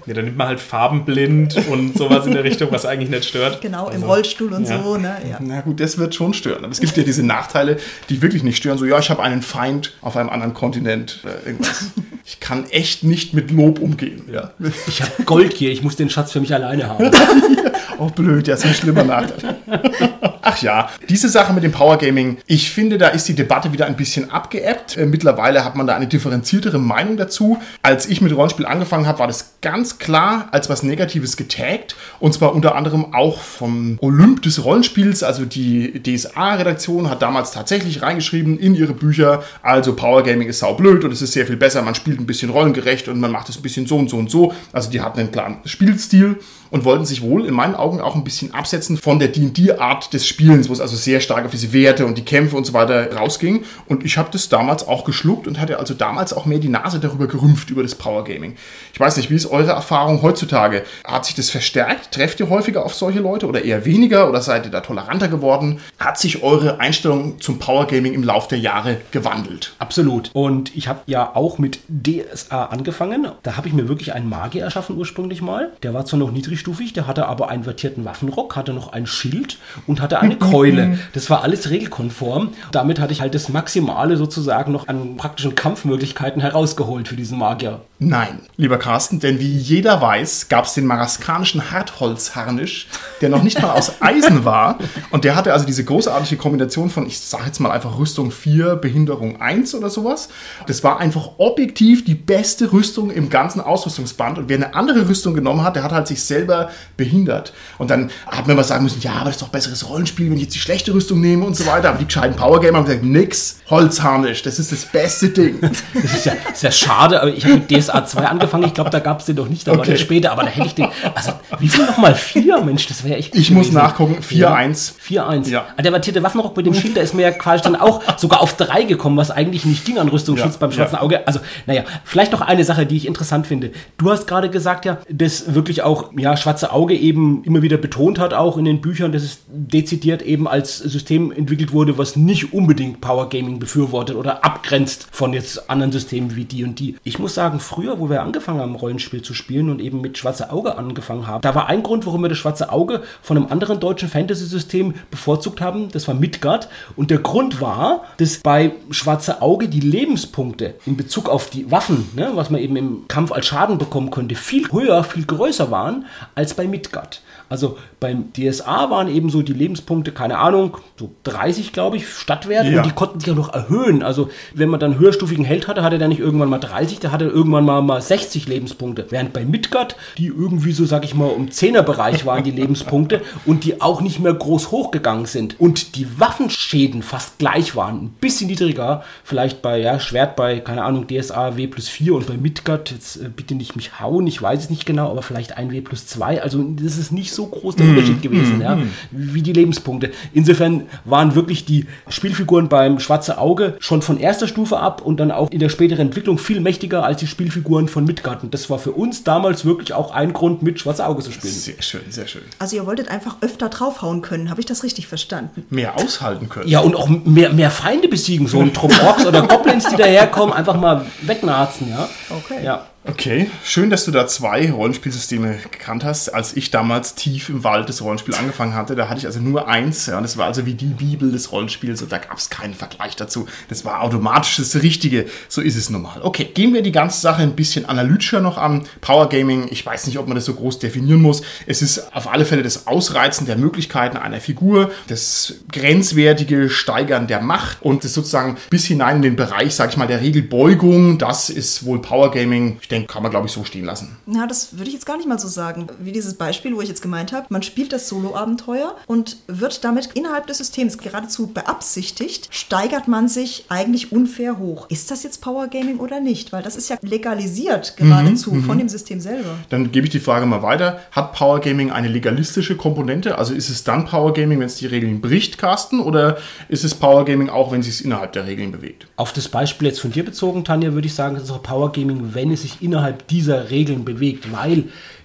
Ja, 0.06 0.12
dann 0.12 0.26
nimmt 0.26 0.36
man 0.36 0.48
halt 0.48 0.60
farbenblind 0.60 1.56
und 1.68 1.96
sowas 1.96 2.26
in 2.26 2.32
der 2.32 2.44
Richtung, 2.44 2.70
was 2.70 2.84
eigentlich 2.84 3.08
nicht 3.08 3.24
stört. 3.24 3.62
Genau, 3.62 3.86
im 3.88 3.94
Also, 3.94 4.06
Rollstuhl 4.06 4.52
und 4.52 4.68
ja. 4.68 4.82
so, 4.82 4.98
ne? 4.98 5.16
Ja. 5.28 5.38
Na 5.40 5.62
gut, 5.62 5.80
das 5.80 5.96
wird 5.96 6.14
schon 6.14 6.34
stören. 6.34 6.62
Aber 6.62 6.72
es 6.72 6.80
gibt 6.80 6.94
ja 6.98 7.02
diese 7.04 7.22
Nachteile, 7.24 7.78
die 8.10 8.20
wirklich 8.20 8.42
nicht 8.42 8.58
stören. 8.58 8.76
So, 8.76 8.84
ja, 8.84 8.98
ich 8.98 9.08
habe 9.08 9.22
einen 9.22 9.40
Feind 9.40 9.94
auf 10.02 10.18
einem 10.18 10.28
anderen 10.28 10.52
Kontinent. 10.52 11.20
Äh, 11.24 11.48
irgendwas. 11.48 11.86
Ich 12.26 12.40
kann 12.40 12.68
echt 12.70 13.02
nicht 13.04 13.32
mit 13.32 13.50
Lob 13.50 13.78
umgehen. 13.78 14.23
Ja. 14.32 14.50
Ich 14.86 15.02
habe 15.02 15.22
Gold 15.24 15.52
hier, 15.52 15.70
ich 15.70 15.82
muss 15.82 15.96
den 15.96 16.10
Schatz 16.10 16.32
für 16.32 16.40
mich 16.40 16.54
alleine 16.54 16.88
haben. 16.88 17.10
Auch 17.98 18.10
blöd, 18.10 18.48
ja, 18.48 18.54
ist 18.54 18.64
ein 18.64 18.74
schlimmer 18.74 19.04
Nachteil. 19.04 19.56
Ach 20.46 20.60
ja, 20.60 20.90
diese 21.08 21.30
Sache 21.30 21.54
mit 21.54 21.64
dem 21.64 21.72
Power 21.72 21.96
Gaming, 21.96 22.36
ich 22.46 22.70
finde, 22.70 22.98
da 22.98 23.08
ist 23.08 23.26
die 23.28 23.34
Debatte 23.34 23.72
wieder 23.72 23.86
ein 23.86 23.96
bisschen 23.96 24.30
abgeebbt. 24.30 24.98
Äh, 24.98 25.06
mittlerweile 25.06 25.64
hat 25.64 25.74
man 25.74 25.86
da 25.86 25.96
eine 25.96 26.06
differenziertere 26.06 26.78
Meinung 26.78 27.16
dazu. 27.16 27.58
Als 27.80 28.06
ich 28.06 28.20
mit 28.20 28.36
Rollenspiel 28.36 28.66
angefangen 28.66 29.06
habe, 29.06 29.20
war 29.20 29.26
das 29.26 29.54
ganz 29.62 29.98
klar 29.98 30.48
als 30.52 30.68
was 30.68 30.82
Negatives 30.82 31.38
getaggt. 31.38 31.96
Und 32.20 32.34
zwar 32.34 32.54
unter 32.54 32.74
anderem 32.74 33.14
auch 33.14 33.40
vom 33.40 33.98
Olymp 34.02 34.42
des 34.42 34.62
Rollenspiels. 34.62 35.22
Also 35.22 35.46
die 35.46 36.02
DSA-Redaktion 36.02 37.08
hat 37.08 37.22
damals 37.22 37.52
tatsächlich 37.52 38.02
reingeschrieben 38.02 38.58
in 38.58 38.74
ihre 38.74 38.92
Bücher, 38.92 39.42
also 39.62 39.96
Power 39.96 40.22
Gaming 40.22 40.48
ist 40.48 40.58
saublöd 40.58 41.04
und 41.04 41.12
es 41.12 41.22
ist 41.22 41.32
sehr 41.32 41.46
viel 41.46 41.56
besser. 41.56 41.80
Man 41.80 41.94
spielt 41.94 42.20
ein 42.20 42.26
bisschen 42.26 42.50
rollengerecht 42.50 43.08
und 43.08 43.18
man 43.18 43.30
macht 43.30 43.48
es 43.48 43.56
ein 43.56 43.62
bisschen 43.62 43.86
so 43.86 43.96
und 43.96 44.10
so 44.10 44.18
und 44.18 44.30
so. 44.30 44.52
Also 44.72 44.90
die 44.90 45.00
hatten 45.00 45.20
einen 45.20 45.32
klaren 45.32 45.56
Spielstil 45.64 46.36
und 46.74 46.84
wollten 46.84 47.04
sich 47.04 47.22
wohl 47.22 47.46
in 47.46 47.54
meinen 47.54 47.76
Augen 47.76 48.00
auch 48.00 48.16
ein 48.16 48.24
bisschen 48.24 48.52
absetzen 48.52 48.96
von 48.96 49.20
der 49.20 49.28
D&D-Art 49.28 50.12
des 50.12 50.26
Spielens, 50.26 50.68
wo 50.68 50.72
es 50.72 50.80
also 50.80 50.96
sehr 50.96 51.20
stark 51.20 51.44
auf 51.44 51.52
diese 51.52 51.72
Werte 51.72 52.04
und 52.04 52.18
die 52.18 52.24
Kämpfe 52.24 52.56
und 52.56 52.66
so 52.66 52.72
weiter 52.72 53.14
rausging. 53.14 53.64
Und 53.86 54.04
ich 54.04 54.18
habe 54.18 54.30
das 54.32 54.48
damals 54.48 54.84
auch 54.88 55.04
geschluckt 55.04 55.46
und 55.46 55.60
hatte 55.60 55.78
also 55.78 55.94
damals 55.94 56.32
auch 56.32 56.46
mehr 56.46 56.58
die 56.58 56.68
Nase 56.68 56.98
darüber 56.98 57.28
gerümpft, 57.28 57.70
über 57.70 57.84
das 57.84 57.94
Power 57.94 58.24
Gaming. 58.24 58.56
Ich 58.92 58.98
weiß 58.98 59.16
nicht, 59.18 59.30
wie 59.30 59.36
ist 59.36 59.46
eure 59.46 59.70
Erfahrung 59.70 60.20
heutzutage? 60.22 60.82
Hat 61.04 61.26
sich 61.26 61.36
das 61.36 61.48
verstärkt? 61.48 62.12
Trefft 62.12 62.40
ihr 62.40 62.50
häufiger 62.50 62.84
auf 62.84 62.92
solche 62.92 63.20
Leute 63.20 63.46
oder 63.46 63.64
eher 63.64 63.84
weniger? 63.84 64.28
Oder 64.28 64.42
seid 64.42 64.64
ihr 64.64 64.72
da 64.72 64.80
toleranter 64.80 65.28
geworden? 65.28 65.78
Hat 66.00 66.18
sich 66.18 66.42
eure 66.42 66.80
Einstellung 66.80 67.40
zum 67.40 67.60
Power 67.60 67.86
Gaming 67.86 68.14
im 68.14 68.24
Laufe 68.24 68.48
der 68.48 68.58
Jahre 68.58 68.96
gewandelt? 69.12 69.76
Absolut. 69.78 70.32
Und 70.32 70.74
ich 70.74 70.88
habe 70.88 71.02
ja 71.06 71.36
auch 71.36 71.58
mit 71.58 71.78
DSA 71.88 72.64
angefangen. 72.64 73.28
Da 73.44 73.56
habe 73.56 73.68
ich 73.68 73.74
mir 73.74 73.88
wirklich 73.88 74.12
einen 74.12 74.28
Magier 74.28 74.64
erschaffen 74.64 74.98
ursprünglich 74.98 75.40
mal. 75.40 75.70
Der 75.84 75.94
war 75.94 76.04
zwar 76.04 76.18
noch 76.18 76.32
niedrigstufig, 76.64 76.92
der 76.92 77.06
hatte 77.06 77.26
aber 77.26 77.48
einen 77.48 77.64
vertierten 77.64 78.04
Waffenrock, 78.04 78.56
hatte 78.56 78.72
noch 78.72 78.92
ein 78.92 79.06
Schild 79.06 79.58
und 79.86 80.00
hatte 80.00 80.20
eine 80.20 80.36
Keule. 80.36 80.98
Das 81.12 81.30
war 81.30 81.42
alles 81.42 81.70
regelkonform. 81.70 82.50
Damit 82.72 82.98
hatte 82.98 83.12
ich 83.12 83.20
halt 83.20 83.34
das 83.34 83.48
Maximale 83.48 84.16
sozusagen 84.16 84.72
noch 84.72 84.88
an 84.88 85.16
praktischen 85.16 85.54
Kampfmöglichkeiten 85.54 86.40
herausgeholt 86.40 87.08
für 87.08 87.16
diesen 87.16 87.38
Magier. 87.38 87.80
Nein, 87.98 88.40
lieber 88.56 88.78
Carsten, 88.78 89.20
denn 89.20 89.38
wie 89.38 89.50
jeder 89.50 90.00
weiß, 90.00 90.48
gab 90.48 90.64
es 90.64 90.74
den 90.74 90.86
maraskanischen 90.86 91.70
Hartholzharnisch, 91.70 92.88
der 93.20 93.28
noch 93.28 93.42
nicht 93.42 93.62
mal 93.62 93.70
aus 93.70 93.92
Eisen 94.00 94.44
war. 94.44 94.78
Und 95.10 95.24
der 95.24 95.36
hatte 95.36 95.52
also 95.52 95.64
diese 95.64 95.84
großartige 95.84 96.36
Kombination 96.36 96.90
von, 96.90 97.06
ich 97.06 97.20
sage 97.20 97.44
jetzt 97.46 97.60
mal 97.60 97.70
einfach 97.70 97.98
Rüstung 97.98 98.30
4, 98.30 98.76
Behinderung 98.76 99.40
1 99.40 99.74
oder 99.74 99.90
sowas. 99.90 100.28
Das 100.66 100.82
war 100.82 100.98
einfach 101.00 101.30
objektiv 101.38 102.04
die 102.04 102.14
beste 102.14 102.72
Rüstung 102.72 103.10
im 103.10 103.30
ganzen 103.30 103.60
Ausrüstungsband. 103.60 104.38
Und 104.38 104.48
wer 104.48 104.56
eine 104.56 104.74
andere 104.74 105.08
Rüstung 105.08 105.34
genommen 105.34 105.62
hat, 105.62 105.76
der 105.76 105.84
hat 105.84 105.92
halt 105.92 106.08
sich 106.08 106.22
selber 106.22 106.53
behindert. 106.96 107.52
Und 107.78 107.90
dann 107.90 108.10
hat 108.26 108.46
man 108.46 108.56
mal 108.56 108.64
sagen 108.64 108.84
müssen, 108.84 109.00
ja, 109.00 109.12
aber 109.12 109.26
das 109.26 109.36
ist 109.36 109.42
doch 109.42 109.48
besseres 109.48 109.88
Rollenspiel, 109.88 110.28
wenn 110.30 110.36
ich 110.36 110.44
jetzt 110.44 110.54
die 110.54 110.58
schlechte 110.60 110.92
Rüstung 110.94 111.20
nehme 111.20 111.44
und 111.44 111.56
so 111.56 111.66
weiter. 111.66 111.88
Aber 111.90 111.98
die 111.98 112.04
gescheiten 112.06 112.36
Powergamer 112.36 112.78
haben 112.78 112.84
gesagt, 112.86 113.04
nix, 113.04 113.60
Holzharnisch, 113.70 114.42
das 114.42 114.58
ist 114.58 114.72
das 114.72 114.84
beste 114.86 115.28
Ding. 115.28 115.58
Das 115.94 116.12
ist 116.14 116.26
ja 116.26 116.32
sehr 116.54 116.72
schade, 116.72 117.20
aber 117.22 117.30
ich 117.32 117.44
habe 117.44 117.54
mit 117.56 117.70
DSA 117.70 118.04
2 118.04 118.26
angefangen. 118.26 118.64
Ich 118.64 118.74
glaube, 118.74 118.90
da 118.90 118.98
gab 118.98 119.20
es 119.20 119.26
den 119.26 119.36
noch 119.36 119.48
nicht, 119.48 119.66
da 119.66 119.72
war 119.72 119.78
Okay. 119.80 119.90
der 119.92 119.96
später, 119.98 120.32
aber 120.32 120.42
da 120.42 120.48
hätte 120.48 120.66
ich 120.66 120.74
den. 120.74 120.88
Also, 121.14 121.32
wie 121.58 121.68
viel 121.68 121.84
nochmal? 121.86 122.14
Vier? 122.14 122.60
Mensch, 122.62 122.86
das 122.86 123.04
wäre 123.04 123.16
echt. 123.16 123.32
gut 123.32 123.40
Ich 123.40 123.50
muss 123.50 123.66
gewesen. 123.68 123.78
nachgucken, 123.82 124.16
4-1. 124.22 124.92
4-1. 125.08 125.48
Ja. 125.50 125.66
Ah, 125.76 125.82
Der 125.82 125.92
vertierte 125.92 126.22
Waffenrock 126.22 126.56
mit 126.56 126.66
dem 126.66 126.74
Schild, 126.74 126.96
der 126.96 127.02
ist 127.02 127.14
mir 127.14 127.22
ja 127.22 127.30
quasi 127.32 127.62
dann 127.62 127.76
auch 127.76 128.02
sogar 128.18 128.40
auf 128.40 128.56
3 128.56 128.84
gekommen, 128.84 129.16
was 129.16 129.30
eigentlich 129.30 129.64
nicht 129.64 129.84
ging 129.84 129.98
an 129.98 130.08
Rüstungsschutz 130.08 130.54
Ja, 130.54 130.58
beim 130.60 130.72
schwarzen 130.72 130.96
ja. 130.96 131.00
Auge. 131.02 131.26
Also, 131.26 131.40
naja, 131.66 131.84
vielleicht 132.04 132.32
noch 132.32 132.40
eine 132.40 132.64
Sache, 132.64 132.86
die 132.86 132.96
ich 132.96 133.06
interessant 133.06 133.46
finde. 133.46 133.70
Du 133.98 134.10
hast 134.10 134.26
gerade 134.26 134.50
gesagt, 134.50 134.84
ja, 134.84 134.98
dass 135.10 135.54
wirklich 135.54 135.82
auch, 135.82 136.10
ja, 136.16 136.33
schwarze 136.36 136.72
Auge 136.72 136.94
eben 136.94 137.42
immer 137.44 137.62
wieder 137.62 137.76
betont 137.76 138.18
hat, 138.18 138.34
auch 138.34 138.56
in 138.56 138.64
den 138.64 138.80
Büchern, 138.80 139.12
dass 139.12 139.22
es 139.22 139.40
dezidiert 139.48 140.22
eben 140.22 140.48
als 140.48 140.78
System 140.78 141.32
entwickelt 141.32 141.72
wurde, 141.72 141.98
was 141.98 142.16
nicht 142.16 142.52
unbedingt 142.52 143.00
Power 143.00 143.28
Gaming 143.28 143.58
befürwortet 143.58 144.16
oder 144.16 144.44
abgrenzt 144.44 145.08
von 145.10 145.32
jetzt 145.32 145.70
anderen 145.70 145.92
Systemen 145.92 146.36
wie 146.36 146.44
die 146.44 146.64
und 146.64 146.78
die. 146.78 146.96
Ich 147.04 147.18
muss 147.18 147.34
sagen, 147.34 147.60
früher, 147.60 148.00
wo 148.00 148.10
wir 148.10 148.22
angefangen 148.22 148.60
haben, 148.60 148.74
Rollenspiel 148.74 149.22
zu 149.22 149.34
spielen 149.34 149.70
und 149.70 149.80
eben 149.80 150.00
mit 150.00 150.18
Schwarze 150.18 150.50
Auge 150.50 150.76
angefangen 150.76 151.26
haben, 151.26 151.42
da 151.42 151.54
war 151.54 151.68
ein 151.68 151.82
Grund, 151.82 152.06
warum 152.06 152.22
wir 152.22 152.28
das 152.28 152.38
Schwarze 152.38 152.72
Auge 152.72 153.02
von 153.22 153.36
einem 153.36 153.46
anderen 153.50 153.80
deutschen 153.80 154.08
Fantasy-System 154.08 154.94
bevorzugt 155.10 155.60
haben. 155.60 155.88
Das 155.90 156.08
war 156.08 156.14
Midgard. 156.14 156.68
Und 156.96 157.10
der 157.10 157.18
Grund 157.18 157.60
war, 157.60 158.04
dass 158.18 158.38
bei 158.38 158.72
Schwarze 158.90 159.42
Auge 159.42 159.68
die 159.68 159.80
Lebenspunkte 159.80 160.74
in 160.86 160.96
Bezug 160.96 161.28
auf 161.28 161.50
die 161.50 161.70
Waffen, 161.70 162.08
ne, 162.14 162.32
was 162.34 162.50
man 162.50 162.60
eben 162.60 162.76
im 162.76 163.08
Kampf 163.08 163.32
als 163.32 163.46
Schaden 163.46 163.78
bekommen 163.78 164.10
könnte, 164.10 164.34
viel 164.34 164.70
höher, 164.70 165.04
viel 165.04 165.24
größer 165.24 165.70
waren 165.70 166.06
als 166.34 166.54
bei 166.54 166.66
Midgard. 166.66 167.22
Also 167.48 167.78
beim 168.00 168.32
DSA 168.32 168.90
waren 168.90 169.08
eben 169.08 169.30
so 169.30 169.42
die 169.42 169.52
Lebenspunkte, 169.52 170.12
keine 170.12 170.38
Ahnung, 170.38 170.78
so 170.98 171.10
30, 171.24 171.72
glaube 171.72 171.96
ich, 171.96 172.08
Stadtwert 172.08 172.66
Ja. 172.66 172.78
und 172.78 172.86
die 172.86 172.92
konnten 172.94 173.20
sich 173.20 173.30
auch 173.30 173.36
noch 173.36 173.52
erhöhen. 173.52 174.02
Also 174.02 174.30
wenn 174.54 174.68
man 174.68 174.80
dann 174.80 174.98
höherstufigen 174.98 175.44
Held 175.44 175.68
hatte, 175.68 175.82
hatte 175.82 175.98
der 175.98 176.08
nicht 176.08 176.20
irgendwann 176.20 176.48
mal 176.48 176.58
30, 176.58 177.00
der 177.00 177.12
hatte 177.12 177.26
irgendwann 177.26 177.64
mal, 177.64 177.82
mal 177.82 178.00
60 178.00 178.48
Lebenspunkte. 178.48 179.06
Während 179.10 179.32
bei 179.32 179.44
Midgard, 179.44 179.96
die 180.18 180.26
irgendwie 180.26 180.72
so, 180.72 180.84
sag 180.84 181.04
ich 181.04 181.14
mal, 181.14 181.30
im 181.36 181.48
10er-Bereich 181.48 182.26
waren 182.26 182.44
die 182.44 182.50
Lebenspunkte 182.50 183.20
und 183.46 183.64
die 183.64 183.80
auch 183.80 184.00
nicht 184.00 184.20
mehr 184.20 184.34
groß 184.34 184.70
hochgegangen 184.70 185.26
sind. 185.26 185.60
Und 185.60 185.96
die 185.96 186.06
Waffenschäden 186.18 187.02
fast 187.02 187.38
gleich 187.38 187.76
waren, 187.76 188.04
ein 188.04 188.16
bisschen 188.20 188.48
niedriger, 188.48 189.02
vielleicht 189.24 189.62
bei, 189.62 189.78
ja, 189.78 190.00
Schwert 190.00 190.36
bei, 190.36 190.60
keine 190.60 190.84
Ahnung, 190.84 191.06
DSA 191.06 191.56
W 191.56 191.66
plus 191.66 191.88
4 191.88 192.14
und 192.14 192.26
bei 192.26 192.36
Midgard, 192.36 192.90
jetzt 192.90 193.16
äh, 193.16 193.28
bitte 193.28 193.54
nicht 193.54 193.76
mich 193.76 194.00
hauen, 194.00 194.26
ich 194.26 194.40
weiß 194.40 194.64
es 194.64 194.70
nicht 194.70 194.86
genau, 194.86 195.10
aber 195.10 195.22
vielleicht 195.22 195.56
ein 195.56 195.70
W 195.70 195.80
plus 195.80 196.06
2. 196.06 196.42
Also 196.42 196.62
das 196.62 196.96
ist 196.98 197.12
nicht 197.12 197.32
so 197.34 197.46
groß 197.46 197.76
der 197.76 197.86
Unterschied 197.86 198.22
gewesen, 198.22 198.60
ja, 198.60 198.78
wie 199.10 199.42
die 199.42 199.52
Lebenspunkte. 199.52 200.10
Insofern 200.32 200.84
waren 201.04 201.34
wirklich 201.34 201.64
die 201.64 201.86
Spielfiguren 202.08 202.68
beim 202.68 203.00
Schwarze 203.00 203.38
Auge 203.38 203.76
schon 203.80 204.02
von 204.02 204.18
erster 204.18 204.48
Stufe 204.48 204.78
ab 204.78 205.02
und 205.02 205.18
dann 205.18 205.30
auch 205.30 205.50
in 205.50 205.58
der 205.58 205.68
späteren 205.68 206.08
Entwicklung 206.08 206.38
viel 206.38 206.60
mächtiger 206.60 207.04
als 207.04 207.20
die 207.20 207.26
Spielfiguren 207.26 207.88
von 207.88 208.04
Midgard. 208.04 208.42
Und 208.42 208.54
das 208.54 208.70
war 208.70 208.78
für 208.78 208.92
uns 208.92 209.24
damals 209.24 209.64
wirklich 209.64 209.92
auch 209.92 210.12
ein 210.12 210.32
Grund, 210.32 210.62
mit 210.62 210.80
Schwarze 210.80 211.06
Auge 211.06 211.22
zu 211.22 211.32
spielen. 211.32 211.52
Sehr 211.52 211.82
schön, 211.82 212.02
sehr 212.08 212.26
schön. 212.26 212.42
Also 212.58 212.76
ihr 212.76 212.86
wolltet 212.86 213.08
einfach 213.08 213.36
öfter 213.40 213.68
draufhauen 213.68 214.22
können. 214.22 214.50
Habe 214.50 214.60
ich 214.60 214.66
das 214.66 214.82
richtig 214.82 215.06
verstanden? 215.06 215.64
Mehr 215.70 215.96
aushalten 215.98 216.48
können. 216.48 216.68
Ja, 216.68 216.80
und 216.80 216.94
auch 216.96 217.08
mehr, 217.08 217.52
mehr 217.52 217.70
Feinde 217.70 218.08
besiegen, 218.08 218.46
so 218.46 218.60
ein 218.60 218.72
Trupp 218.72 218.92
Orks 219.02 219.26
oder 219.26 219.42
Goblins, 219.42 219.88
die 219.88 219.96
daherkommen, 219.98 220.54
einfach 220.54 220.78
mal 220.78 221.06
wegnarzen, 221.22 221.90
ja. 221.90 222.08
Okay. 222.30 222.64
Ja. 222.64 222.86
Okay, 223.06 223.50
schön, 223.62 223.90
dass 223.90 224.06
du 224.06 224.12
da 224.12 224.26
zwei 224.26 224.70
Rollenspielsysteme 224.70 225.58
gekannt 225.70 226.04
hast. 226.04 226.30
Als 226.30 226.56
ich 226.56 226.70
damals 226.70 227.14
tief 227.14 227.50
im 227.50 227.62
Wald 227.62 227.90
das 227.90 228.00
Rollenspiel 228.00 228.34
angefangen 228.34 228.74
hatte, 228.74 228.96
da 228.96 229.10
hatte 229.10 229.18
ich 229.18 229.26
also 229.26 229.40
nur 229.40 229.68
eins. 229.68 230.06
Ja, 230.06 230.18
das 230.22 230.38
war 230.38 230.46
also 230.46 230.64
wie 230.64 230.72
die 230.72 230.86
Bibel 230.86 231.30
des 231.30 231.52
Rollenspiels 231.52 232.00
und 232.00 232.10
da 232.10 232.16
gab 232.16 232.38
es 232.38 232.48
keinen 232.48 232.72
Vergleich 232.72 233.14
dazu. 233.14 233.46
Das 233.68 233.84
war 233.84 234.00
automatisch 234.00 234.56
das 234.56 234.82
Richtige. 234.82 235.26
So 235.50 235.60
ist 235.60 235.76
es 235.76 235.90
normal. 235.90 236.22
Okay, 236.22 236.46
gehen 236.46 236.72
wir 236.72 236.80
die 236.80 236.92
ganze 236.92 237.20
Sache 237.20 237.42
ein 237.42 237.54
bisschen 237.54 237.84
analytischer 237.84 238.40
noch 238.40 238.56
an. 238.56 238.86
Power 239.02 239.28
Gaming, 239.28 239.68
ich 239.70 239.84
weiß 239.84 240.06
nicht, 240.06 240.18
ob 240.18 240.26
man 240.26 240.36
das 240.36 240.46
so 240.46 240.54
groß 240.54 240.78
definieren 240.78 241.20
muss. 241.20 241.42
Es 241.66 241.82
ist 241.82 242.14
auf 242.14 242.32
alle 242.32 242.46
Fälle 242.46 242.62
das 242.62 242.86
Ausreizen 242.86 243.46
der 243.46 243.56
Möglichkeiten 243.56 244.16
einer 244.16 244.40
Figur, 244.40 244.90
das 245.08 245.56
grenzwertige 245.70 246.70
Steigern 246.70 247.26
der 247.26 247.42
Macht 247.42 247.82
und 247.82 248.02
das 248.02 248.14
sozusagen 248.14 248.56
bis 248.70 248.86
hinein 248.86 249.16
in 249.16 249.22
den 249.22 249.36
Bereich, 249.36 249.74
sag 249.74 249.90
ich 249.90 249.98
mal, 249.98 250.06
der 250.06 250.22
Regelbeugung. 250.22 251.18
Das 251.18 251.50
ist 251.50 251.84
wohl 251.84 252.00
Power 252.00 252.30
Gaming. 252.30 252.78
Ich 252.80 252.93
denke, 252.94 253.12
kann 253.12 253.22
man, 253.22 253.30
glaube 253.30 253.46
ich, 253.46 253.52
so 253.52 253.64
stehen 253.64 253.84
lassen. 253.84 254.16
Na, 254.26 254.46
das 254.46 254.78
würde 254.78 254.88
ich 254.88 254.94
jetzt 254.94 255.06
gar 255.06 255.16
nicht 255.16 255.28
mal 255.28 255.38
so 255.38 255.48
sagen. 255.48 255.86
Wie 255.98 256.12
dieses 256.12 256.34
Beispiel, 256.34 256.74
wo 256.74 256.80
ich 256.80 256.88
jetzt 256.88 257.02
gemeint 257.02 257.32
habe, 257.32 257.46
man 257.50 257.62
spielt 257.62 257.92
das 257.92 258.08
Solo-Abenteuer 258.08 258.96
und 259.06 259.38
wird 259.46 259.84
damit 259.84 260.10
innerhalb 260.14 260.46
des 260.46 260.58
Systems 260.58 260.98
geradezu 260.98 261.48
beabsichtigt, 261.48 262.48
steigert 262.50 263.08
man 263.08 263.28
sich 263.28 263.66
eigentlich 263.68 264.12
unfair 264.12 264.58
hoch. 264.58 264.88
Ist 264.90 265.10
das 265.10 265.22
jetzt 265.22 265.40
Power 265.40 265.68
Gaming 265.68 265.98
oder 265.98 266.20
nicht? 266.20 266.52
Weil 266.52 266.62
das 266.62 266.76
ist 266.76 266.88
ja 266.88 266.96
legalisiert 267.02 267.96
geradezu 267.96 268.54
von 268.62 268.78
dem 268.78 268.88
System 268.88 269.20
selber. 269.20 269.56
Dann 269.68 269.90
gebe 269.92 270.06
ich 270.06 270.12
die 270.12 270.20
Frage 270.20 270.46
mal 270.46 270.62
weiter. 270.62 271.00
Hat 271.10 271.32
Power 271.32 271.60
Gaming 271.60 271.90
eine 271.90 272.08
legalistische 272.08 272.76
Komponente? 272.76 273.38
Also 273.38 273.54
ist 273.54 273.68
es 273.68 273.84
dann 273.84 274.06
Power 274.06 274.32
Gaming, 274.32 274.60
wenn 274.60 274.66
es 274.66 274.76
die 274.76 274.86
Regeln 274.86 275.20
bricht, 275.20 275.58
Carsten? 275.58 276.00
Oder 276.00 276.38
ist 276.68 276.84
es 276.84 276.94
Power 276.94 277.24
Gaming 277.24 277.48
auch, 277.48 277.72
wenn 277.72 277.80
es 277.80 277.86
sich 277.86 278.04
innerhalb 278.04 278.32
der 278.32 278.46
Regeln 278.46 278.72
bewegt? 278.72 279.06
Auf 279.16 279.32
das 279.32 279.48
Beispiel 279.48 279.88
jetzt 279.88 280.00
von 280.00 280.12
dir 280.12 280.24
bezogen, 280.24 280.64
Tanja, 280.64 280.92
würde 280.92 281.06
ich 281.06 281.14
sagen, 281.14 281.36
es 281.36 281.44
ist 281.44 281.50
auch 281.50 281.62
Power 281.62 281.92
Gaming, 281.92 282.34
wenn 282.34 282.50
es 282.52 282.62
sich 282.62 282.82
innerhalb 282.84 283.26
dieser 283.28 283.70
Regeln 283.70 284.04
bewegt, 284.04 284.52
weil 284.52 284.84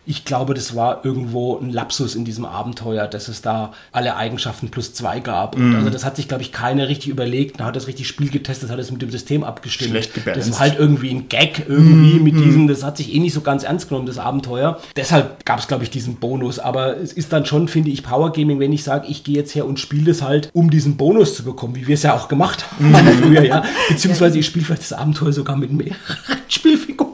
ich 0.10 0.26
glaube, 0.26 0.56
das 0.56 0.76
war 0.76 1.06
irgendwo 1.06 1.60
ein 1.60 1.70
Lapsus 1.70 2.16
in 2.16 2.26
diesem 2.26 2.44
Abenteuer, 2.44 3.06
dass 3.06 3.28
es 3.28 3.44
da 3.44 3.74
alle 3.92 4.16
Eigenschaften 4.16 4.70
plus 4.70 4.92
zwei 4.96 5.20
gab. 5.20 5.56
Und 5.56 5.76
also 5.76 5.92
das 5.92 6.04
hat 6.04 6.16
sich, 6.16 6.28
glaube 6.28 6.42
ich, 6.42 6.52
keiner 6.52 6.88
richtig 6.88 7.10
überlegt, 7.10 7.62
hat 7.62 7.76
das 7.76 7.86
richtig 7.86 8.08
Spiel 8.08 8.32
getestet, 8.32 8.72
hat 8.72 8.80
es 8.80 8.92
mit 8.92 9.04
dem 9.04 9.12
System 9.12 9.44
abgestimmt. 9.44 9.92
Schlecht 9.92 10.16
gebalanced. 10.16 10.42
Das 10.42 10.56
ist 10.56 10.60
halt 10.60 10.80
irgendwie 10.80 11.12
ein 11.12 11.30
Gag 11.30 11.64
irgendwie 11.68 12.20
mit 12.20 12.34
diesem, 12.40 12.68
das 12.68 12.84
hat 12.84 12.98
sich 12.98 13.14
eh 13.14 13.20
nicht 13.20 13.36
so 13.36 13.42
ganz 13.42 13.64
ernst 13.64 13.90
genommen, 13.90 14.08
das 14.08 14.18
Abenteuer. 14.18 14.80
Deshalb 14.96 15.46
gab 15.46 15.60
es, 15.60 15.68
glaube 15.68 15.84
ich, 15.84 15.92
diesen 15.92 16.16
Bonus. 16.16 16.58
Aber 16.58 16.98
es 16.98 17.14
ist 17.14 17.32
dann 17.32 17.46
schon, 17.46 17.68
finde 17.68 17.92
ich, 17.92 18.02
Power 18.02 18.34
Gaming, 18.34 18.60
wenn 18.60 18.74
ich 18.74 18.84
sage, 18.84 19.06
ich 19.08 19.24
gehe 19.24 19.36
jetzt 19.36 19.54
her 19.54 19.68
und 19.68 19.80
spiele 19.80 20.06
das 20.06 20.24
halt, 20.24 20.50
um 20.54 20.72
diesen 20.72 20.98
Bonus 20.98 21.36
zu 21.36 21.44
bekommen, 21.44 21.76
wie 21.76 21.86
wir 21.86 21.94
es 21.94 22.02
ja 22.02 22.16
auch 22.16 22.28
gemacht 22.28 22.66
haben 22.72 22.96
früher, 23.22 23.44
ja. 23.44 23.64
Beziehungsweise 23.90 24.40
ich 24.40 24.48
spiele 24.48 24.66
vielleicht 24.66 24.82
das 24.82 24.94
Abenteuer 24.94 25.34
sogar 25.34 25.56
mit 25.56 25.72
mehreren 25.72 25.98
Spielfiguren, 26.48 27.09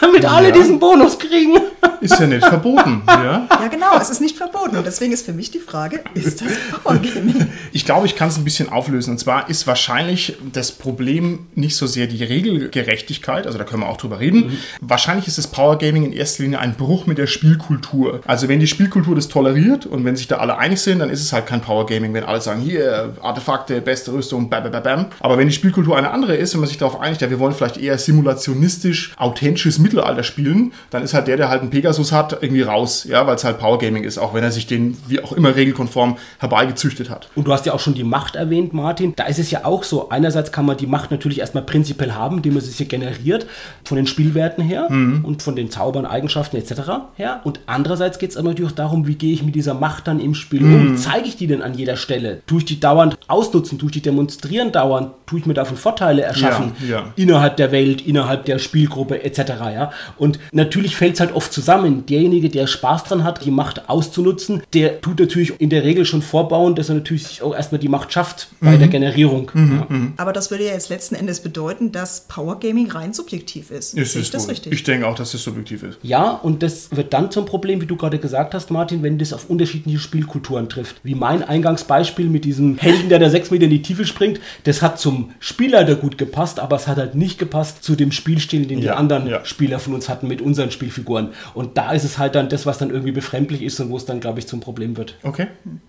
damit 0.00 0.24
alle 0.24 0.48
Ja. 0.48 0.54
diesen 0.54 0.78
Bonus 0.78 1.18
kriegen. 1.18 1.56
Ist 2.00 2.18
ja 2.18 2.26
nicht 2.26 2.44
verboten. 2.46 3.02
Ja? 3.08 3.46
Ja, 3.50 3.68
genau, 3.68 3.98
es 4.00 4.08
ist 4.08 4.20
nicht 4.22 4.36
verboten. 4.36 4.76
Und 4.76 4.86
deswegen 4.86 5.12
ist 5.12 5.26
für 5.26 5.32
mich 5.34 5.50
die 5.50 5.58
Frage, 5.58 6.02
ist 6.14 6.40
das 6.40 6.48
Power 6.82 6.96
Gaming? 6.96 7.48
Ich 7.72 7.84
glaube, 7.84 8.06
ich 8.06 8.16
kann 8.16 8.28
es 8.28 8.36
ein 8.36 8.44
bisschen 8.44 8.68
auflösen. 8.70 9.10
Und 9.12 9.18
zwar 9.18 9.48
ist 9.50 9.66
wahrscheinlich 9.66 10.36
das 10.52 10.72
Problem 10.72 11.46
nicht 11.54 11.76
so 11.76 11.86
sehr 11.86 12.06
die 12.06 12.24
Regelgerechtigkeit, 12.24 13.46
also 13.46 13.58
da 13.58 13.64
können 13.64 13.82
wir 13.82 13.88
auch 13.88 13.96
drüber 13.96 14.18
reden. 14.20 14.56
Wahrscheinlich 14.80 15.26
ist 15.28 15.38
das 15.38 15.46
Power 15.48 15.78
Gaming 15.78 16.04
in 16.04 16.12
erster 16.12 16.42
Linie 16.42 16.58
ein 16.58 16.74
Bruch 16.74 17.06
mit 17.06 17.18
der 17.18 17.26
Spielkultur. 17.26 18.20
Also 18.26 18.48
wenn 18.48 18.60
die 18.60 18.66
Spielkultur 18.66 19.14
das 19.14 19.28
toleriert 19.28 19.86
und 19.86 20.04
wenn 20.04 20.16
sich 20.16 20.26
da 20.28 20.36
alle 20.38 20.56
einig 20.58 20.80
sind, 20.80 20.98
dann 21.00 21.10
ist 21.10 21.20
es 21.22 21.32
halt 21.32 21.46
kein 21.46 21.60
Power 21.60 21.86
Gaming, 21.86 22.12
wenn 22.14 22.24
alle 22.24 22.40
sagen, 22.40 22.60
hier, 22.60 23.14
Artefakte, 23.22 23.80
beste 23.80 24.12
Rüstung, 24.12 24.48
bam, 24.50 24.62
bam, 24.64 24.72
bam, 24.72 24.82
bam. 24.82 25.06
Aber 25.20 25.38
wenn 25.38 25.46
die 25.48 25.54
Spielkultur 25.54 25.96
eine 25.96 26.10
andere 26.10 26.34
ist, 26.36 26.54
wenn 26.54 26.60
man 26.60 26.68
sich 26.68 26.78
darauf 26.78 27.00
einigt, 27.00 27.20
ja, 27.20 27.30
wir 27.30 27.38
wollen 27.38 27.54
vielleicht 27.54 27.76
eher 27.76 27.98
simulationistisch, 27.98 29.12
authentisches 29.16 29.78
Mittelalter 29.90 30.22
spielen, 30.22 30.72
dann 30.90 31.02
ist 31.02 31.14
halt 31.14 31.26
der, 31.26 31.36
der 31.36 31.48
halt 31.48 31.62
einen 31.62 31.70
Pegasus 31.70 32.12
hat, 32.12 32.38
irgendwie 32.40 32.62
raus, 32.62 33.04
ja, 33.08 33.26
weil 33.26 33.36
es 33.36 33.44
halt 33.44 33.58
Power 33.58 33.78
Gaming 33.78 34.04
ist, 34.04 34.18
auch 34.18 34.34
wenn 34.34 34.44
er 34.44 34.50
sich 34.50 34.66
den, 34.66 34.96
wie 35.08 35.20
auch 35.20 35.32
immer, 35.32 35.54
regelkonform 35.54 36.16
herbeigezüchtet 36.38 37.10
hat. 37.10 37.28
Und 37.34 37.46
du 37.46 37.52
hast 37.52 37.66
ja 37.66 37.72
auch 37.72 37.80
schon 37.80 37.94
die 37.94 38.04
Macht 38.04 38.36
erwähnt, 38.36 38.72
Martin. 38.72 39.14
Da 39.16 39.24
ist 39.24 39.38
es 39.38 39.50
ja 39.50 39.64
auch 39.64 39.84
so. 39.84 40.08
Einerseits 40.10 40.52
kann 40.52 40.64
man 40.64 40.76
die 40.76 40.86
Macht 40.86 41.10
natürlich 41.10 41.40
erstmal 41.40 41.64
prinzipiell 41.64 42.12
haben, 42.12 42.38
indem 42.38 42.54
man 42.54 42.62
sie 42.62 42.70
sich 42.70 42.88
generiert, 42.88 43.46
von 43.84 43.96
den 43.96 44.06
Spielwerten 44.06 44.62
her 44.62 44.88
und 44.90 45.42
von 45.42 45.56
den 45.56 45.70
Zaubern, 45.70 46.06
Eigenschaften 46.06 46.56
etc. 46.56 46.72
her. 47.14 47.40
Und 47.44 47.60
andererseits 47.66 48.18
geht 48.18 48.30
es 48.30 48.36
aber 48.36 48.48
natürlich 48.48 48.72
auch 48.72 48.76
darum, 48.76 49.06
wie 49.06 49.14
gehe 49.14 49.32
ich 49.32 49.42
mit 49.42 49.54
dieser 49.54 49.74
Macht 49.74 50.06
dann 50.06 50.20
im 50.20 50.34
Spiel 50.34 50.62
um? 50.62 50.96
Zeige 50.96 51.28
ich 51.28 51.36
die 51.36 51.46
denn 51.46 51.62
an 51.62 51.74
jeder 51.74 51.96
Stelle? 51.96 52.42
Tue 52.46 52.58
ich 52.58 52.64
die 52.64 52.80
dauernd 52.80 53.18
ausnutzen? 53.28 53.78
Tue 53.78 53.88
ich 53.88 53.94
die 53.94 54.02
demonstrieren 54.02 54.72
dauernd? 54.72 55.10
Tue 55.26 55.40
ich 55.40 55.46
mir 55.46 55.54
davon 55.54 55.76
Vorteile 55.76 56.22
erschaffen? 56.22 56.72
Ja, 56.80 56.88
ja. 56.88 57.04
Innerhalb 57.16 57.56
der 57.56 57.72
Welt, 57.72 58.06
innerhalb 58.06 58.44
der 58.44 58.58
Spielgruppe 58.58 59.22
etc. 59.24 59.38
Ja? 59.72 59.79
Und 60.16 60.38
natürlich 60.52 60.96
fällt 60.96 61.14
es 61.14 61.20
halt 61.20 61.34
oft 61.34 61.52
zusammen. 61.52 62.06
Derjenige, 62.06 62.48
der 62.48 62.66
Spaß 62.66 63.04
dran 63.04 63.24
hat, 63.24 63.44
die 63.44 63.50
Macht 63.50 63.88
auszunutzen, 63.88 64.62
der 64.74 65.00
tut 65.00 65.20
natürlich 65.20 65.60
in 65.60 65.70
der 65.70 65.84
Regel 65.84 66.04
schon 66.04 66.22
vorbauen, 66.22 66.74
dass 66.74 66.88
er 66.88 66.96
natürlich 66.96 67.26
sich 67.26 67.42
auch 67.42 67.54
erstmal 67.54 67.78
die 67.78 67.88
Macht 67.88 68.12
schafft 68.12 68.48
bei 68.60 68.76
der 68.76 68.88
Generierung. 68.88 69.50
Ja. 69.54 69.86
Aber 70.16 70.32
das 70.32 70.50
würde 70.50 70.66
ja 70.66 70.72
jetzt 70.72 70.88
letzten 70.88 71.14
Endes 71.14 71.40
bedeuten, 71.40 71.92
dass 71.92 72.22
Power 72.28 72.58
Gaming 72.58 72.90
rein 72.90 73.12
subjektiv 73.12 73.70
ist. 73.70 73.94
Ist 73.94 74.16
ich 74.16 74.30
das 74.30 74.44
wohl. 74.44 74.50
richtig? 74.50 74.72
Ich 74.72 74.82
denke 74.82 75.06
auch, 75.06 75.14
dass 75.14 75.34
es 75.34 75.42
subjektiv 75.42 75.82
ist. 75.82 75.98
Ja, 76.02 76.30
und 76.30 76.62
das 76.62 76.94
wird 76.94 77.12
dann 77.12 77.30
zum 77.30 77.46
Problem, 77.46 77.80
wie 77.80 77.86
du 77.86 77.96
gerade 77.96 78.18
gesagt 78.18 78.54
hast, 78.54 78.70
Martin, 78.70 79.02
wenn 79.02 79.18
das 79.18 79.32
auf 79.32 79.48
unterschiedliche 79.48 79.98
Spielkulturen 79.98 80.68
trifft. 80.68 80.96
Wie 81.02 81.14
mein 81.14 81.42
Eingangsbeispiel 81.42 82.28
mit 82.28 82.44
diesem 82.44 82.78
Helden, 82.78 83.08
der 83.08 83.18
da 83.18 83.30
sechs 83.30 83.50
Meter 83.50 83.64
in 83.64 83.70
die 83.70 83.82
Tiefe 83.82 84.04
springt, 84.04 84.40
das 84.64 84.82
hat 84.82 84.98
zum 84.98 85.30
Spielleiter 85.38 85.94
gut 85.94 86.18
gepasst, 86.18 86.58
aber 86.58 86.76
es 86.76 86.86
hat 86.86 86.96
halt 86.96 87.14
nicht 87.14 87.38
gepasst 87.38 87.84
zu 87.84 87.94
dem 87.96 88.12
Spielstil, 88.12 88.66
den 88.66 88.80
die 88.80 88.86
Ja, 88.86 88.94
anderen 88.94 89.26
ja. 89.28 89.44
Spieler 89.44 89.69
von 89.78 89.94
uns 89.94 90.08
hatten 90.08 90.28
mit 90.28 90.40
unseren 90.40 90.70
Spielfiguren. 90.70 91.28
Und 91.54 91.76
da 91.76 91.92
ist 91.92 92.04
es 92.04 92.18
halt 92.18 92.34
dann 92.34 92.48
das, 92.48 92.66
was 92.66 92.78
dann 92.78 92.90
irgendwie 92.90 93.12
befremdlich 93.12 93.62
ist 93.62 93.80
und 93.80 93.90
wo 93.90 93.96
es 93.96 94.04
dann, 94.04 94.20
glaube 94.20 94.38
ich, 94.38 94.46
zum 94.46 94.60
Problem 94.60 94.96
wird. 94.96 95.16
Okay. 95.22 95.46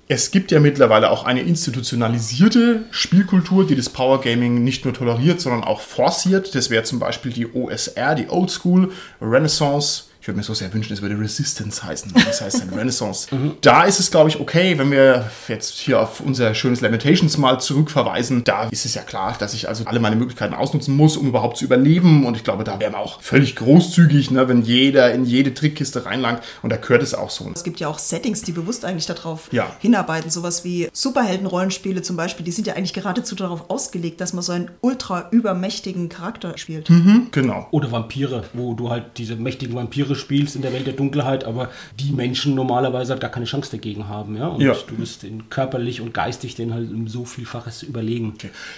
Es 0.07 0.31
gibt 0.31 0.51
ja 0.51 0.59
mittlerweile 0.59 1.09
auch 1.11 1.25
eine 1.25 1.41
institutionalisierte 1.41 2.83
Spielkultur, 2.91 3.65
die 3.65 3.75
das 3.75 3.89
Power 3.89 4.21
Gaming 4.21 4.63
nicht 4.63 4.85
nur 4.85 4.93
toleriert, 4.93 5.41
sondern 5.41 5.63
auch 5.63 5.81
forciert. 5.81 6.53
Das 6.55 6.69
wäre 6.69 6.83
zum 6.83 6.99
Beispiel 6.99 7.31
die 7.31 7.51
OSR, 7.51 8.15
die 8.15 8.29
Old 8.29 8.51
School 8.51 8.91
Renaissance. 9.21 10.10
Ich 10.21 10.27
würde 10.27 10.37
mir 10.37 10.43
so 10.43 10.53
sehr 10.53 10.71
wünschen, 10.71 10.93
es 10.93 11.01
würde 11.01 11.19
Resistance 11.19 11.83
heißen. 11.83 12.13
Das 12.31 12.41
heißt 12.41 12.61
dann 12.61 12.69
Renaissance. 12.69 13.27
Da 13.61 13.83
ist 13.83 13.99
es, 13.99 14.11
glaube 14.11 14.29
ich, 14.29 14.39
okay, 14.39 14.77
wenn 14.77 14.91
wir 14.91 15.29
jetzt 15.47 15.79
hier 15.79 15.99
auf 15.99 16.19
unser 16.21 16.53
schönes 16.53 16.79
Lamentations 16.79 17.37
mal 17.37 17.59
zurückverweisen. 17.59 18.43
Da 18.43 18.65
ist 18.69 18.85
es 18.85 18.93
ja 18.93 19.01
klar, 19.01 19.35
dass 19.39 19.53
ich 19.55 19.67
also 19.67 19.83
alle 19.85 19.99
meine 19.99 20.15
Möglichkeiten 20.15 20.53
ausnutzen 20.53 20.95
muss, 20.95 21.17
um 21.17 21.27
überhaupt 21.27 21.57
zu 21.57 21.65
überleben. 21.65 22.25
Und 22.25 22.37
ich 22.37 22.43
glaube, 22.43 22.63
da 22.63 22.79
wären 22.79 22.93
wir 22.93 22.99
auch 22.99 23.21
völlig 23.21 23.55
großzügig, 23.55 24.29
ne, 24.31 24.47
wenn 24.47 24.61
jeder 24.61 25.11
in 25.11 25.25
jede 25.25 25.53
Trickkiste 25.53 26.05
reinlangt. 26.05 26.41
Und 26.61 26.69
da 26.69 26.77
gehört 26.77 27.01
es 27.03 27.13
auch 27.15 27.31
so. 27.31 27.49
Es 27.53 27.63
gibt 27.63 27.79
ja 27.79 27.87
auch 27.87 27.97
Settings, 27.99 28.43
die 28.43 28.51
bewusst 28.51 28.85
eigentlich 28.85 29.07
darauf 29.07 29.51
Ja. 29.51 29.75
hinarbeiten. 29.79 30.29
Sowas 30.29 30.63
wie 30.63 30.87
Superhelden-Rollenspiele 30.93 32.01
zum 32.03 32.15
Beispiel, 32.15 32.45
die 32.45 32.51
sind 32.51 32.67
ja 32.67 32.75
eigentlich 32.75 32.93
geradezu 32.93 33.35
darauf 33.35 33.69
ausgelegt, 33.69 34.21
dass 34.21 34.33
man 34.33 34.43
so 34.43 34.51
einen 34.51 34.69
ultra 34.81 35.27
übermächtigen 35.31 36.09
Charakter 36.09 36.57
spielt. 36.57 36.89
Genau. 37.31 37.67
Oder 37.71 37.91
Vampire, 37.91 38.43
wo 38.53 38.73
du 38.75 38.89
halt 38.89 39.17
diese 39.17 39.35
mächtigen 39.35 39.75
Vampire 39.75 40.10
spielst 40.15 40.55
in 40.55 40.61
der 40.61 40.73
Welt 40.73 40.85
der 40.87 40.93
Dunkelheit, 40.93 41.43
aber 41.43 41.69
die 41.99 42.11
Menschen 42.11 42.55
normalerweise 42.55 43.11
halt 43.11 43.21
gar 43.21 43.31
keine 43.31 43.45
Chance 43.45 43.71
dagegen 43.71 44.07
haben, 44.07 44.35
ja. 44.37 44.47
Und 44.47 44.61
Ja. 44.61 44.73
du 44.87 44.95
bist 44.95 45.23
in 45.23 45.49
körperlich 45.49 46.01
und 46.01 46.13
geistig 46.13 46.55
denen 46.55 46.73
halt 46.73 46.89
um 46.91 47.07
so 47.07 47.25
vielfaches 47.25 47.83
überlegen. 47.83 48.33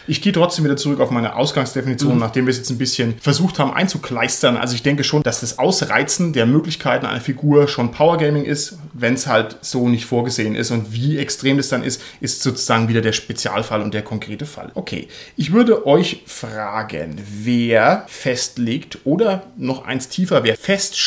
Ich 0.08 0.22
gehe 0.22 0.32
trotzdem 0.34 0.65
wieder 0.65 0.78
zurück 0.78 1.00
auf 1.00 1.12
meine 1.12 1.36
Ausgangsdefinition, 1.36 2.17
nachdem 2.17 2.46
wir 2.46 2.52
es 2.52 2.58
jetzt 2.58 2.69
ein 2.69 2.78
bisschen 2.78 3.15
versucht 3.19 3.60
haben 3.60 3.74
einzukleistern. 3.74 4.58
Also 4.58 4.76
ich 4.76 4.84
denke 4.84 5.04
schon, 5.04 5.24
dass 5.24 5.41
das 5.41 5.60
Ausreizen 5.60 6.34
der 6.34 6.46
Möglichkeiten 6.46 7.06
einer 7.06 7.22
Figur 7.22 7.67
schon 7.67 7.91
Power 7.91 8.17
Gaming 8.17 8.43
ist, 8.46 8.78
wenn 8.93 9.13
es 9.13 9.28
halt 9.28 9.58
so 9.62 9.89
nicht 9.89 10.06
vorgesehen 10.06 10.56
ist. 10.56 10.72
Und 10.72 10.93
wie 10.93 11.17
extrem 11.17 11.58
das 11.58 11.69
dann 11.69 11.84
ist, 11.84 12.02
ist 12.22 12.41
sozusagen 12.43 12.88
wieder 12.88 13.02
der 13.02 13.13
Spezialfall 13.13 13.82
und 13.82 13.93
der 13.93 14.02
konkrete 14.04 14.46
Fall. 14.46 14.72
Okay, 14.76 15.08
ich 15.38 15.52
würde 15.52 15.86
euch 15.88 16.24
fragen, 16.26 17.22
wer 17.43 18.06
festlegt 18.08 19.00
oder 19.06 19.43
noch 19.58 19.86
eins 19.86 20.10
tiefer, 20.10 20.43
wer 20.43 20.56
feststellt, 20.58 21.04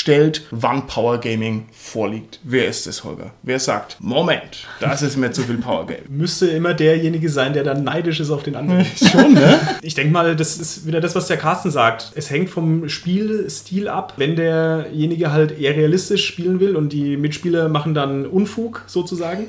wann 0.51 0.87
Power 0.87 1.19
Gaming 1.19 1.67
vorliegt. 1.73 2.41
Wer 2.43 2.69
ist 2.69 2.87
es, 2.87 3.05
Holger? 3.05 3.33
Wer 3.43 3.59
sagt, 3.59 3.97
Moment, 4.01 4.67
das 4.81 5.03
ist 5.03 5.17
mir 5.17 5.31
zu 5.33 5.43
viel 5.43 5.59
Power 5.59 5.87
Gaming. 5.87 6.05
Müsste 6.09 6.47
immer 6.49 6.75
derjenige 6.75 7.29
sein, 7.29 7.53
der 7.53 7.65
dann 7.65 7.85
neidisch 7.85 8.21
ist 8.21 8.31
auf 8.31 8.43
den 8.43 8.57
anderen. 8.57 8.87
Schon, 9.11 9.35
ne? 9.35 9.59
Ich 9.83 9.95
denke 9.95 10.13
mal, 10.13 10.37
das 10.37 10.59
ist 10.59 10.87
wieder 10.87 11.01
das, 11.01 11.15
was 11.15 11.27
der 11.27 11.37
Carsten 11.37 11.71
sagt. 11.71 12.13
Es 12.15 12.31
hängt 12.31 12.51
vom 12.51 12.89
Spielstil 12.89 13.89
ab. 13.89 14.15
Wenn 14.17 14.37
derjenige 14.37 15.33
halt 15.33 15.59
eher 15.59 15.77
realistisch 15.77 16.27
spielen 16.27 16.61
will 16.61 16.77
und 16.77 16.93
die 16.93 17.17
Mitspieler 17.17 17.69
machen 17.69 17.95
dann 17.95 18.27
Unfug 18.27 18.83
sozusagen, 18.87 19.47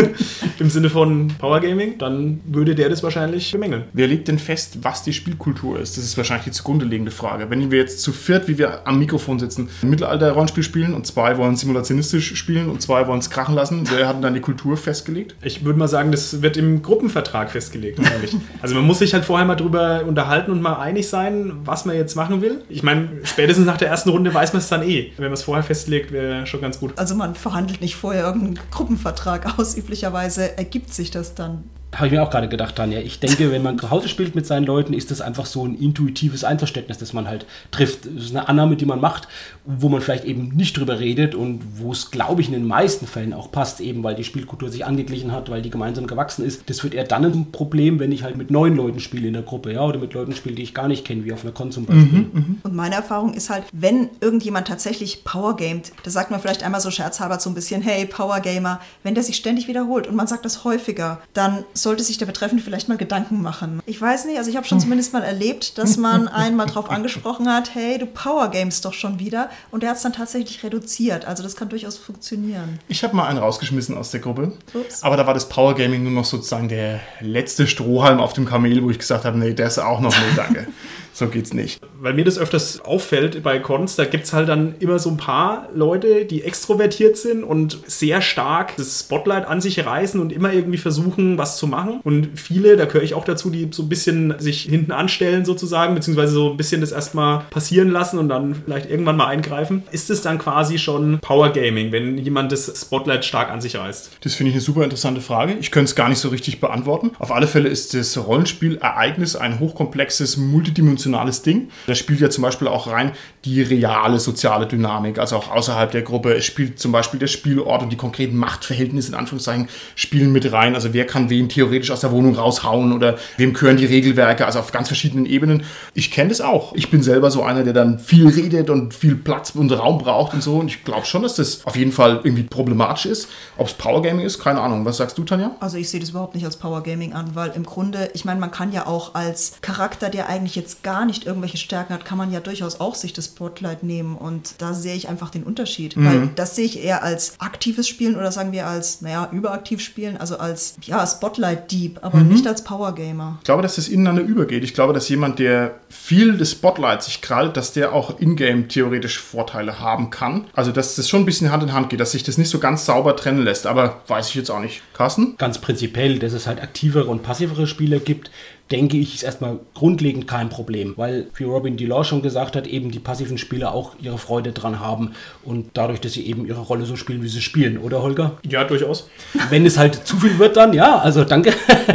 im 0.58 0.70
Sinne 0.70 0.90
von 0.90 1.28
Power 1.38 1.60
Gaming, 1.60 1.98
dann 1.98 2.40
würde 2.44 2.74
der 2.74 2.88
das 2.88 3.02
wahrscheinlich 3.02 3.52
bemängeln. 3.52 3.84
Wer 3.92 4.08
legt 4.08 4.28
denn 4.28 4.38
fest, 4.38 4.78
was 4.82 5.02
die 5.02 5.12
Spielkultur 5.12 5.78
ist? 5.78 5.96
Das 5.96 6.04
ist 6.04 6.16
wahrscheinlich 6.16 6.44
die 6.44 6.50
zugrunde 6.52 6.84
liegende 6.84 7.10
Frage. 7.10 7.50
Wenn 7.50 7.70
wir 7.70 7.78
jetzt 7.78 8.00
zu 8.00 8.12
viert, 8.12 8.48
wie 8.48 8.58
wir 8.58 8.86
am 8.86 8.98
Mikrofon 8.98 9.38
sitzen, 9.38 9.68
Mittelalter-Rollenspiel 10.02 10.62
spielen 10.62 10.94
und 10.94 11.06
zwei 11.06 11.36
wollen 11.38 11.56
simulationistisch 11.56 12.34
spielen 12.36 12.68
und 12.68 12.82
zwei 12.82 13.06
wollen 13.06 13.20
es 13.20 13.30
krachen 13.30 13.54
lassen. 13.54 13.88
Wer 13.90 14.08
hat 14.08 14.16
denn 14.16 14.22
dann 14.22 14.34
die 14.34 14.40
Kultur 14.40 14.76
festgelegt? 14.76 15.34
Ich 15.42 15.64
würde 15.64 15.78
mal 15.78 15.88
sagen, 15.88 16.12
das 16.12 16.42
wird 16.42 16.56
im 16.56 16.82
Gruppenvertrag 16.82 17.50
festgelegt. 17.50 17.98
Eigentlich. 17.98 18.36
also 18.60 18.74
man 18.74 18.84
muss 18.84 18.98
sich 18.98 19.14
halt 19.14 19.24
vorher 19.24 19.46
mal 19.46 19.54
drüber 19.54 20.04
unterhalten 20.06 20.50
und 20.50 20.60
mal 20.60 20.74
einig 20.74 21.08
sein, 21.08 21.52
was 21.64 21.84
man 21.84 21.96
jetzt 21.96 22.16
machen 22.16 22.42
will. 22.42 22.62
Ich 22.68 22.82
meine, 22.82 23.08
spätestens 23.24 23.66
nach 23.66 23.76
der 23.76 23.88
ersten 23.88 24.10
Runde 24.10 24.32
weiß 24.32 24.52
man 24.52 24.60
es 24.60 24.68
dann 24.68 24.82
eh. 24.82 25.12
Wenn 25.16 25.26
man 25.26 25.34
es 25.34 25.42
vorher 25.42 25.64
festlegt, 25.64 26.12
wäre 26.12 26.46
schon 26.46 26.60
ganz 26.60 26.78
gut. 26.80 26.92
Also 26.96 27.14
man 27.14 27.34
verhandelt 27.34 27.80
nicht 27.80 27.96
vorher 27.96 28.24
irgendeinen 28.24 28.58
Gruppenvertrag 28.70 29.58
aus. 29.58 29.76
Üblicherweise 29.76 30.58
ergibt 30.58 30.92
sich 30.92 31.10
das 31.10 31.34
dann. 31.34 31.64
Habe 31.94 32.06
ich 32.06 32.12
mir 32.12 32.22
auch 32.22 32.30
gerade 32.30 32.48
gedacht, 32.48 32.76
Tanja. 32.76 33.00
Ich 33.00 33.20
denke, 33.20 33.52
wenn 33.52 33.62
man 33.62 33.78
zu 33.78 33.90
Hause 33.90 34.08
spielt 34.08 34.34
mit 34.34 34.46
seinen 34.46 34.64
Leuten, 34.64 34.94
ist 34.94 35.10
das 35.10 35.20
einfach 35.20 35.46
so 35.46 35.66
ein 35.66 35.74
intuitives 35.74 36.42
Einverständnis, 36.42 36.98
das 36.98 37.12
man 37.12 37.28
halt 37.28 37.44
trifft. 37.70 38.06
Das 38.06 38.24
ist 38.24 38.30
eine 38.30 38.48
Annahme, 38.48 38.76
die 38.76 38.86
man 38.86 39.00
macht, 39.00 39.28
wo 39.64 39.88
man 39.88 40.00
vielleicht 40.00 40.24
eben 40.24 40.48
nicht 40.54 40.76
drüber 40.76 41.00
redet 41.00 41.34
und 41.34 41.60
wo 41.76 41.92
es, 41.92 42.10
glaube 42.10 42.40
ich, 42.40 42.48
in 42.48 42.54
den 42.54 42.66
meisten 42.66 43.06
Fällen 43.06 43.34
auch 43.34 43.52
passt, 43.52 43.80
eben 43.80 44.02
weil 44.02 44.14
die 44.14 44.24
Spielkultur 44.24 44.70
sich 44.70 44.86
angeglichen 44.86 45.32
hat, 45.32 45.50
weil 45.50 45.60
die 45.60 45.70
gemeinsam 45.70 46.06
gewachsen 46.06 46.44
ist. 46.44 46.68
Das 46.70 46.82
wird 46.82 46.94
eher 46.94 47.04
dann 47.04 47.24
ein 47.24 47.52
Problem, 47.52 47.98
wenn 47.98 48.10
ich 48.10 48.22
halt 48.22 48.36
mit 48.36 48.50
neuen 48.50 48.74
Leuten 48.74 49.00
spiele 49.00 49.28
in 49.28 49.34
der 49.34 49.42
Gruppe, 49.42 49.72
ja, 49.72 49.82
oder 49.82 49.98
mit 49.98 50.14
Leuten 50.14 50.34
spiele, 50.34 50.54
die 50.54 50.62
ich 50.62 50.74
gar 50.74 50.88
nicht 50.88 51.04
kenne, 51.04 51.24
wie 51.24 51.32
auf 51.32 51.44
einer 51.44 51.52
Con 51.52 51.72
zum 51.72 51.84
Beispiel. 51.84 52.26
Und 52.62 52.74
meine 52.74 52.94
Erfahrung 52.94 53.34
ist 53.34 53.50
halt, 53.50 53.64
wenn 53.72 54.08
irgendjemand 54.20 54.66
tatsächlich 54.66 55.24
Power 55.24 55.56
gamet, 55.56 55.92
da 56.02 56.10
sagt 56.10 56.30
man 56.30 56.40
vielleicht 56.40 56.62
einmal 56.62 56.80
so 56.80 56.90
scherzhalber 56.90 57.38
so 57.38 57.50
ein 57.50 57.54
bisschen, 57.54 57.82
hey, 57.82 58.06
Power 58.06 58.40
Gamer, 58.40 58.80
wenn 59.02 59.14
der 59.14 59.24
sich 59.24 59.36
ständig 59.36 59.68
wiederholt 59.68 60.06
und 60.06 60.16
man 60.16 60.26
sagt 60.26 60.44
das 60.44 60.64
häufiger, 60.64 61.20
dann 61.34 61.64
sollte 61.82 62.02
sich 62.02 62.18
der 62.18 62.26
Betreffende 62.26 62.62
vielleicht 62.62 62.88
mal 62.88 62.96
Gedanken 62.96 63.42
machen. 63.42 63.80
Ich 63.86 64.00
weiß 64.00 64.26
nicht, 64.26 64.38
also 64.38 64.50
ich 64.50 64.56
habe 64.56 64.66
schon 64.66 64.80
zumindest 64.80 65.12
mal 65.12 65.22
erlebt, 65.22 65.78
dass 65.78 65.96
man 65.96 66.28
einen 66.42 66.56
mal 66.56 66.66
drauf 66.66 66.90
angesprochen 66.90 67.52
hat, 67.52 67.74
hey, 67.74 67.98
du 67.98 68.06
Power 68.06 68.50
Games 68.50 68.80
doch 68.80 68.92
schon 68.92 69.18
wieder 69.18 69.50
und 69.70 69.82
der 69.82 69.90
hat 69.90 69.96
es 69.96 70.02
dann 70.02 70.12
tatsächlich 70.12 70.62
reduziert. 70.62 71.24
Also 71.24 71.42
das 71.42 71.56
kann 71.56 71.68
durchaus 71.68 71.98
funktionieren. 71.98 72.78
Ich 72.88 73.02
habe 73.04 73.16
mal 73.16 73.26
einen 73.26 73.38
rausgeschmissen 73.38 73.96
aus 73.96 74.10
der 74.10 74.20
Gruppe. 74.20 74.52
Ups. 74.74 75.02
Aber 75.02 75.16
da 75.16 75.26
war 75.26 75.34
das 75.34 75.48
Power 75.48 75.74
Gaming 75.74 76.02
nur 76.02 76.12
noch 76.12 76.24
sozusagen 76.24 76.68
der 76.68 77.00
letzte 77.20 77.66
Strohhalm 77.66 78.20
auf 78.20 78.32
dem 78.32 78.46
Kamel, 78.46 78.82
wo 78.82 78.90
ich 78.90 78.98
gesagt 78.98 79.24
habe, 79.24 79.38
nee, 79.38 79.52
der 79.52 79.66
ist 79.66 79.78
auch 79.78 80.00
noch, 80.00 80.14
nee, 80.14 80.36
danke. 80.36 80.66
so 81.12 81.28
geht's 81.28 81.52
nicht. 81.52 81.80
Weil 82.00 82.14
mir 82.14 82.24
das 82.24 82.38
öfters 82.38 82.80
auffällt 82.80 83.42
bei 83.42 83.58
Cons, 83.58 83.96
da 83.96 84.04
gibt 84.04 84.24
es 84.24 84.32
halt 84.32 84.48
dann 84.48 84.74
immer 84.78 84.98
so 84.98 85.10
ein 85.10 85.16
paar 85.16 85.68
Leute, 85.74 86.24
die 86.24 86.42
extrovertiert 86.42 87.16
sind 87.16 87.44
und 87.44 87.78
sehr 87.86 88.22
stark 88.22 88.76
das 88.76 89.00
Spotlight 89.00 89.46
an 89.46 89.60
sich 89.60 89.84
reißen 89.84 90.20
und 90.20 90.32
immer 90.32 90.52
irgendwie 90.52 90.78
versuchen, 90.78 91.38
was 91.38 91.58
zu 91.58 91.66
machen. 91.72 92.00
Und 92.04 92.38
viele, 92.38 92.76
da 92.76 92.84
gehöre 92.84 93.02
ich 93.02 93.14
auch 93.14 93.24
dazu, 93.24 93.50
die 93.50 93.68
so 93.72 93.82
ein 93.82 93.88
bisschen 93.88 94.34
sich 94.38 94.62
hinten 94.62 94.92
anstellen 94.92 95.44
sozusagen, 95.44 95.94
beziehungsweise 95.94 96.32
so 96.32 96.50
ein 96.50 96.56
bisschen 96.56 96.80
das 96.80 96.92
erstmal 96.92 97.40
passieren 97.50 97.90
lassen 97.90 98.18
und 98.18 98.28
dann 98.28 98.54
vielleicht 98.54 98.88
irgendwann 98.88 99.16
mal 99.16 99.26
eingreifen. 99.26 99.82
Ist 99.90 100.10
es 100.10 100.22
dann 100.22 100.38
quasi 100.38 100.78
schon 100.78 101.18
Power 101.20 101.50
Gaming, 101.50 101.90
wenn 101.90 102.18
jemand 102.18 102.52
das 102.52 102.72
Spotlight 102.80 103.24
stark 103.24 103.50
an 103.50 103.60
sich 103.60 103.76
reißt? 103.76 104.18
Das 104.20 104.34
finde 104.34 104.50
ich 104.50 104.54
eine 104.54 104.62
super 104.62 104.84
interessante 104.84 105.20
Frage. 105.20 105.54
Ich 105.58 105.70
könnte 105.70 105.86
es 105.86 105.96
gar 105.96 106.08
nicht 106.08 106.18
so 106.18 106.28
richtig 106.28 106.60
beantworten. 106.60 107.12
Auf 107.18 107.32
alle 107.32 107.46
Fälle 107.46 107.68
ist 107.68 107.94
das 107.94 108.16
Rollenspielereignis 108.16 109.34
ein 109.34 109.58
hochkomplexes, 109.58 110.36
multidimensionales 110.36 111.42
Ding. 111.42 111.70
Da 111.86 111.94
spielt 111.94 112.20
ja 112.20 112.30
zum 112.30 112.42
Beispiel 112.42 112.68
auch 112.68 112.86
rein 112.86 113.12
die 113.44 113.60
reale 113.60 114.20
soziale 114.20 114.66
Dynamik, 114.66 115.18
also 115.18 115.36
auch 115.36 115.50
außerhalb 115.50 115.90
der 115.90 116.02
Gruppe. 116.02 116.34
Es 116.34 116.44
spielt 116.44 116.78
zum 116.78 116.92
Beispiel 116.92 117.18
der 117.18 117.26
Spielort 117.26 117.82
und 117.82 117.90
die 117.90 117.96
konkreten 117.96 118.36
Machtverhältnisse 118.36 119.08
in 119.08 119.14
Anführungszeichen 119.14 119.68
spielen 119.96 120.32
mit 120.32 120.52
rein. 120.52 120.74
Also 120.74 120.94
wer 120.94 121.06
kann 121.06 121.28
wen 121.28 121.48
theoretisch 121.48 121.90
aus 121.90 122.00
der 122.00 122.12
Wohnung 122.12 122.36
raushauen 122.36 122.92
oder 122.92 123.16
wem 123.38 123.52
gehören 123.52 123.76
die 123.76 123.86
Regelwerke, 123.86 124.46
also 124.46 124.60
auf 124.60 124.70
ganz 124.70 124.88
verschiedenen 124.88 125.26
Ebenen. 125.26 125.64
Ich 125.94 126.12
kenne 126.12 126.28
das 126.28 126.40
auch. 126.40 126.72
Ich 126.74 126.90
bin 126.90 127.02
selber 127.02 127.30
so 127.32 127.42
einer, 127.42 127.64
der 127.64 127.72
dann 127.72 127.98
viel 127.98 128.28
redet 128.28 128.70
und 128.70 128.94
viel 128.94 129.16
Platz 129.16 129.50
und 129.56 129.72
Raum 129.72 129.98
braucht 129.98 130.34
und 130.34 130.42
so. 130.42 130.58
Und 130.58 130.68
ich 130.68 130.84
glaube 130.84 131.06
schon, 131.06 131.22
dass 131.22 131.34
das 131.34 131.66
auf 131.66 131.74
jeden 131.74 131.92
Fall 131.92 132.20
irgendwie 132.22 132.44
problematisch 132.44 133.06
ist. 133.06 133.28
Ob 133.56 133.66
es 133.66 133.74
Power 133.74 134.02
Gaming 134.02 134.24
ist, 134.24 134.38
keine 134.38 134.60
Ahnung. 134.60 134.84
Was 134.84 134.98
sagst 134.98 135.18
du, 135.18 135.24
Tanja? 135.24 135.50
Also 135.58 135.78
ich 135.78 135.90
sehe 135.90 135.98
das 135.98 136.10
überhaupt 136.10 136.36
nicht 136.36 136.44
als 136.44 136.56
Power 136.56 136.82
Gaming 136.84 137.12
an, 137.12 137.34
weil 137.34 137.50
im 137.50 137.64
Grunde, 137.64 138.10
ich 138.14 138.24
meine, 138.24 138.38
man 138.38 138.52
kann 138.52 138.72
ja 138.72 138.86
auch 138.86 139.14
als 139.14 139.54
Charakter, 139.62 140.10
der 140.10 140.28
eigentlich 140.28 140.54
jetzt 140.54 140.84
gar 140.84 141.04
nicht 141.04 141.26
irgendwelche 141.26 141.58
Stärken 141.58 141.92
hat, 141.92 142.04
kann 142.04 142.18
man 142.18 142.30
ja 142.30 142.38
durchaus 142.38 142.78
auch 142.78 142.94
sich 142.94 143.12
das 143.12 143.31
Spotlight 143.32 143.82
nehmen 143.82 144.16
und 144.16 144.54
da 144.58 144.74
sehe 144.74 144.94
ich 144.94 145.08
einfach 145.08 145.30
den 145.30 145.42
Unterschied. 145.42 145.96
Weil 145.96 146.30
das 146.34 146.56
sehe 146.56 146.64
ich 146.64 146.82
eher 146.82 147.02
als 147.02 147.34
aktives 147.38 147.88
Spielen 147.88 148.16
oder 148.16 148.30
sagen 148.32 148.52
wir 148.52 148.66
als, 148.66 149.00
naja, 149.00 149.28
überaktiv 149.32 149.80
spielen, 149.80 150.16
also 150.16 150.38
als, 150.38 150.76
ja, 150.82 151.06
Spotlight-Dieb, 151.06 152.00
aber 152.02 152.20
nicht 152.20 152.46
als 152.46 152.64
Power 152.64 152.94
Gamer. 152.94 153.38
Ich 153.40 153.44
glaube, 153.44 153.62
dass 153.62 153.76
das 153.76 153.88
ineinander 153.88 154.22
übergeht. 154.22 154.64
Ich 154.64 154.74
glaube, 154.74 154.92
dass 154.92 155.08
jemand, 155.08 155.38
der 155.38 155.76
viel 155.88 156.36
des 156.36 156.52
Spotlights 156.52 157.06
sich 157.06 157.20
krallt, 157.20 157.56
dass 157.56 157.72
der 157.72 157.92
auch 157.92 158.18
in-game 158.20 158.68
theoretisch 158.68 159.18
Vorteile 159.18 159.80
haben 159.80 160.10
kann. 160.10 160.46
Also, 160.54 160.72
dass 160.72 160.96
das 160.96 161.08
schon 161.08 161.22
ein 161.22 161.26
bisschen 161.26 161.50
Hand 161.50 161.62
in 161.62 161.72
Hand 161.72 161.90
geht, 161.90 162.00
dass 162.00 162.12
sich 162.12 162.22
das 162.22 162.38
nicht 162.38 162.50
so 162.50 162.58
ganz 162.58 162.84
sauber 162.86 163.16
trennen 163.16 163.42
lässt. 163.42 163.66
Aber 163.66 164.02
weiß 164.06 164.28
ich 164.28 164.34
jetzt 164.34 164.50
auch 164.50 164.60
nicht. 164.60 164.82
Carsten? 164.94 165.36
Ganz 165.38 165.58
prinzipiell, 165.58 166.18
dass 166.18 166.32
es 166.32 166.46
halt 166.46 166.62
aktivere 166.62 167.06
und 167.06 167.22
passivere 167.22 167.66
Spieler 167.66 167.98
gibt, 167.98 168.30
denke 168.70 168.96
ich, 168.96 169.14
ist 169.14 169.22
erstmal 169.22 169.58
grundlegend 169.74 170.26
kein 170.26 170.48
Problem, 170.48 170.94
weil, 170.96 171.26
wie 171.34 171.44
Robin 171.44 171.76
DeLaw 171.76 172.04
schon 172.04 172.22
gesagt 172.22 172.56
hat, 172.56 172.66
eben 172.66 172.90
die 172.90 172.98
passiven 172.98 173.38
Spieler 173.38 173.74
auch 173.74 173.92
ihre 174.00 174.18
Freude 174.18 174.52
dran 174.52 174.80
haben 174.80 175.12
und 175.44 175.70
dadurch, 175.74 176.00
dass 176.00 176.12
sie 176.12 176.26
eben 176.26 176.46
ihre 176.46 176.60
Rolle 176.60 176.86
so 176.86 176.96
spielen, 176.96 177.22
wie 177.22 177.28
sie 177.28 177.42
spielen, 177.42 177.78
oder 177.78 178.02
Holger? 178.02 178.38
Ja, 178.48 178.64
durchaus. 178.64 179.08
Wenn 179.50 179.66
es 179.66 179.76
halt 179.76 180.06
zu 180.06 180.16
viel 180.16 180.38
wird, 180.38 180.56
dann 180.56 180.72
ja, 180.72 180.98
also 180.98 181.24
danke. 181.24 181.52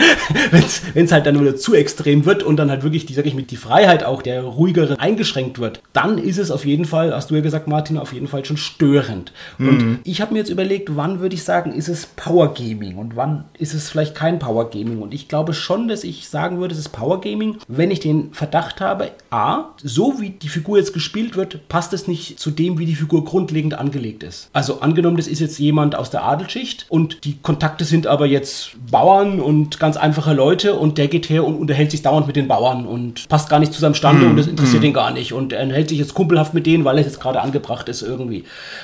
Wenn 0.93 1.05
es 1.05 1.11
halt 1.11 1.25
dann 1.25 1.39
wieder 1.39 1.55
zu 1.55 1.73
extrem 1.73 2.25
wird 2.25 2.43
und 2.43 2.57
dann 2.57 2.69
halt 2.69 2.83
wirklich, 2.83 3.05
die, 3.05 3.13
sag 3.13 3.25
ich 3.25 3.33
mit 3.33 3.51
die 3.51 3.57
Freiheit 3.57 4.03
auch 4.03 4.21
der 4.21 4.43
ruhigere 4.43 4.99
eingeschränkt 4.99 5.59
wird, 5.59 5.81
dann 5.93 6.17
ist 6.17 6.37
es 6.37 6.51
auf 6.51 6.65
jeden 6.65 6.85
Fall, 6.85 7.13
hast 7.13 7.31
du 7.31 7.35
ja 7.35 7.41
gesagt, 7.41 7.67
Martin, 7.67 7.97
auf 7.97 8.13
jeden 8.13 8.27
Fall 8.27 8.45
schon 8.45 8.57
störend. 8.57 9.31
Und 9.57 9.99
ich 10.03 10.21
habe 10.21 10.33
mir 10.33 10.39
jetzt 10.39 10.49
überlegt, 10.49 10.95
wann 10.95 11.19
würde 11.19 11.35
ich 11.35 11.43
sagen, 11.43 11.71
ist 11.71 11.87
es 11.87 12.05
Power 12.05 12.53
Gaming 12.53 12.97
und 12.97 13.15
wann 13.15 13.45
ist 13.57 13.73
es 13.73 13.89
vielleicht 13.89 14.15
kein 14.15 14.39
Power 14.39 14.69
Gaming? 14.69 15.01
Und 15.01 15.13
ich 15.13 15.27
glaube 15.27 15.53
schon, 15.53 15.87
dass 15.87 16.03
ich 16.03 16.29
sagen 16.29 16.56
würde, 16.59 16.73
es 16.73 16.79
ist 16.79 16.89
Power 16.89 17.21
Gaming, 17.21 17.57
wenn 17.67 17.91
ich 17.91 17.99
den 17.99 18.33
Verdacht 18.33 18.81
habe, 18.81 19.11
a, 19.29 19.65
so 19.83 20.19
wie 20.19 20.31
die 20.31 20.49
Figur 20.49 20.77
jetzt 20.77 20.93
gespielt 20.93 21.35
wird, 21.35 21.67
passt 21.69 21.93
es 21.93 22.07
nicht 22.07 22.39
zu 22.39 22.51
dem, 22.51 22.79
wie 22.79 22.85
die 22.85 22.95
Figur 22.95 23.23
grundlegend 23.23 23.73
angelegt 23.73 24.23
ist. 24.23 24.49
Also 24.53 24.81
angenommen, 24.81 25.17
das 25.17 25.27
ist 25.27 25.39
jetzt 25.39 25.59
jemand 25.59 25.95
aus 25.95 26.09
der 26.09 26.23
Adelschicht 26.23 26.85
und 26.89 27.23
die 27.23 27.37
Kontakte 27.41 27.85
sind 27.85 28.07
aber 28.07 28.25
jetzt 28.25 28.71
Bauern 28.89 29.39
und 29.39 29.79
ganz 29.79 29.97
einfache 29.97 30.33
Leute 30.33 30.75
und 30.75 30.97
der 30.97 31.07
geht 31.07 31.29
her 31.29 31.45
und 31.45 31.55
unterhält 31.55 31.91
sich 31.91 32.01
dauernd 32.01 32.27
mit 32.27 32.35
den 32.35 32.47
Bauern 32.47 32.85
und 32.85 33.27
passt 33.29 33.49
gar 33.49 33.59
nicht 33.59 33.73
zu 33.73 33.79
seinem 33.79 33.93
Stande 33.93 34.27
und 34.27 34.37
das 34.37 34.47
interessiert 34.47 34.83
ihn 34.83 34.93
gar 34.93 35.11
nicht 35.11 35.33
und 35.33 35.53
er 35.53 35.67
hält 35.67 35.89
sich 35.89 35.99
jetzt 35.99 36.13
kumpelhaft 36.13 36.53
mit 36.53 36.65
denen, 36.65 36.85
weil 36.85 36.97
er 36.97 37.03
jetzt 37.03 37.19
gerade 37.19 37.41
angebracht 37.41 37.89
ist 37.89 38.01
irgendwie 38.01 38.43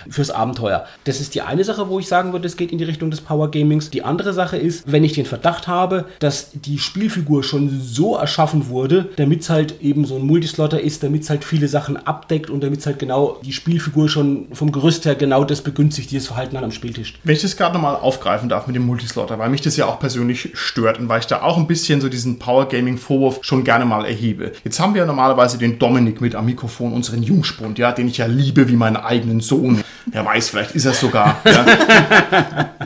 fürs 0.09 0.31
Abenteuer. 0.31 0.85
Das 1.05 1.19
ist 1.19 1.35
die 1.35 1.41
eine 1.41 1.63
Sache, 1.63 1.89
wo 1.89 1.99
ich 1.99 2.07
sagen 2.07 2.33
würde, 2.33 2.47
es 2.47 2.57
geht 2.57 2.71
in 2.71 2.77
die 2.77 2.83
Richtung 2.83 3.11
des 3.11 3.21
Power 3.21 3.51
Gamings. 3.51 3.89
Die 3.89 4.03
andere 4.03 4.33
Sache 4.33 4.57
ist, 4.57 4.91
wenn 4.91 5.03
ich 5.03 5.13
den 5.13 5.25
Verdacht 5.25 5.67
habe, 5.67 6.05
dass 6.19 6.51
die 6.53 6.79
Spielfigur 6.79 7.43
schon 7.43 7.62
so 7.69 8.15
erschaffen 8.15 8.69
wurde, 8.69 9.09
damit 9.15 9.41
es 9.41 9.49
halt 9.49 9.81
eben 9.81 10.05
so 10.05 10.15
ein 10.15 10.25
Multislotter 10.25 10.79
ist, 10.79 11.03
damit 11.03 11.23
es 11.23 11.29
halt 11.29 11.43
viele 11.43 11.67
Sachen 11.67 11.97
abdeckt 11.97 12.49
und 12.49 12.63
damit 12.63 12.79
es 12.79 12.85
halt 12.85 12.99
genau 12.99 13.39
die 13.43 13.53
Spielfigur 13.53 14.09
schon 14.09 14.47
vom 14.53 14.71
Gerüst 14.71 15.05
her 15.05 15.15
genau 15.15 15.43
das 15.43 15.61
begünstigt, 15.61 16.11
dieses 16.11 16.27
Verhalten 16.27 16.57
an 16.57 16.63
am 16.63 16.71
Spieltisch. 16.71 17.15
Wenn 17.23 17.35
ich 17.35 17.41
das 17.41 17.57
gerade 17.57 17.73
nochmal 17.73 17.95
aufgreifen 17.95 18.49
darf 18.49 18.67
mit 18.67 18.75
dem 18.75 18.85
Multislotter, 18.85 19.39
weil 19.39 19.49
mich 19.49 19.61
das 19.61 19.77
ja 19.77 19.85
auch 19.85 19.99
persönlich 19.99 20.49
stört 20.53 20.99
und 20.99 21.09
weil 21.09 21.19
ich 21.19 21.27
da 21.27 21.41
auch 21.41 21.57
ein 21.57 21.67
bisschen 21.67 22.01
so 22.01 22.09
diesen 22.09 22.39
Power 22.39 22.67
Gaming 22.67 22.97
Vorwurf 22.97 23.39
schon 23.41 23.63
gerne 23.63 23.85
mal 23.85 24.05
erhebe. 24.05 24.51
Jetzt 24.63 24.79
haben 24.79 24.93
wir 24.93 25.01
ja 25.01 25.07
normalerweise 25.07 25.57
den 25.57 25.79
Dominik 25.79 26.21
mit 26.21 26.35
am 26.35 26.45
Mikrofon, 26.45 26.93
unseren 26.93 27.23
Jungspund, 27.23 27.79
ja, 27.79 27.91
den 27.91 28.07
ich 28.07 28.17
ja 28.17 28.25
liebe 28.25 28.67
wie 28.69 28.75
meinen 28.75 28.97
eigenen 28.97 29.41
Sohn. 29.41 29.83
Wer 30.05 30.25
weiß, 30.25 30.49
vielleicht 30.49 30.71
ist 30.71 30.85
er 30.85 30.93
sogar. 30.93 31.37
Ja. 31.45 31.65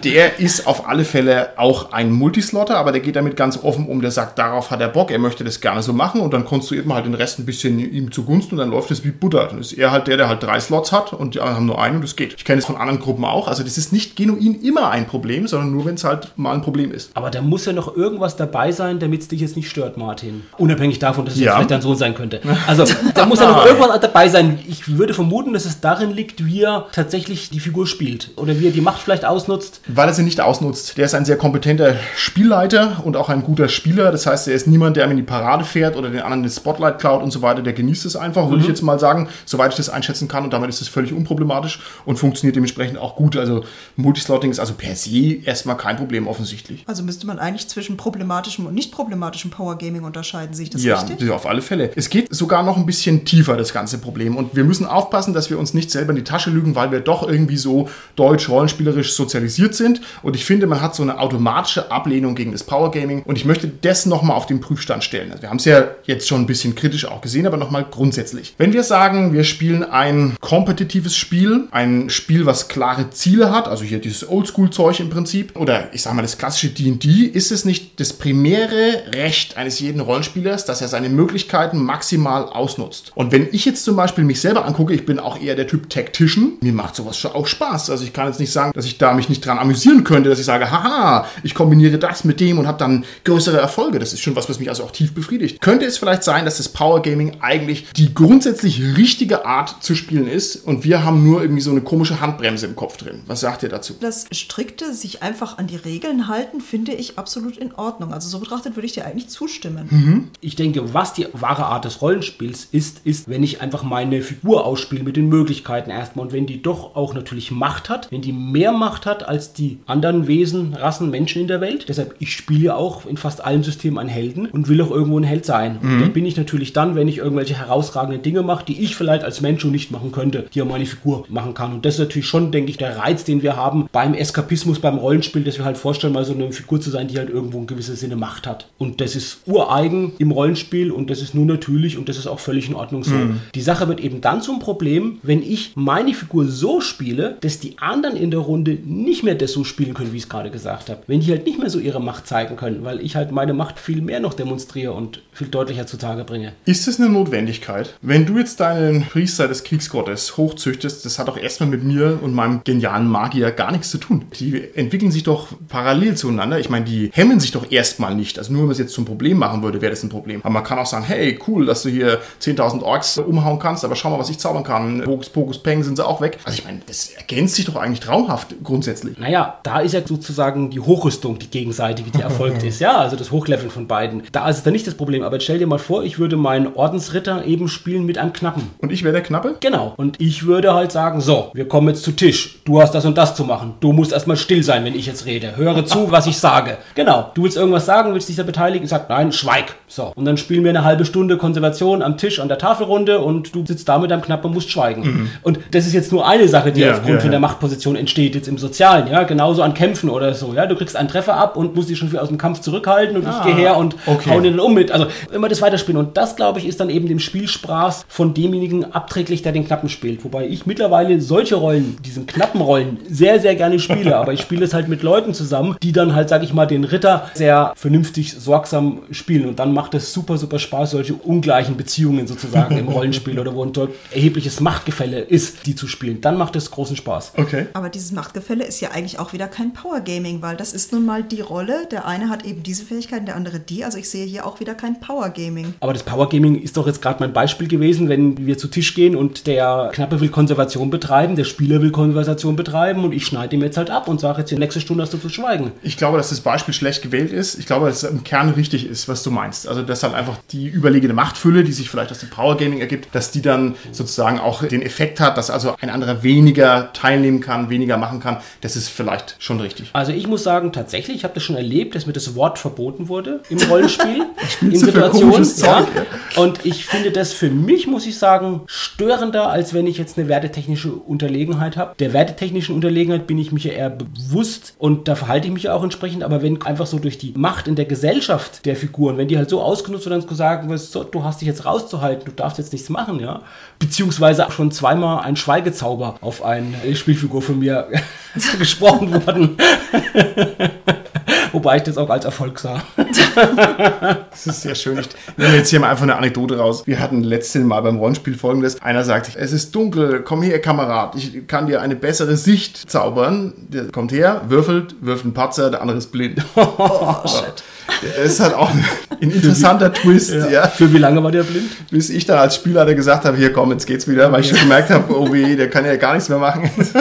Der 0.03 0.39
ist 0.39 0.67
auf 0.67 0.87
alle 0.87 1.03
Fälle 1.05 1.49
auch 1.57 1.91
ein 1.91 2.11
Multislotter, 2.11 2.77
aber 2.77 2.91
der 2.91 3.01
geht 3.01 3.15
damit 3.15 3.35
ganz 3.35 3.63
offen 3.63 3.87
um. 3.87 4.01
Der 4.01 4.11
sagt, 4.11 4.37
darauf 4.37 4.66
hat 4.71 4.81
er 4.81 4.87
Bock, 4.89 5.11
er 5.11 5.19
möchte 5.19 5.43
das 5.43 5.61
gerne 5.61 5.81
so 5.83 5.93
machen 5.93 6.21
und 6.21 6.33
dann 6.33 6.45
konstruiert 6.45 6.85
man 6.85 6.95
halt 6.97 7.05
den 7.05 7.13
Rest 7.13 7.39
ein 7.39 7.45
bisschen 7.45 7.79
ihm 7.79 8.11
zugunsten 8.11 8.53
und 8.55 8.59
dann 8.59 8.69
läuft 8.69 8.91
es 8.91 9.03
wie 9.03 9.11
Butter. 9.11 9.47
Dann 9.47 9.59
ist 9.59 9.73
er 9.73 9.91
halt 9.91 10.07
der, 10.07 10.17
der 10.17 10.27
halt 10.29 10.43
drei 10.43 10.59
Slots 10.59 10.91
hat 10.91 11.13
und 11.13 11.35
die 11.35 11.39
anderen 11.39 11.55
haben 11.57 11.65
nur 11.65 11.81
einen 11.81 11.95
und 11.97 12.01
das 12.03 12.15
geht. 12.15 12.35
Ich 12.37 12.45
kenne 12.45 12.59
es 12.59 12.65
von 12.65 12.75
anderen 12.77 12.99
Gruppen 12.99 13.25
auch. 13.25 13.47
Also 13.47 13.63
das 13.63 13.77
ist 13.77 13.93
nicht 13.93 14.15
genuin 14.15 14.61
immer 14.61 14.89
ein 14.91 15.07
Problem, 15.07 15.47
sondern 15.47 15.71
nur, 15.71 15.85
wenn 15.85 15.95
es 15.95 16.03
halt 16.03 16.31
mal 16.37 16.53
ein 16.53 16.61
Problem 16.61 16.91
ist. 16.91 17.11
Aber 17.13 17.29
da 17.29 17.41
muss 17.41 17.65
ja 17.65 17.73
noch 17.73 17.95
irgendwas 17.95 18.35
dabei 18.35 18.71
sein, 18.71 18.99
damit 18.99 19.21
es 19.21 19.27
dich 19.27 19.41
jetzt 19.41 19.55
nicht 19.55 19.69
stört, 19.69 19.97
Martin. 19.97 20.43
Unabhängig 20.57 20.99
davon, 20.99 21.25
dass 21.25 21.35
es 21.35 21.39
Ja. 21.39 21.45
jetzt 21.45 21.53
vielleicht 21.55 21.71
dein 21.71 21.81
Sohn 21.81 21.95
sein 21.97 22.13
könnte. 22.15 22.41
Also 22.67 22.83
da 23.15 23.25
muss 23.25 23.39
ja 23.39 23.47
noch 23.49 23.65
irgendwas 23.67 23.99
dabei 23.99 24.27
sein. 24.29 24.59
Ich 24.67 24.97
würde 24.97 25.13
vermuten, 25.13 25.53
dass 25.53 25.65
es 25.65 25.79
darin 25.81 26.11
liegt, 26.11 26.45
wie 26.45 26.61
er 26.61 26.87
tatsächlich 26.91 27.49
die 27.49 27.59
Figur 27.59 27.87
spielt. 27.87 28.31
Oder 28.35 28.59
wie 28.59 28.67
er 28.67 28.71
die 28.71 28.81
Macht 28.81 29.01
vielleicht 29.01 29.25
ausnutzt. 29.25 29.81
Weil 29.87 30.07
er 30.07 30.13
sie 30.13 30.23
nicht 30.23 30.41
ausnutzt. 30.41 30.97
Der 30.97 31.05
ist 31.05 31.13
ein 31.15 31.25
sehr 31.25 31.37
kompetenter 31.37 31.95
Spielleiter 32.15 33.01
und 33.03 33.15
auch 33.17 33.29
ein 33.29 33.43
guter 33.43 33.69
Spieler. 33.69 34.11
Das 34.11 34.25
heißt, 34.25 34.47
er 34.47 34.53
ist 34.57 34.67
niemand, 34.67 34.97
der 34.97 35.05
ihm 35.05 35.11
in 35.11 35.17
die 35.17 35.23
Parade 35.23 35.63
fährt 35.63 35.95
oder 35.95 36.09
den 36.09 36.21
anderen 36.21 36.43
den 36.43 36.51
Spotlight 36.51 36.99
klaut 36.99 37.23
und 37.23 37.31
so 37.31 37.41
weiter. 37.41 37.61
Der 37.61 37.73
genießt 37.73 38.05
es 38.05 38.15
einfach, 38.15 38.49
würde 38.49 38.61
ich 38.61 38.67
jetzt 38.67 38.81
mal 38.81 38.99
sagen, 38.99 39.29
soweit 39.45 39.71
ich 39.71 39.77
das 39.77 39.89
einschätzen 39.89 40.27
kann. 40.27 40.43
Und 40.43 40.51
damit 40.53 40.69
ist 40.69 40.81
es 40.81 40.87
völlig 40.87 41.13
unproblematisch 41.13 41.79
und 42.05 42.17
funktioniert 42.17 42.55
dementsprechend 42.55 42.97
auch 42.97 43.15
gut. 43.15 43.37
Also 43.37 43.63
Multislotting 43.95 44.51
ist 44.51 44.59
also 44.59 44.73
per 44.73 44.95
se 44.95 45.35
erstmal 45.45 45.77
kein 45.77 45.95
Problem 45.95 46.27
offensichtlich. 46.27 46.83
Also 46.87 47.03
müsste 47.03 47.27
man 47.27 47.39
eigentlich 47.39 47.67
zwischen 47.67 47.97
problematischem 47.97 48.65
und 48.65 48.73
nicht 48.73 48.91
problematischem 48.91 49.51
Power 49.51 49.77
Gaming 49.77 50.03
unterscheiden, 50.03 50.53
sehe 50.55 50.63
ich 50.63 50.69
das 50.71 50.83
Ja, 50.83 50.99
richtig? 50.99 51.19
das 51.19 51.29
auf 51.29 51.45
alle 51.45 51.61
Fälle. 51.61 51.91
Es 51.95 52.09
geht 52.09 52.33
sogar 52.33 52.63
noch 52.63 52.77
ein 52.77 52.85
bisschen 52.85 53.25
tiefer, 53.25 53.55
das 53.57 53.73
ganze 53.73 53.99
Problem. 53.99 54.35
Und 54.35 54.55
wir 54.55 54.63
müssen 54.63 54.85
aufpassen, 54.85 55.33
dass 55.33 55.49
wir 55.49 55.59
uns 55.59 55.73
nicht 55.73 55.91
selber 55.91 56.09
in 56.09 56.15
die 56.17 56.23
Tasche 56.23 56.49
lügen, 56.49 56.75
weil 56.75 56.91
wir 56.91 56.99
doch 56.99 57.27
irgendwie 57.27 57.57
so 57.57 57.89
deutsch 58.15 58.49
rollenspielerisch 58.49 59.13
sozialisiert 59.13 59.75
sind. 59.75 60.01
Und 60.23 60.35
ich 60.35 60.45
finde, 60.45 60.67
man 60.67 60.81
hat 60.81 60.95
so 60.95 61.03
eine 61.03 61.19
automatische 61.19 61.91
Ablehnung 61.91 62.35
gegen 62.35 62.51
das 62.51 62.63
Power 62.63 62.91
Gaming. 62.91 63.23
Und 63.23 63.37
ich 63.37 63.45
möchte 63.45 63.67
das 63.67 64.05
nochmal 64.05 64.35
auf 64.35 64.46
den 64.47 64.61
Prüfstand 64.61 65.03
stellen. 65.03 65.31
Also 65.31 65.43
wir 65.43 65.49
haben 65.49 65.57
es 65.57 65.65
ja 65.65 65.85
jetzt 66.05 66.27
schon 66.27 66.41
ein 66.41 66.47
bisschen 66.47 66.75
kritisch 66.75 67.05
auch 67.05 67.21
gesehen, 67.21 67.47
aber 67.47 67.57
nochmal 67.57 67.85
grundsätzlich. 67.89 68.55
Wenn 68.57 68.73
wir 68.73 68.83
sagen, 68.83 69.33
wir 69.33 69.43
spielen 69.43 69.83
ein 69.83 70.35
kompetitives 70.41 71.15
Spiel, 71.15 71.67
ein 71.71 72.09
Spiel, 72.09 72.45
was 72.45 72.67
klare 72.67 73.09
Ziele 73.09 73.51
hat, 73.51 73.67
also 73.67 73.83
hier 73.83 73.99
dieses 73.99 74.27
Oldschool-Zeug 74.27 74.99
im 74.99 75.09
Prinzip, 75.09 75.55
oder 75.57 75.89
ich 75.93 76.01
sag 76.01 76.13
mal 76.13 76.21
das 76.21 76.37
klassische 76.37 76.69
D&D, 76.69 77.23
ist 77.25 77.51
es 77.51 77.65
nicht 77.65 77.99
das 77.99 78.13
primäre 78.13 79.03
Recht 79.13 79.57
eines 79.57 79.79
jeden 79.79 80.01
Rollenspielers, 80.01 80.65
dass 80.65 80.81
er 80.81 80.87
seine 80.87 81.09
Möglichkeiten 81.09 81.77
maximal 81.77 82.45
ausnutzt. 82.45 83.11
Und 83.15 83.31
wenn 83.31 83.47
ich 83.51 83.65
jetzt 83.65 83.83
zum 83.83 83.95
Beispiel 83.95 84.23
mich 84.23 84.41
selber 84.41 84.65
angucke, 84.65 84.93
ich 84.93 85.05
bin 85.05 85.19
auch 85.19 85.39
eher 85.39 85.55
der 85.55 85.67
Typ 85.67 85.89
Tactician, 85.89 86.53
mir 86.61 86.73
macht 86.73 86.95
sowas 86.95 87.17
schon 87.17 87.31
auch 87.31 87.47
Spaß. 87.47 87.89
Also 87.89 88.03
ich 88.03 88.13
kann 88.13 88.27
jetzt 88.27 88.39
nicht 88.39 88.51
sagen, 88.51 88.71
dass 88.73 88.85
ich 88.85 88.97
da 88.97 89.13
mich 89.13 89.29
nicht 89.29 89.45
dran 89.45 89.59
amüsieren 89.59 90.03
könnte, 90.03 90.29
dass 90.29 90.39
ich 90.39 90.45
sage, 90.45 90.71
haha, 90.71 91.25
ich 91.43 91.53
kombiniere 91.53 91.97
das 91.97 92.23
mit 92.23 92.39
dem 92.39 92.59
und 92.59 92.67
habe 92.67 92.77
dann 92.77 93.05
größere 93.23 93.57
Erfolge. 93.57 93.99
Das 93.99 94.13
ist 94.13 94.21
schon 94.21 94.35
was, 94.37 94.49
was 94.49 94.59
mich 94.59 94.69
also 94.69 94.83
auch 94.83 94.91
tief 94.91 95.13
befriedigt. 95.13 95.61
Könnte 95.61 95.85
es 95.85 95.97
vielleicht 95.97 96.23
sein, 96.23 96.45
dass 96.45 96.57
das 96.57 96.69
Power 96.69 97.01
Gaming 97.01 97.37
eigentlich 97.41 97.87
die 97.95 98.13
grundsätzlich 98.13 98.81
richtige 98.95 99.45
Art 99.45 99.83
zu 99.83 99.95
spielen 99.95 100.27
ist 100.27 100.55
und 100.55 100.83
wir 100.83 101.03
haben 101.03 101.23
nur 101.23 101.41
irgendwie 101.41 101.61
so 101.61 101.71
eine 101.71 101.81
komische 101.81 102.21
Handbremse 102.21 102.65
im 102.65 102.75
Kopf 102.75 102.97
drin. 102.97 103.23
Was 103.27 103.41
sagt 103.41 103.63
ihr 103.63 103.69
dazu? 103.69 103.95
Das 103.99 104.27
strikte 104.31 104.93
sich 104.93 105.23
einfach 105.23 105.57
an 105.57 105.67
die 105.67 105.75
Regeln 105.75 106.27
halten, 106.27 106.61
finde 106.61 106.93
ich 106.93 107.17
absolut 107.17 107.57
in 107.57 107.73
Ordnung. 107.73 108.13
Also 108.13 108.29
so 108.29 108.39
betrachtet 108.39 108.75
würde 108.75 108.85
ich 108.85 108.93
dir 108.93 109.05
eigentlich 109.05 109.29
zustimmen. 109.29 110.31
Ich 110.41 110.55
denke, 110.55 110.93
was 110.93 111.13
die 111.13 111.27
wahre 111.33 111.65
Art 111.65 111.85
des 111.85 112.01
Rollenspiels 112.01 112.67
ist, 112.71 113.01
ist, 113.03 113.27
wenn 113.27 113.43
ich 113.43 113.61
einfach 113.61 113.83
meine 113.83 114.21
Figur 114.21 114.65
ausspiele 114.65 115.03
mit 115.03 115.17
den 115.17 115.29
Möglichkeiten 115.29 115.89
erstmal 115.89 116.27
und 116.27 116.33
wenn 116.33 116.45
die 116.45 116.61
doch 116.61 116.95
auch 116.95 117.13
natürlich 117.13 117.51
Macht 117.51 117.89
hat, 117.89 118.11
wenn 118.11 118.21
die 118.21 118.33
mehr 118.33 118.71
Macht 118.71 119.05
hat 119.05 119.27
als 119.27 119.53
die 119.53 119.79
anderen 119.85 120.27
Wesen, 120.27 120.73
Rassen, 120.73 121.09
Menschen 121.09 121.41
in 121.41 121.47
der 121.47 121.61
Welt. 121.61 121.89
Deshalb, 121.89 122.15
ich 122.19 122.33
spiele 122.33 122.65
ja 122.65 122.75
auch 122.75 123.05
in 123.05 123.17
fast 123.17 123.43
allen 123.43 123.63
Systemen 123.63 123.97
einen 123.97 124.09
Helden 124.27 124.47
und 124.47 124.67
will 124.67 124.81
auch 124.81 124.91
irgendwo 124.91 125.19
ein 125.19 125.23
Held 125.23 125.45
sein. 125.45 125.77
Und 125.81 126.01
da 126.01 126.07
bin 126.07 126.25
ich 126.25 126.37
natürlich 126.37 126.73
dann, 126.73 126.95
wenn 126.95 127.07
ich 127.07 127.17
irgendwelche 127.17 127.57
herausragenden 127.57 128.21
Dinge 128.21 128.43
mache, 128.43 128.65
die 128.65 128.81
ich 128.81 128.95
vielleicht 128.95 129.23
als 129.23 129.41
Mensch 129.41 129.61
schon 129.61 129.71
nicht 129.71 129.91
machen 129.91 130.11
könnte, 130.11 130.45
hier 130.51 130.65
meine 130.65 130.85
Figur 130.85 131.25
machen 131.29 131.53
kann. 131.53 131.73
Und 131.73 131.85
das 131.85 131.95
ist 131.95 131.99
natürlich 131.99 132.27
schon, 132.27 132.51
denke 132.51 132.69
ich, 132.69 132.77
der 132.77 132.97
Reiz, 132.97 133.23
den 133.23 133.41
wir 133.41 133.55
haben 133.55 133.87
beim 133.91 134.13
Eskapismus, 134.13 134.79
beim 134.79 134.97
Rollenspiel, 134.97 135.43
dass 135.43 135.57
wir 135.57 135.65
halt 135.65 135.77
vorstellen, 135.77 136.13
mal 136.13 136.25
so 136.25 136.33
eine 136.33 136.51
Figur 136.51 136.79
zu 136.79 136.89
sein, 136.89 137.07
die 137.07 137.17
halt 137.17 137.29
irgendwo 137.29 137.59
in 137.59 137.67
gewisse 137.67 137.95
Sinne 137.95 138.15
Macht 138.15 138.47
hat. 138.47 138.67
Und 138.77 139.01
das 139.01 139.15
ist 139.15 139.41
ureigen 139.45 140.13
im 140.17 140.31
Rollenspiel 140.31 140.91
und 140.91 141.09
das 141.09 141.21
ist 141.21 141.33
nur 141.33 141.45
natürlich 141.45 141.97
und 141.97 142.09
das 142.09 142.17
ist 142.17 142.27
auch 142.27 142.39
völlig 142.39 142.67
in 142.67 142.75
Ordnung 142.75 143.03
so. 143.03 143.13
Die 143.55 143.61
Sache 143.61 143.87
wird 143.87 143.99
eben 143.99 144.21
dann 144.21 144.41
zum 144.41 144.59
Problem, 144.59 145.19
wenn 145.23 145.41
ich 145.41 145.71
meine 145.75 146.13
Figur 146.13 146.47
so 146.47 146.81
spiele, 146.81 147.37
dass 147.41 147.59
die 147.59 147.77
anderen 147.79 148.15
in 148.15 148.31
der 148.31 148.39
Runde 148.39 148.77
nicht 148.85 149.23
mehr 149.23 149.35
das 149.35 149.51
so 149.51 149.63
spielen 149.63 149.93
können, 149.93 150.13
wie 150.13 150.17
ich 150.17 150.23
es 150.23 150.29
gerade 150.29 150.49
gesagt 150.49 150.89
habe. 150.89 151.01
Wenn 151.07 151.19
die 151.19 151.31
halt 151.31 151.45
nicht 151.45 151.59
mehr 151.59 151.69
so 151.69 151.79
ihre 151.79 152.01
Macht 152.01 152.27
zeigen 152.27 152.55
können, 152.55 152.83
weil 152.83 153.01
ich 153.01 153.15
halt 153.15 153.31
meine 153.31 153.53
Macht 153.53 153.79
viel 153.79 154.01
mehr 154.01 154.16
noch 154.19 154.33
demonstriere 154.33 154.93
und 154.93 155.21
viel 155.31 155.47
deutlicher 155.47 155.87
zutage 155.87 156.23
bringe. 156.23 156.53
Ist 156.65 156.87
es 156.87 156.99
eine 156.99 157.09
Notwendigkeit? 157.09 157.95
Wenn 158.01 158.25
du 158.25 158.37
jetzt 158.37 158.59
deinen 158.59 159.05
Priester 159.05 159.47
des 159.47 159.63
Kriegsgottes 159.63 160.37
hochzüchtest, 160.37 161.05
das 161.05 161.19
hat 161.19 161.27
doch 161.27 161.37
erstmal 161.37 161.69
mit 161.69 161.83
mir 161.83 162.19
und 162.21 162.33
meinem 162.33 162.61
genialen 162.63 163.07
Magier 163.07 163.51
gar 163.51 163.71
nichts 163.71 163.89
zu 163.89 163.97
tun. 163.97 164.25
Die 164.39 164.63
entwickeln 164.75 165.11
sich 165.11 165.23
doch 165.23 165.49
parallel 165.67 166.15
zueinander. 166.15 166.59
Ich 166.59 166.69
meine, 166.69 166.85
die 166.85 167.11
hemmen 167.13 167.39
sich 167.39 167.51
doch 167.51 167.71
erstmal 167.71 168.15
nicht. 168.15 168.37
Also 168.37 168.51
nur 168.51 168.61
wenn 168.61 168.67
man 168.67 168.71
es 168.73 168.79
jetzt 168.79 168.93
zum 168.93 169.05
Problem 169.05 169.37
machen 169.37 169.61
würde, 169.63 169.81
wäre 169.81 169.91
das 169.91 170.03
ein 170.03 170.09
Problem. 170.09 170.41
Aber 170.41 170.49
man 170.51 170.63
kann 170.63 170.79
auch 170.79 170.85
sagen, 170.85 171.05
hey, 171.05 171.37
cool, 171.47 171.65
dass 171.65 171.83
du 171.83 171.89
hier 171.89 172.19
10.000 172.41 172.81
Orks 172.81 173.17
umhauen 173.17 173.59
kannst, 173.59 173.85
aber 173.85 173.95
schau 173.95 174.09
mal, 174.09 174.19
was 174.19 174.29
ich 174.29 174.39
zaubern 174.39 174.63
kann. 174.63 175.05
Hokus 175.05 175.29
Pokus 175.29 175.61
Peng 175.61 175.83
sind 175.83 175.97
sie 175.97 176.05
auch 176.05 176.21
weg. 176.21 176.39
Also 176.43 176.57
ich 176.57 176.65
meine, 176.65 176.81
das 176.87 177.09
ergänzt 177.11 177.55
sich 177.55 177.65
doch 177.65 177.75
eigentlich 177.75 177.99
traumhaft 177.99 178.55
grundsätzlich. 178.63 179.17
Naja, 179.17 179.59
da 179.63 179.79
ist 179.79 179.93
ja 179.93 180.05
sozusagen 180.05 180.69
die 180.69 180.79
Hochrüstung, 180.79 181.39
die 181.39 181.49
gegenseitige, 181.49 182.11
die 182.11 182.21
erfolgt 182.21 182.63
ist. 182.63 182.79
Ja, 182.79 182.97
also 182.97 183.15
das 183.15 183.31
Hochleveln 183.31 183.69
von 183.69 183.87
beiden. 183.87 183.96
Da 184.31 184.49
ist 184.49 184.57
es 184.57 184.63
dann 184.63 184.73
nicht 184.73 184.87
das 184.87 184.95
Problem. 184.95 185.23
Aber 185.23 185.35
jetzt 185.35 185.43
stell 185.43 185.59
dir 185.59 185.67
mal 185.67 185.79
vor, 185.79 186.03
ich 186.03 186.19
würde 186.19 186.37
meinen 186.37 186.75
Ordensritter 186.75 187.45
eben 187.45 187.67
spielen 187.67 188.05
mit 188.05 188.17
einem 188.17 188.33
Knappen. 188.33 188.63
Und 188.79 188.91
ich 188.91 189.03
wäre 189.03 189.13
der 189.13 189.23
Knappe? 189.23 189.55
Genau. 189.59 189.93
Und 189.97 190.19
ich 190.19 190.45
würde 190.45 190.73
halt 190.73 190.91
sagen, 190.91 191.21
so, 191.21 191.51
wir 191.53 191.67
kommen 191.67 191.87
jetzt 191.89 192.03
zu 192.03 192.11
Tisch. 192.11 192.59
Du 192.65 192.81
hast 192.81 192.93
das 192.93 193.05
und 193.05 193.17
das 193.17 193.35
zu 193.35 193.43
machen. 193.43 193.73
Du 193.79 193.93
musst 193.93 194.11
erstmal 194.11 194.37
still 194.37 194.63
sein, 194.63 194.85
wenn 194.85 194.95
ich 194.95 195.05
jetzt 195.05 195.25
rede. 195.25 195.55
Höre 195.55 195.85
zu, 195.85 196.11
was 196.11 196.27
ich 196.27 196.37
sage. 196.37 196.77
Genau. 196.95 197.31
Du 197.33 197.43
willst 197.43 197.57
irgendwas 197.57 197.85
sagen, 197.85 198.13
willst 198.13 198.29
dich 198.29 198.35
da 198.35 198.43
beteiligen? 198.43 198.83
Ich 198.83 198.89
sag, 198.89 199.09
nein, 199.09 199.31
schweig. 199.31 199.75
So. 199.87 200.11
Und 200.15 200.25
dann 200.25 200.37
spielen 200.37 200.63
wir 200.63 200.69
eine 200.69 200.83
halbe 200.83 201.05
Stunde 201.05 201.37
Konservation 201.37 202.01
am 202.01 202.17
Tisch 202.17 202.39
an 202.39 202.47
der 202.47 202.57
Tafelrunde 202.57 203.19
und 203.19 203.55
du 203.55 203.65
sitzt 203.65 203.87
da 203.87 203.97
mit 203.99 204.11
deinem 204.11 204.21
Knappen 204.21 204.47
und 204.47 204.53
musst 204.53 204.69
schweigen. 204.69 205.29
Und 205.43 205.59
das 205.71 205.85
ist 205.85 205.93
jetzt 205.93 206.11
nur 206.11 206.27
eine 206.27 206.47
Sache, 206.47 206.71
die 206.71 206.81
Ja, 206.81 206.91
aufgrund 206.91 207.15
ja, 207.15 207.19
von 207.19 207.27
ja. 207.27 207.31
der 207.31 207.39
Machtposition 207.39 207.95
entsteht, 207.95 208.35
jetzt 208.35 208.47
im 208.47 208.57
Sozialen, 208.57 209.07
ja, 209.09 209.23
genauso 209.23 209.61
an 209.61 209.73
Kämpfen 209.73 210.09
oder 210.09 210.33
so, 210.33 210.53
ja, 210.53 210.65
du 210.65 210.75
kriegst 210.75 210.95
einen 210.95 211.07
Treffer 211.07 211.35
ab 211.35 211.55
und 211.55 211.75
musst 211.75 211.89
dich 211.89 211.97
schon 211.97 212.11
wieder 212.11 212.21
aus 212.21 212.27
dem 212.27 212.37
Kampf 212.37 212.61
zurückhalten 212.61 213.17
und 213.17 213.27
ich 213.27 213.43
gehe 213.43 213.55
her 213.55 213.77
und 213.77 213.86
okay. 214.05 214.29
hau 214.29 214.39
den 214.39 214.57
dann 214.57 214.65
um 214.65 214.73
mit, 214.73 214.91
also 214.91 215.07
immer 215.31 215.49
das 215.49 215.61
weiterspielen 215.61 215.97
und 215.99 216.17
das, 216.17 216.35
glaube 216.35 216.59
ich, 216.59 216.67
ist 216.67 216.79
dann 216.79 216.89
eben 216.89 217.07
dem 217.07 217.19
Spielspaß 217.19 218.05
von 218.07 218.33
demjenigen 218.33 218.85
abträglich, 218.93 219.41
der 219.41 219.51
den 219.51 219.65
Knappen 219.65 219.89
spielt, 219.89 220.23
wobei 220.23 220.47
ich 220.47 220.65
mittlerweile 220.65 221.21
solche 221.21 221.55
Rollen, 221.55 221.97
diesen 222.03 222.25
knappen 222.25 222.61
Rollen, 222.61 222.99
sehr, 223.09 223.39
sehr 223.39 223.55
gerne 223.55 223.79
spiele, 223.79 224.17
aber 224.17 224.33
ich 224.33 224.41
spiele 224.41 224.65
es 224.65 224.73
halt 224.73 224.87
mit 224.87 225.03
Leuten 225.03 225.33
zusammen, 225.33 225.77
die 225.81 225.91
dann 225.91 226.15
halt, 226.15 226.29
sag 226.29 226.43
ich 226.43 226.53
mal, 226.53 226.65
den 226.65 226.83
Ritter 226.83 227.29
sehr 227.33 227.73
vernünftig, 227.75 228.33
sorgsam 228.33 229.03
spielen 229.11 229.47
und 229.47 229.59
dann 229.59 229.73
macht 229.73 229.93
es 229.93 230.13
super, 230.13 230.37
super 230.37 230.59
Spaß, 230.59 230.91
solche 230.91 231.13
ungleichen 231.13 231.77
Beziehungen 231.77 232.27
sozusagen 232.27 232.77
im 232.77 232.87
Rollenspiel 232.97 233.39
oder 233.39 233.53
wo 233.55 233.63
ein 233.63 233.73
dort 233.73 233.91
erhebliches 234.11 234.59
Machtgefälle 234.59 235.19
ist, 235.19 235.65
die 235.65 235.75
zu 235.75 235.87
spielen, 235.87 236.21
dann 236.21 236.37
macht 236.37 236.55
es 236.55 236.71
großen 236.71 236.95
Spaß. 236.95 237.33
Okay. 237.37 237.67
Aber 237.73 237.89
dieses 237.89 238.11
Machtgefälle 238.11 238.63
ist 238.63 238.81
ja 238.81 238.91
eigentlich 238.91 239.19
auch 239.19 239.33
wieder 239.33 239.47
kein 239.47 239.73
Power 239.73 240.01
Gaming, 240.01 240.41
weil 240.41 240.57
das 240.57 240.73
ist 240.73 240.91
nun 240.91 241.05
mal 241.05 241.23
die 241.23 241.41
Rolle. 241.41 241.87
Der 241.91 242.05
eine 242.05 242.29
hat 242.29 242.45
eben 242.45 242.63
diese 242.63 242.83
Fähigkeiten, 242.83 243.25
der 243.25 243.35
andere 243.35 243.59
die. 243.59 243.76
Also 243.83 243.97
ich 243.97 244.09
sehe 244.09 244.25
hier 244.25 244.45
auch 244.45 244.59
wieder 244.59 244.75
kein 244.75 244.99
Power 244.99 245.29
Gaming. 245.29 245.73
Aber 245.79 245.93
das 245.93 246.03
Power 246.03 246.29
Gaming 246.29 246.61
ist 246.61 246.77
doch 246.77 246.87
jetzt 246.87 247.01
gerade 247.01 247.19
mein 247.19 247.33
Beispiel 247.33 247.67
gewesen, 247.67 248.09
wenn 248.09 248.45
wir 248.45 248.57
zu 248.57 248.67
Tisch 248.67 248.93
gehen 248.93 249.15
und 249.15 249.47
der 249.47 249.91
Knappe 249.93 250.19
will 250.19 250.29
Konservation 250.29 250.89
betreiben, 250.89 251.35
der 251.35 251.43
Spieler 251.43 251.81
will 251.81 251.91
Konversation 251.91 252.55
betreiben 252.55 253.03
und 253.03 253.11
ich 253.13 253.25
schneide 253.25 253.55
ihm 253.55 253.61
jetzt 253.61 253.77
halt 253.77 253.89
ab 253.89 254.07
und 254.07 254.19
sage 254.19 254.39
jetzt, 254.39 254.51
die 254.51 254.55
nächste 254.55 254.81
Stunde 254.81 255.03
hast 255.03 255.13
du 255.13 255.17
zu 255.17 255.29
schweigen. 255.29 255.71
Ich 255.81 255.97
glaube, 255.97 256.17
dass 256.17 256.29
das 256.29 256.41
Beispiel 256.41 256.73
schlecht 256.73 257.01
gewählt 257.01 257.31
ist. 257.31 257.57
Ich 257.59 257.65
glaube, 257.65 257.87
dass 257.87 258.03
es 258.03 258.09
im 258.09 258.23
Kern 258.23 258.49
richtig 258.49 258.87
ist, 258.87 259.07
was 259.07 259.23
du 259.23 259.31
meinst. 259.31 259.67
Also, 259.67 259.81
dass 259.81 260.03
halt 260.03 260.13
einfach 260.13 260.37
die 260.51 260.67
überlegene 260.67 261.13
Machtfülle, 261.13 261.63
die 261.63 261.71
sich 261.71 261.89
vielleicht 261.89 262.11
aus 262.11 262.19
dem 262.19 262.29
Power 262.29 262.57
Gaming 262.57 262.79
ergibt, 262.79 263.13
dass 263.13 263.31
die 263.31 263.41
dann 263.41 263.75
sozusagen 263.91 264.39
auch 264.39 264.63
den 264.63 264.81
Effekt 264.81 265.19
hat, 265.19 265.37
dass 265.37 265.49
also 265.49 265.75
ein 265.81 265.89
anderer 265.89 266.23
weniger 266.23 266.91
teilnehmen 266.93 267.39
kann, 267.39 267.69
weniger 267.69 267.97
machen 267.97 268.19
kann. 268.19 268.37
Das 268.61 268.75
ist 268.75 268.89
vielleicht 268.89 269.35
schon 269.39 269.59
richtig. 269.59 269.89
Also 269.93 270.11
ich 270.11 270.27
muss 270.27 270.43
sagen, 270.43 270.71
tatsächlich, 270.73 271.17
ich 271.17 271.23
habe 271.23 271.33
das 271.33 271.43
schon 271.43 271.55
erlebt, 271.55 271.95
dass 271.95 272.05
mir 272.05 272.13
das 272.13 272.35
Wort 272.35 272.59
verboten 272.59 273.07
wurde 273.07 273.41
im 273.49 273.57
Rollenspiel, 273.69 274.25
in 274.61 274.75
Situationen. 274.77 275.47
Ja. 275.57 275.87
Und 276.35 276.65
ich 276.65 276.85
finde 276.85 277.11
das 277.11 277.33
für 277.33 277.49
mich, 277.49 277.87
muss 277.87 278.05
ich 278.05 278.17
sagen, 278.17 278.61
störender, 278.67 279.49
als 279.49 279.73
wenn 279.73 279.87
ich 279.87 279.97
jetzt 279.97 280.17
eine 280.17 280.27
wertetechnische 280.27 280.91
Unterlegenheit 280.91 281.77
habe. 281.77 281.95
Der 281.99 282.13
wertetechnischen 282.13 282.75
Unterlegenheit 282.75 283.27
bin 283.27 283.37
ich 283.37 283.51
mich 283.51 283.63
ja 283.63 283.73
eher 283.73 283.89
bewusst 283.89 284.75
und 284.77 285.07
da 285.07 285.15
verhalte 285.15 285.47
ich 285.47 285.53
mich 285.53 285.63
ja 285.63 285.73
auch 285.73 285.83
entsprechend, 285.83 286.23
aber 286.23 286.41
wenn 286.41 286.61
einfach 286.61 286.87
so 286.87 286.99
durch 286.99 287.17
die 287.17 287.33
Macht 287.35 287.67
in 287.67 287.75
der 287.75 287.85
Gesellschaft 287.85 288.65
der 288.65 288.75
Figuren, 288.75 289.17
wenn 289.17 289.27
die 289.27 289.37
halt 289.37 289.49
so 289.49 289.61
ausgenutzt 289.61 290.05
wird, 290.05 290.21
dann 290.21 290.27
gesagt 290.27 290.69
wird, 290.69 290.79
so, 290.79 291.03
du 291.03 291.23
hast 291.23 291.41
dich 291.41 291.47
jetzt 291.47 291.65
rauszuhalten, 291.65 292.25
du 292.25 292.31
darfst 292.31 292.57
jetzt 292.57 292.73
nichts 292.73 292.89
machen, 292.89 293.19
ja. 293.19 293.41
Beziehungsweise 293.79 294.47
auch 294.47 294.51
schon 294.51 294.71
zweimal 294.71 295.23
ein 295.23 295.35
Schweigezauber 295.35 296.15
auf 296.21 296.43
eine 296.43 296.95
Spielfigur 296.95 297.41
von 297.41 297.59
mir 297.59 297.87
gesprochen 298.59 299.13
worden. 299.25 299.57
Wobei 301.51 301.77
ich 301.77 301.83
das 301.83 301.97
auch 301.97 302.09
als 302.09 302.25
Erfolg 302.25 302.59
sah. 302.59 302.83
Das 304.29 304.45
ist 304.45 304.61
sehr 304.61 304.75
schön. 304.75 304.99
Ich 304.99 305.07
nehme 305.37 305.55
jetzt 305.55 305.69
hier 305.69 305.79
mal 305.79 305.89
einfach 305.89 306.03
eine 306.03 306.15
Anekdote 306.15 306.57
raus. 306.59 306.85
Wir 306.85 306.99
hatten 306.99 307.23
letztes 307.23 307.63
Mal 307.63 307.81
beim 307.81 307.97
Rollenspiel 307.97 308.35
folgendes. 308.35 308.79
Einer 308.81 309.03
sagt, 309.03 309.35
es 309.35 309.51
ist 309.51 309.73
dunkel, 309.73 310.21
komm 310.23 310.43
her, 310.43 310.61
Kamerad, 310.61 311.15
ich 311.15 311.47
kann 311.47 311.65
dir 311.65 311.81
eine 311.81 311.95
bessere 311.95 312.37
Sicht 312.37 312.89
zaubern. 312.89 313.53
Der 313.69 313.91
kommt 313.91 314.11
her, 314.11 314.43
würfelt, 314.47 314.95
wirft 315.01 315.23
einen 315.23 315.33
Patzer, 315.33 315.71
der 315.71 315.81
andere 315.81 315.97
ist 315.97 316.11
blind. 316.11 316.43
Oh, 316.55 317.15
shit. 317.25 317.63
Ist 318.23 318.39
halt 318.39 318.53
auch 318.53 318.69
ein 318.69 318.85
interessanter 319.19 319.91
Twist, 319.93 320.33
ja. 320.51 320.67
Für 320.67 320.91
wie 320.93 320.97
lange 320.97 321.23
war 321.23 321.31
der 321.31 321.43
blind? 321.43 321.69
Bis 321.89 322.09
ich 322.09 322.25
dann 322.25 322.37
als 322.37 322.55
Spielleiter 322.55 322.93
gesagt 322.95 323.25
habe, 323.25 323.37
hier 323.37 323.51
komm, 323.51 323.71
jetzt 323.71 323.85
geht's 323.87 324.07
wieder, 324.07 324.31
weil 324.31 324.41
ich 324.41 324.49
schon 324.49 324.59
gemerkt 324.59 324.89
habe, 324.89 325.15
oh 325.15 325.31
weh, 325.31 325.55
der 325.55 325.69
kann 325.69 325.85
ja 325.85 325.95
gar 325.95 326.13
nichts 326.13 326.29
mehr 326.29 326.37
machen. 326.37 326.69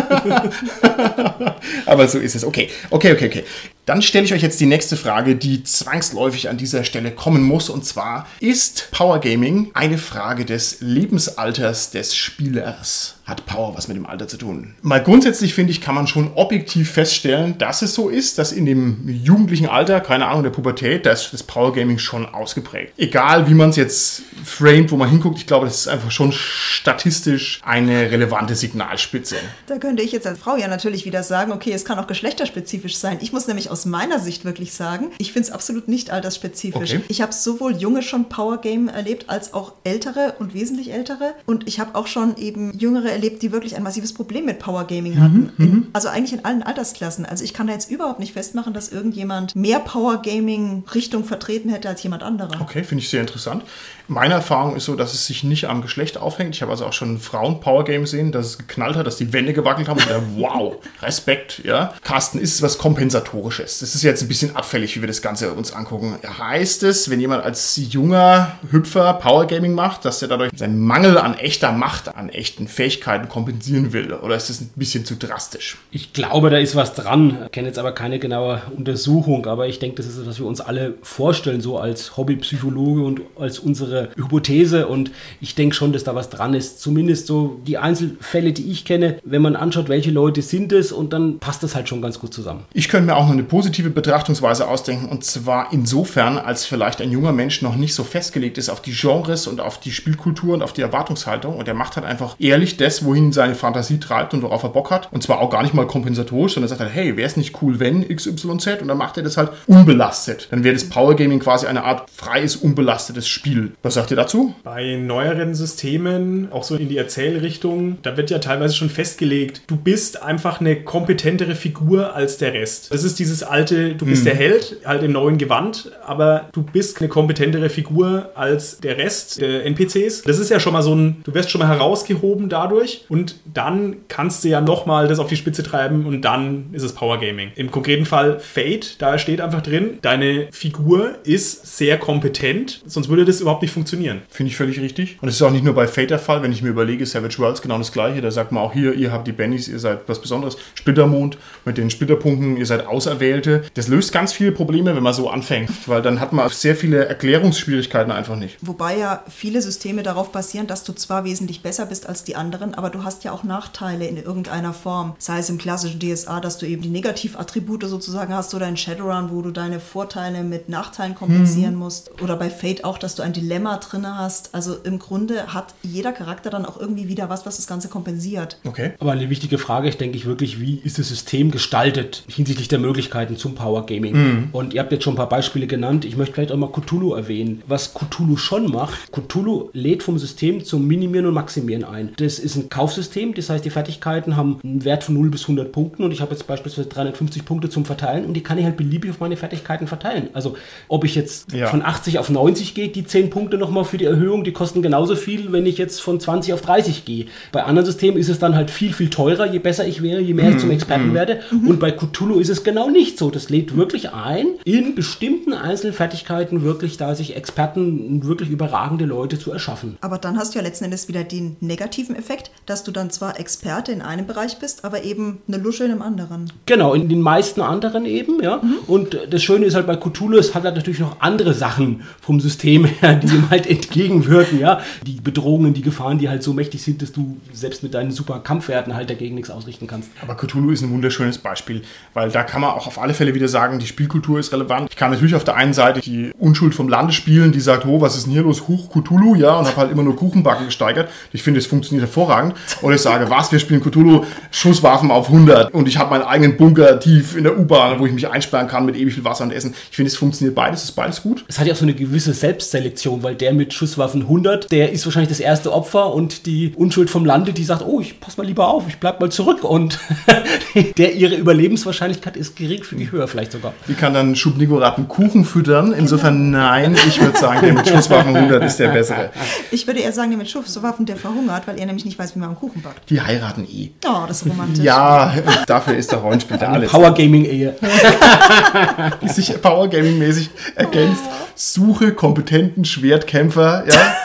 Aber 1.87 2.09
so 2.09 2.19
ist 2.19 2.35
es. 2.35 2.45
Okay, 2.45 2.71
okay, 2.91 3.13
okay, 3.13 3.27
okay. 3.27 3.45
Dann 3.85 4.03
stelle 4.03 4.25
ich 4.25 4.35
euch 4.35 4.43
jetzt 4.43 4.61
die 4.61 4.67
nächste 4.67 4.97
Frage, 4.97 5.37
die 5.37 5.63
zwangsläufig 5.63 6.49
an 6.49 6.57
dieser 6.57 6.85
Stelle 6.85 7.11
kommen 7.11 7.43
muss. 7.43 7.69
Und 7.69 7.85
zwar, 7.85 8.27
ist 8.41 8.89
Power 8.91 9.21
Gaming 9.21 9.71
eine 9.75 9.99
Frage 9.99 10.45
des 10.45 10.79
Lebensalters 10.81 11.91
des 11.91 12.17
Spielers? 12.17 13.16
Hat 13.27 13.45
Power 13.45 13.77
was 13.77 13.89
mit 13.89 13.97
dem 13.97 14.07
Alter 14.07 14.29
zu 14.29 14.37
tun? 14.37 14.77
Mal 14.83 15.03
grundsätzlich 15.03 15.53
finde 15.53 15.73
ich, 15.73 15.81
kann 15.81 15.97
man 15.97 16.07
schon 16.07 16.31
objektiv 16.37 16.93
feststellen, 16.93 17.59
dass 17.59 17.83
es 17.83 17.93
so 17.93 18.09
ist, 18.09 18.39
dass 18.39 18.53
in 18.53 18.67
dem 18.67 19.09
jugendlichen 19.09 19.67
Alter, 19.67 20.01
keine 20.01 20.27
Ahnung, 20.27 20.45
der 20.45 20.51
Pubertät, 20.51 21.07
da 21.07 21.11
ist 21.11 21.33
das 21.33 21.43
Power 21.43 21.73
Gaming 21.73 21.99
schon 21.99 22.25
ausgeprägt. 22.25 22.93
Egal 22.97 23.49
wie 23.49 23.55
man 23.55 23.71
es 23.71 23.77
jetzt 23.77 24.23
framed, 24.45 24.93
wo 24.93 24.97
man 24.97 25.11
hinguckt, 25.11 25.39
ich 25.39 25.47
glaube, 25.49 25.67
das 25.67 25.81
ist 25.81 25.89
einfach 25.89 26.13
schon 26.13 26.31
statistisch 26.31 27.61
eine 27.65 28.13
relevante 28.13 28.55
Signalspitze. 28.55 29.35
Da 29.67 29.79
könnte 29.79 30.05
ich 30.05 30.13
jetzt 30.13 30.29
als 30.29 30.39
Frau 30.39 30.57
ja 30.57 30.69
natürlich 30.69 31.05
wieder 31.05 31.25
sagen, 31.25 31.51
okay, 31.51 31.73
es 31.73 31.85
kann 31.85 31.99
auch 31.99 32.07
geschlechterspezifisch 32.07 32.97
sein. 32.97 33.19
Ich 33.21 33.33
muss 33.33 33.49
nämlich 33.49 33.71
aus 33.71 33.87
meiner 33.87 34.21
Sicht 34.21 34.45
wirklich 34.45 34.73
sagen, 34.73 35.09
ich 35.19 35.33
finde 35.33 35.49
es 35.49 35.53
absolut 35.53 35.89
nicht 35.89 36.11
altersspezifisch. 36.11 36.95
Okay. 36.95 37.03
Ich 37.09 37.23
habe 37.23 37.33
sowohl 37.33 37.75
junge 37.75 38.03
schon 38.03 38.29
Power 38.29 38.61
Game 38.61 38.87
erlebt, 38.87 39.29
als 39.29 39.53
auch 39.53 39.73
ältere 39.83 40.37
und 40.39 40.55
wesentlich 40.55 40.93
ältere. 40.93 41.35
Und 41.45 41.67
ich 41.67 41.81
habe 41.81 41.97
auch 41.97 42.07
schon 42.07 42.37
eben 42.37 42.73
jüngere 42.79 43.16
erlebt, 43.17 43.43
die 43.43 43.53
wirklich 43.53 43.77
ein 43.77 43.83
massives 43.83 44.13
Problem 44.13 44.45
mit 44.45 44.59
Power 44.59 44.87
Gaming 44.87 45.21
hatten. 45.21 45.53
In, 45.59 45.87
also 45.93 46.09
eigentlich 46.09 46.33
in 46.33 46.45
allen 46.45 46.63
Altersklassen. 46.63 47.25
Also 47.25 47.43
ich 47.45 47.55
kann 47.55 47.67
da 47.67 47.73
jetzt 47.73 47.91
überhaupt 47.91 48.21
nicht 48.21 48.33
festmachen, 48.33 48.75
dass 48.75 48.91
irgendjemand 48.91 49.57
mehr 49.57 49.81
Power 49.81 50.23
Gaming 50.23 50.85
Richtung 50.95 51.25
vertreten 51.25 51.71
hätte 51.71 51.89
als 51.89 52.03
jemand 52.03 52.23
anderer. 52.23 52.61
Okay, 52.61 52.85
finde 52.85 53.03
ich 53.03 53.09
sehr 53.09 53.23
interessant. 53.23 53.65
Meine 54.09 54.35
Erfahrung 54.35 54.77
ist 54.77 54.85
so, 54.85 54.95
dass 54.95 55.15
es 55.15 55.27
sich 55.27 55.43
nicht 55.43 55.65
am 55.65 55.83
Geschlecht 55.83 56.17
aufhängt. 56.17 56.55
Ich 56.55 56.63
habe 56.63 56.71
also 56.71 56.87
auch 56.87 56.93
schon 56.93 57.19
Frauen 57.19 57.59
Power 57.61 57.85
Game 57.85 58.03
gesehen, 58.03 58.31
dass 58.31 58.47
es 58.47 58.59
geknallt 58.59 58.95
hat, 58.95 59.07
dass 59.07 59.17
die 59.17 59.33
Wände 59.33 59.53
gewackelt 59.53 59.89
haben. 59.89 59.99
Und 59.99 60.09
da, 60.09 60.23
wow, 60.37 60.77
Respekt, 61.03 61.63
ja. 61.65 61.95
Carsten, 62.05 62.39
ist 62.39 62.55
es 62.55 62.63
was 62.63 62.79
Kompensatorisches? 62.79 63.81
Das 63.81 63.95
ist 63.95 64.03
jetzt 64.03 64.23
ein 64.23 64.29
bisschen 64.29 64.55
abfällig, 64.55 64.95
wie 64.97 65.01
wir 65.01 65.09
das 65.09 65.23
Ganze 65.23 65.53
uns 65.53 65.73
angucken. 65.73 66.19
Heißt 66.39 66.83
es, 66.85 67.11
wenn 67.11 67.19
jemand 67.19 67.45
als 67.45 67.77
junger 67.77 68.59
Hüpfer 68.71 69.15
Power 69.15 69.47
Gaming 69.47 69.73
macht, 69.73 70.05
dass 70.05 70.23
er 70.23 70.29
dadurch 70.29 70.53
seinen 70.55 70.79
Mangel 70.79 71.19
an 71.19 71.35
echter 71.35 71.73
Macht, 71.73 72.15
an 72.15 72.29
echten 72.29 72.69
Fähigkeiten 72.69 73.06
kompensieren 73.29 73.93
will? 73.93 74.13
Oder 74.13 74.37
ist 74.37 74.51
das 74.51 74.61
ein 74.61 74.71
bisschen 74.77 75.05
zu 75.05 75.17
drastisch? 75.17 75.79
Ich 75.91 76.13
glaube, 76.13 76.51
da 76.51 76.59
ist 76.59 76.77
was 76.77 76.95
dran. 76.95 77.39
Ich 77.47 77.53
kenne 77.53 77.69
jetzt 77.69 77.79
aber 77.79 77.93
keine 77.93 78.19
genaue 78.19 78.63
Untersuchung, 78.77 79.47
aber 79.47 79.69
ich 79.69 79.79
denke, 79.79 79.97
das 79.97 80.07
ist, 80.07 80.27
was 80.27 80.39
wir 80.39 80.47
uns 80.47 80.61
alle 80.61 80.95
vorstellen, 81.03 81.61
so 81.61 81.79
als 81.79 82.17
Hobbypsychologe 82.17 83.03
und 83.03 83.21
als 83.39 83.59
unsere 83.59 84.11
Hypothese. 84.17 84.87
Und 84.87 85.11
ich 85.41 85.55
denke 85.55 85.75
schon, 85.75 85.93
dass 85.93 86.05
da 86.05 86.15
was 86.15 86.31
dran 86.31 86.55
ist. 86.55 86.81
Zumindest 86.81 87.27
so 87.27 87.61
die 87.67 87.79
Einzelfälle, 87.79 88.53
die 88.53 88.71
ich 88.71 88.85
kenne, 88.85 89.19
wenn 89.25 89.43
man 89.43 89.57
anschaut, 89.57 89.89
welche 89.89 90.11
Leute 90.11 90.43
sind 90.43 90.73
es, 90.73 90.93
und 90.93 91.13
dann 91.13 91.39
passt 91.39 91.63
das 91.63 91.75
halt 91.75 91.89
schon 91.89 92.03
ganz 92.03 92.19
gut 92.19 92.35
zusammen. 92.35 92.65
Ich 92.73 92.89
könnte 92.89 93.07
mir 93.07 93.17
auch 93.17 93.25
noch 93.25 93.33
eine 93.33 93.43
positive 93.43 93.91
Betrachtungsweise 93.91 94.69
ausdenken 94.69 95.09
und 95.09 95.25
zwar 95.25 95.73
insofern, 95.73 96.39
als 96.39 96.65
vielleicht 96.65 97.01
ein 97.01 97.11
junger 97.11 97.33
Mensch 97.33 97.63
noch 97.63 97.77
nicht 97.77 97.95
so 97.95 98.05
festgelegt 98.05 98.59
ist 98.59 98.69
auf 98.69 98.83
die 98.83 98.93
Genres 98.93 99.47
und 99.47 99.61
auf 99.61 99.79
die 99.79 99.93
Spielkultur 99.93 100.55
und 100.55 100.63
auf 100.63 100.73
die 100.73 100.83
Erwartungshaltung 100.83 101.57
und 101.57 101.69
er 101.69 101.75
macht 101.75 101.97
halt 101.97 102.07
einfach 102.07 102.37
ehrlich 102.39 102.77
das, 102.77 102.96
wohin 103.05 103.33
seine 103.33 103.55
Fantasie 103.55 103.99
treibt 103.99 104.35
und 104.35 104.43
worauf 104.43 104.63
er 104.63 104.71
Bock 104.71 104.91
hat 104.91 105.09
und 105.13 105.23
zwar 105.23 105.41
auch 105.41 105.51
gar 105.51 105.63
nicht 105.63 105.75
mal 105.75 105.87
kompensatorisch, 105.87 106.55
sondern 106.55 106.67
er 106.67 106.77
sagt 106.77 106.81
halt, 106.81 106.93
hey, 106.95 107.17
wäre 107.17 107.27
es 107.27 107.37
nicht 107.37 107.63
cool, 107.63 107.81
wenn 107.81 108.07
XYZ 108.09 108.83
und 108.83 108.89
dann 108.89 108.99
macht 108.99 109.17
er 109.17 109.23
das 109.23 109.37
halt 109.37 109.51
unbelastet. 109.67 110.49
Dann 110.51 110.65
wäre 110.65 110.75
das 110.75 110.89
Power 110.89 111.15
Gaming 111.17 111.41
quasi 111.41 111.67
eine 111.67 111.85
Art 111.85 112.09
freies, 112.11 112.57
unbelastetes 112.57 113.29
Spiel. 113.29 113.73
Was 113.83 113.95
sagt 113.95 114.11
ihr 114.11 114.17
dazu? 114.17 114.55
Bei 114.63 114.97
neueren 114.97 115.55
Systemen, 115.55 116.53
auch 116.53 116.65
so 116.65 116.77
in 116.77 116.89
die 116.89 116.97
Erzählrichtung, 116.97 117.99
da 118.03 118.17
wird 118.17 118.31
ja 118.31 118.39
teilweise 118.39 118.75
schon 118.75 118.91
festgelegt, 118.91 119.63
du 119.67 119.77
bist 119.77 120.23
einfach 120.23 120.61
eine 120.61 120.77
kompetentere 120.83 121.55
Figur 121.55 122.15
als 122.15 122.39
der 122.39 122.53
Rest. 122.55 122.93
Das 122.93 123.05
ist 123.05 123.19
dieses 123.19 123.43
alte, 123.43 123.95
du 123.95 124.07
bist 124.07 124.27
der 124.27 124.35
Held, 124.35 124.77
halt 124.85 125.03
im 125.03 125.13
neuen 125.13 125.39
Gewand, 125.39 125.91
aber 126.05 126.49
du 126.53 126.63
bist 126.63 126.99
eine 126.99 127.09
kompetentere 127.09 127.69
Figur 127.69 128.31
als 128.35 128.79
der 128.79 128.99
Rest 128.99 129.41
der 129.41 129.65
NPCs. 129.65 130.23
Das 130.23 130.39
ist 130.39 130.51
ja 130.51 130.61
schon 130.61 130.73
mal 130.73 130.83
so 130.83 130.95
ein, 130.95 131.23
du 131.25 131.35
wirst 131.35 131.51
schon 131.51 131.61
mal 131.61 131.69
herausgehoben 131.69 132.49
dadurch 132.49 132.86
und 133.09 133.37
dann 133.53 133.97
kannst 134.09 134.45
du 134.45 134.49
ja 134.49 134.61
nochmal 134.61 135.09
das 135.09 135.19
auf 135.19 135.29
die 135.29 135.37
Spitze 135.37 135.63
treiben 135.63 136.07
und 136.07 136.23
dann 136.23 136.67
ist 136.73 136.83
es 136.83 136.95
Power 136.95 137.19
Gaming. 137.19 137.53
Im 137.57 137.71
konkreten 137.71 138.07
Fall 138.07 138.41
Fate, 138.41 139.01
da 139.01 139.19
steht 139.19 139.41
einfach 139.41 139.63
drin, 139.63 139.99
deine 140.03 140.49
Figur 140.53 141.17
ist 141.25 141.77
sehr 141.77 141.99
kompetent, 141.99 142.83
sonst 142.87 143.09
würde 143.09 143.25
das 143.25 143.41
überhaupt 143.41 143.63
nicht 143.63 143.73
funktionieren. 143.73 144.23
Finde 144.29 144.51
ich 144.51 144.57
völlig 144.57 144.81
richtig. 144.81 145.19
Und 145.21 145.29
es 145.29 145.37
ist 145.37 145.43
auch 145.43 145.51
nicht 145.51 145.65
nur 145.65 145.75
bei 145.75 145.87
Fate 145.87 146.11
der 146.11 146.19
Fall, 146.19 146.43
wenn 146.43 146.53
ich 146.53 146.63
mir 146.63 146.69
überlege, 146.69 147.07
Savage 147.07 147.39
Worlds 147.39 147.63
genau 147.63 147.79
das 147.79 147.93
gleiche. 147.93 148.21
Da 148.21 148.31
sagt 148.31 148.53
man 148.53 148.63
auch 148.63 148.73
hier, 148.73 148.95
ihr 148.95 149.13
habt 149.13 149.27
die 149.27 149.33
Bennys, 149.33 149.69
ihr 149.69 149.79
seid 149.79 150.01
was 150.07 150.21
Besonderes. 150.21 150.57
Splittermond 150.75 151.39
mit 151.65 151.79
den 151.79 151.91
Splitterpunkten, 151.91 152.57
ihr 152.57 152.67
seid 152.67 152.87
Auserwählte. 152.87 153.65
Das 153.75 153.89
löst 153.89 154.13
ganz 154.13 154.33
viele 154.33 154.53
Probleme, 154.53 154.95
wenn 154.95 155.03
man 155.03 155.15
so 155.15 155.29
anfängt, 155.29 155.71
weil 155.87 156.03
dann 156.03 156.21
hat 156.21 156.33
man 156.33 156.49
sehr 156.51 156.77
viele 156.77 157.07
Erklärungsschwierigkeiten 157.07 158.13
einfach 158.13 158.37
nicht. 158.37 158.57
Wobei 158.61 158.99
ja 158.99 159.25
viele 159.29 159.61
Systeme 159.63 160.03
darauf 160.03 160.33
basieren, 160.33 160.67
dass 160.67 160.85
du 160.85 160.93
zwar 160.93 161.25
wesentlich 161.25 161.63
besser 161.63 161.87
bist 161.87 162.09
als 162.09 162.25
die 162.25 162.37
anderen, 162.37 162.66
aber 162.75 162.91
du 162.91 163.05
hast 163.05 163.25
ja 163.25 163.33
auch 163.33 163.45
Nachteile 163.45 164.07
in 164.07 164.17
irgendeiner 164.17 164.73
Form. 164.73 165.15
Sei 165.19 165.39
es 165.39 165.51
im 165.51 165.59
klassischen 165.59 166.01
DSA, 166.01 166.41
dass 166.41 166.59
du 166.59 166.67
eben 166.67 166.83
die 166.83 166.89
Negativattribute 166.89 167.85
sozusagen 167.85 168.35
hast 168.35 168.55
oder 168.55 168.69
in 168.69 168.77
Shadowrun, 168.77 169.31
wo 169.31 169.43
du 169.43 169.51
deine 169.51 169.81
Vorteile 169.81 170.43
mit 170.43 170.69
Nachteilen 170.69 171.15
kompensieren 171.15 171.75
musst. 171.75 172.11
Oder 172.23 172.37
bei 172.37 172.51
Fate 172.51 172.85
auch, 172.85 172.99
dass 172.99 173.15
du 173.15 173.23
ein 173.23 173.33
Dilemma 173.33 173.77
drin 173.79 174.07
hast. 174.07 174.55
Also 174.55 174.77
im 174.85 174.99
Grunde 174.99 175.53
hat 175.53 175.75
jeder 175.83 176.13
Charakter 176.13 176.51
dann 176.51 176.65
auch 176.65 176.81
irgendwie 176.81 177.09
wieder 177.09 177.29
was, 177.29 177.47
was 177.47 177.57
das 177.57 177.67
Ganze 177.67 177.89
kompensiert. 177.89 178.59
Okay. 178.65 178.93
Aber 178.99 179.13
eine 179.13 179.31
wichtige 179.31 179.59
Frage 179.59 179.89
ist, 179.89 180.01
denke 180.01 180.17
ich, 180.17 180.27
wirklich, 180.27 180.61
wie 180.61 180.81
ist 180.85 180.99
das 180.99 181.09
System 181.09 181.51
gestaltet 181.51 182.25
hinsichtlich 182.29 182.69
der 182.69 182.79
Möglichkeiten 182.79 183.37
zum 183.37 183.55
Power 183.55 183.87
Gaming? 183.87 184.49
Und 184.53 184.75
ihr 184.75 184.81
habt 184.81 184.93
jetzt 184.93 185.05
schon 185.05 185.15
ein 185.15 185.19
paar 185.19 185.29
Beispiele 185.29 185.67
genannt. 185.67 186.05
Ich 186.05 186.17
möchte 186.17 186.35
vielleicht 186.35 186.53
auch 186.53 186.57
mal 186.57 186.71
Cthulhu 186.73 187.15
erwähnen. 187.15 187.63
Was 187.67 187.95
Cthulhu 187.95 188.37
schon 188.37 188.71
macht, 188.71 189.13
Cthulhu 189.13 189.71
lädt 189.73 190.03
vom 190.03 190.19
System 190.19 190.65
zum 190.65 190.87
Minimieren 190.87 191.27
und 191.27 191.35
Maximieren 191.35 191.85
ein. 191.85 192.13
Das 192.17 192.39
ist 192.39 192.56
ein 192.57 192.69
Kaufsystem, 192.69 193.35
das 193.35 193.51
heißt, 193.51 193.65
die 193.65 193.71
Fertigkeiten 193.71 194.37
haben 194.37 194.59
einen 194.65 194.85
Wert 194.85 195.05
von 195.05 195.15
0 195.15 195.31
bis 195.31 195.43
100 195.43 195.73
Punkten 195.73 196.03
und 196.05 196.13
ich 196.13 196.21
habe 196.21 196.33
jetzt 196.33 196.47
beispielsweise 196.47 196.89
350 196.89 197.45
Punkte 197.45 197.69
zum 197.69 197.85
Verteilen 197.85 198.25
und 198.25 198.35
die 198.35 198.43
kann 198.43 198.59
ich 198.59 198.65
halt 198.65 198.77
beliebig 198.77 199.11
auf 199.11 199.21
meine 199.21 199.37
Fertigkeiten 199.37 199.87
verteilen. 199.87 200.29
Also, 200.33 200.57
ob 200.89 201.05
ich 201.05 201.15
jetzt 201.15 201.53
Ja. 201.53 201.69
von 201.69 201.83
80 201.83 202.19
auf 202.19 202.31
90 202.31 202.75
gehe, 202.75 202.89
die 202.89 203.05
10 203.05 203.31
Punkte 203.31 203.59
nochmal 203.59 203.85
für 203.85 203.99
die 203.99 204.05
Erhöhung, 204.05 204.45
die 204.45 204.53
kosten 204.53 204.83
genauso 204.83 205.17
viel, 205.17 205.53
wenn 205.53 205.67
ich 205.67 205.79
jetzt 205.79 206.01
von 206.01 206.19
20 206.21 206.53
auf 206.53 206.61
30 206.63 207.05
gehe. 207.05 207.27
Bei 207.53 207.65
anderen 207.65 207.87
Systemen 207.87 208.19
ist 208.19 208.29
es 208.29 208.39
dann 208.39 208.55
halt 208.55 208.71
viel, 208.71 208.93
viel 208.93 209.11
teurer, 209.11 209.47
je 209.51 209.59
besser 209.59 209.87
ich 209.87 210.03
wäre, 210.03 210.21
je 210.21 210.35
mehr 210.35 210.51
ich 210.51 210.59
zum 210.59 210.71
Experten 210.71 211.15
werde. 211.15 211.41
Und 211.51 211.79
bei 211.81 211.91
Cthulhu 211.93 212.39
ist 212.39 212.49
es 212.51 212.65
genau 212.65 212.89
nicht 212.91 213.19
so. 213.19 213.31
Das 213.31 213.49
lädt 213.51 213.77
wirklich 213.77 214.13
ein, 214.13 214.47
in 214.65 214.95
bestimmten 214.95 215.53
Einzelfertigkeiten 215.53 216.63
wirklich 216.63 216.97
da 216.97 217.15
sich 217.15 217.37
Experten, 217.37 218.25
wirklich 218.27 218.51
überragende 218.51 219.05
Leute 219.05 219.39
zu 219.39 219.53
erschaffen. 219.53 219.97
Aber 220.01 220.19
dann 220.19 220.37
hast 220.39 220.55
du 220.55 220.59
ja 220.59 220.65
letzten 220.65 220.85
Endes 220.85 221.09
wieder 221.09 221.25
den 221.25 221.57
negativen 221.61 222.17
Effekt, 222.17 222.46
dass 222.67 222.85
du 222.85 222.91
dann 222.91 223.11
zwar 223.11 223.39
Experte 223.39 223.93
in 223.93 224.03
einem 224.03 224.27
Bereich 224.27 224.59
bist, 224.59 224.85
aber 224.85 225.05
eben 225.05 225.41
eine 225.49 225.59
Lusche 225.59 225.85
in 225.85 225.91
einem 225.91 226.03
anderen. 226.03 226.53
Genau, 226.67 226.95
in 226.95 227.09
den 227.09 227.21
meisten 227.21 227.61
anderen 227.61 228.07
eben, 228.07 228.43
ja. 228.43 228.61
Und 228.87 229.19
das 229.31 229.43
Schöne 229.43 229.67
ist 229.67 229.75
halt 229.75 229.87
bei 229.87 229.97
Cthulhu, 229.97 230.37
es 230.39 230.55
hat 230.55 230.65
halt 230.65 230.77
natürlich 230.77 231.01
noch 231.01 231.21
andere 231.21 231.55
Sachen 231.55 232.03
vom 232.21 232.41
System 232.41 232.85
her, 232.85 233.15
die 233.15 233.29
ihm 233.29 233.51
halt 233.51 233.67
entgegenwirken, 233.71 234.59
ja. 234.59 234.81
Die 235.07 235.21
Bedrohungen, 235.21 235.75
die 235.75 235.83
Gefahren, 235.83 236.19
die 236.19 236.29
halt 236.29 236.43
so 236.43 236.53
mächtig 236.53 236.83
sind, 236.83 237.03
dass 237.03 237.13
du 237.13 237.37
selbst 237.53 237.83
mit 237.83 237.95
deinen 237.95 238.11
super 238.11 238.41
Kampfwerten 238.41 238.95
halt 238.95 239.11
dagegen 239.11 239.35
nichts 239.35 239.51
ausrichten 239.51 239.87
kannst. 239.87 240.11
Aber 240.23 240.35
Cthulhu 240.37 240.71
ist 240.71 240.83
ein 240.83 240.91
wunderschönes 240.91 241.39
Beispiel, 241.39 241.83
weil 242.15 242.31
da 242.31 242.43
kann 242.43 242.61
man 242.61 242.71
auch 242.71 242.87
auf 242.87 242.99
alle 242.99 243.15
Fälle 243.15 243.35
wieder 243.35 243.49
sagen, 243.49 243.79
die 243.79 243.87
Spielkultur 243.87 244.39
ist 244.39 244.53
relevant. 244.53 244.89
Ich 244.91 244.97
kann 244.97 245.11
natürlich 245.11 245.35
auf 245.35 245.45
der 245.45 245.57
einen 245.57 245.73
Seite 245.73 246.01
die 246.01 246.33
Unschuld 246.39 246.75
vom 246.75 246.89
Lande 246.89 247.13
spielen, 247.13 247.53
die 247.53 247.61
sagt, 247.61 247.87
oh, 247.87 248.01
was 248.01 248.17
ist 248.17 248.27
denn 248.27 248.33
hier 248.33 248.43
los? 248.43 248.69
Huch, 248.69 248.91
Cthulhu, 248.91 249.35
ja, 249.35 249.57
und 249.57 249.67
habe 249.67 249.77
halt 249.77 249.93
immer 249.93 250.03
nur 250.03 250.17
Kuchenbacken 250.17 250.67
gesteigert. 250.67 251.11
Ich 251.33 251.43
finde, 251.43 251.59
es 251.59 251.67
funktioniert 251.67 252.07
hervorragend. 252.07 252.36
Oder 252.83 252.95
ich 252.95 253.03
sage, 253.03 253.29
was, 253.31 253.53
wir 253.53 253.59
spielen 253.59 253.81
Cthulhu, 253.81 254.25
Schusswaffen 254.51 255.11
auf 255.11 255.29
100 255.29 255.73
und 255.75 255.89
ich 255.89 255.99
habe 255.99 256.11
meinen 256.11 256.23
eigenen 256.23 256.57
Bunker 256.57 256.99
tief 257.01 257.37
in 257.37 257.45
der 257.45 257.59
U-Bahn, 257.59 257.99
wo 257.99 258.07
ich 258.07 258.13
mich 258.13 258.29
einsperren 258.29 258.69
kann 258.69 258.87
mit 258.87 258.97
ewig 258.97 259.15
viel 259.15 259.25
Wasser 259.25 259.45
und 259.45 259.53
Essen. 259.53 259.75
Ich 259.91 259.97
finde, 259.97 260.11
es 260.11 260.17
funktioniert 260.17 260.55
beides, 260.55 260.85
ist 260.85 260.93
beides 260.93 261.23
gut. 261.23 261.45
Es 261.49 261.59
hat 261.59 261.67
ja 261.67 261.73
auch 261.73 261.79
so 261.79 261.85
eine 261.85 261.95
gewisse 261.95 262.33
Selbstselektion, 262.33 263.23
weil 263.23 263.35
der 263.35 263.53
mit 263.53 263.73
Schusswaffen 263.73 264.23
100, 264.23 264.71
der 264.71 264.93
ist 264.93 265.05
wahrscheinlich 265.07 265.29
das 265.31 265.41
erste 265.41 265.73
Opfer 265.73 266.13
und 266.15 266.47
die 266.47 266.73
Unschuld 266.77 267.11
vom 267.11 267.25
Lande, 267.25 267.53
die 267.53 267.65
sagt, 267.65 267.83
oh, 267.87 268.01
ich 268.01 268.21
pass 268.21 268.37
mal 268.37 268.47
lieber 268.47 268.69
auf, 268.69 268.85
ich 268.89 268.99
bleib 268.99 269.21
mal 269.21 269.31
zurück 269.31 269.65
und 269.65 269.99
der 270.99 271.15
ihre 271.15 271.35
Überlebenswahrscheinlichkeit 271.35 272.37
ist 272.37 272.57
geringfügig 272.57 273.13
höher 273.13 273.29
vielleicht 273.29 273.53
sogar. 273.53 273.73
Die 273.89 273.95
kann 273.95 274.15
dann 274.15 274.37
Schubnigoraten 274.37 275.09
Kuchen 275.09 275.45
füttern. 275.45 275.93
Insofern, 275.93 276.51
nein, 276.51 276.97
ich 277.07 277.21
würde 277.21 277.39
sagen, 277.39 277.61
der 277.63 277.73
mit 277.75 277.89
Schusswaffen 277.89 278.37
100 278.37 278.65
ist 278.65 278.79
der 278.79 278.89
bessere. 278.89 279.31
Ich 279.71 279.87
würde 279.87 280.01
eher 280.01 280.13
sagen, 280.13 280.31
der 280.31 280.39
mit 280.39 280.51
Schusswaffen, 280.51 281.07
der 281.07 281.17
verhungert, 281.17 281.67
weil 281.67 281.79
er 281.79 281.87
nämlich 281.87 282.05
nicht 282.05 282.19
weiß, 282.19 282.26
wie 282.35 282.41
man 282.41 282.51
einen 282.51 282.59
Kuchen 282.59 282.83
backt. 282.83 283.09
Die 283.11 283.21
heiraten 283.21 283.67
eh. 283.71 283.91
Oh, 284.07 284.25
das 284.27 284.43
ist 284.43 284.51
romantisch. 284.51 284.85
Ja, 284.85 285.33
dafür 285.67 285.97
ist 285.97 286.11
der 286.11 286.19
Rollenspiel 286.19 286.59
da 286.59 286.73
alles. 286.73 286.91
Power 286.91 287.13
Gaming 287.15 287.45
Ehe. 287.45 287.77
die 289.23 289.29
sich 289.29 289.61
Power 289.61 289.89
Gaming 289.89 290.19
mäßig 290.19 290.51
ergänzt. 290.75 291.25
Suche 291.55 292.13
kompetenten 292.13 292.85
Schwertkämpfer, 292.85 293.85
ja. 293.89 294.17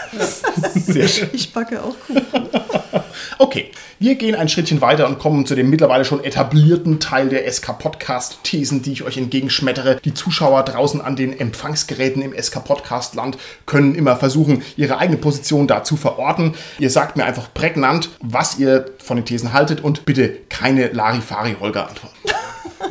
Sehr 0.73 1.07
schön. 1.07 1.29
Ich 1.33 1.53
backe 1.53 1.81
auch 1.83 1.95
Kuchen. 2.07 2.49
Okay, 3.37 3.71
wir 3.97 4.15
gehen 4.15 4.35
ein 4.35 4.49
Schrittchen 4.49 4.81
weiter 4.81 5.07
und 5.07 5.19
kommen 5.19 5.45
zu 5.45 5.55
dem 5.55 5.69
mittlerweile 5.69 6.05
schon 6.05 6.23
etablierten 6.23 6.99
Teil 6.99 7.29
der 7.29 7.51
SK-Podcast-Thesen, 7.51 8.81
die 8.81 8.93
ich 8.93 9.03
euch 9.03 9.17
entgegenschmettere. 9.17 9.99
Die 10.03 10.13
Zuschauer 10.13 10.63
draußen 10.63 11.01
an 11.01 11.15
den 11.15 11.39
Empfangsgeräten 11.39 12.21
im 12.21 12.33
SK-Podcast-Land 12.33 13.37
können 13.65 13.95
immer 13.95 14.15
versuchen, 14.15 14.63
ihre 14.75 14.97
eigene 14.97 15.17
Position 15.17 15.67
da 15.67 15.83
zu 15.83 15.97
verorten. 15.97 16.55
Ihr 16.79 16.89
sagt 16.89 17.17
mir 17.17 17.25
einfach 17.25 17.53
prägnant, 17.53 17.90
was 18.21 18.57
ihr 18.59 18.85
von 19.03 19.17
den 19.17 19.25
Thesen 19.25 19.53
haltet 19.53 19.81
und 19.83 20.05
bitte 20.05 20.29
keine 20.49 20.87
Larifari-Holger-Antwort. 20.89 22.13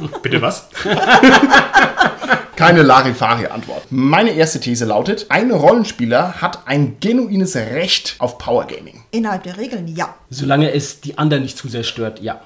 Bitte 0.22 0.40
was? 0.40 0.68
Keine 2.60 2.82
Larifari-Antwort. 2.82 3.84
Meine 3.88 4.32
erste 4.32 4.60
These 4.60 4.84
lautet, 4.84 5.26
ein 5.30 5.50
Rollenspieler 5.50 6.42
hat 6.42 6.66
ein 6.66 6.98
genuines 7.00 7.56
Recht 7.56 8.16
auf 8.18 8.36
Power 8.36 8.66
Gaming. 8.66 9.02
Innerhalb 9.12 9.44
der 9.44 9.56
Regeln, 9.56 9.88
ja. 9.88 10.14
Solange 10.28 10.70
es 10.72 11.00
die 11.00 11.16
anderen 11.16 11.42
nicht 11.42 11.56
zu 11.56 11.68
sehr 11.68 11.84
stört, 11.84 12.20
ja. 12.20 12.42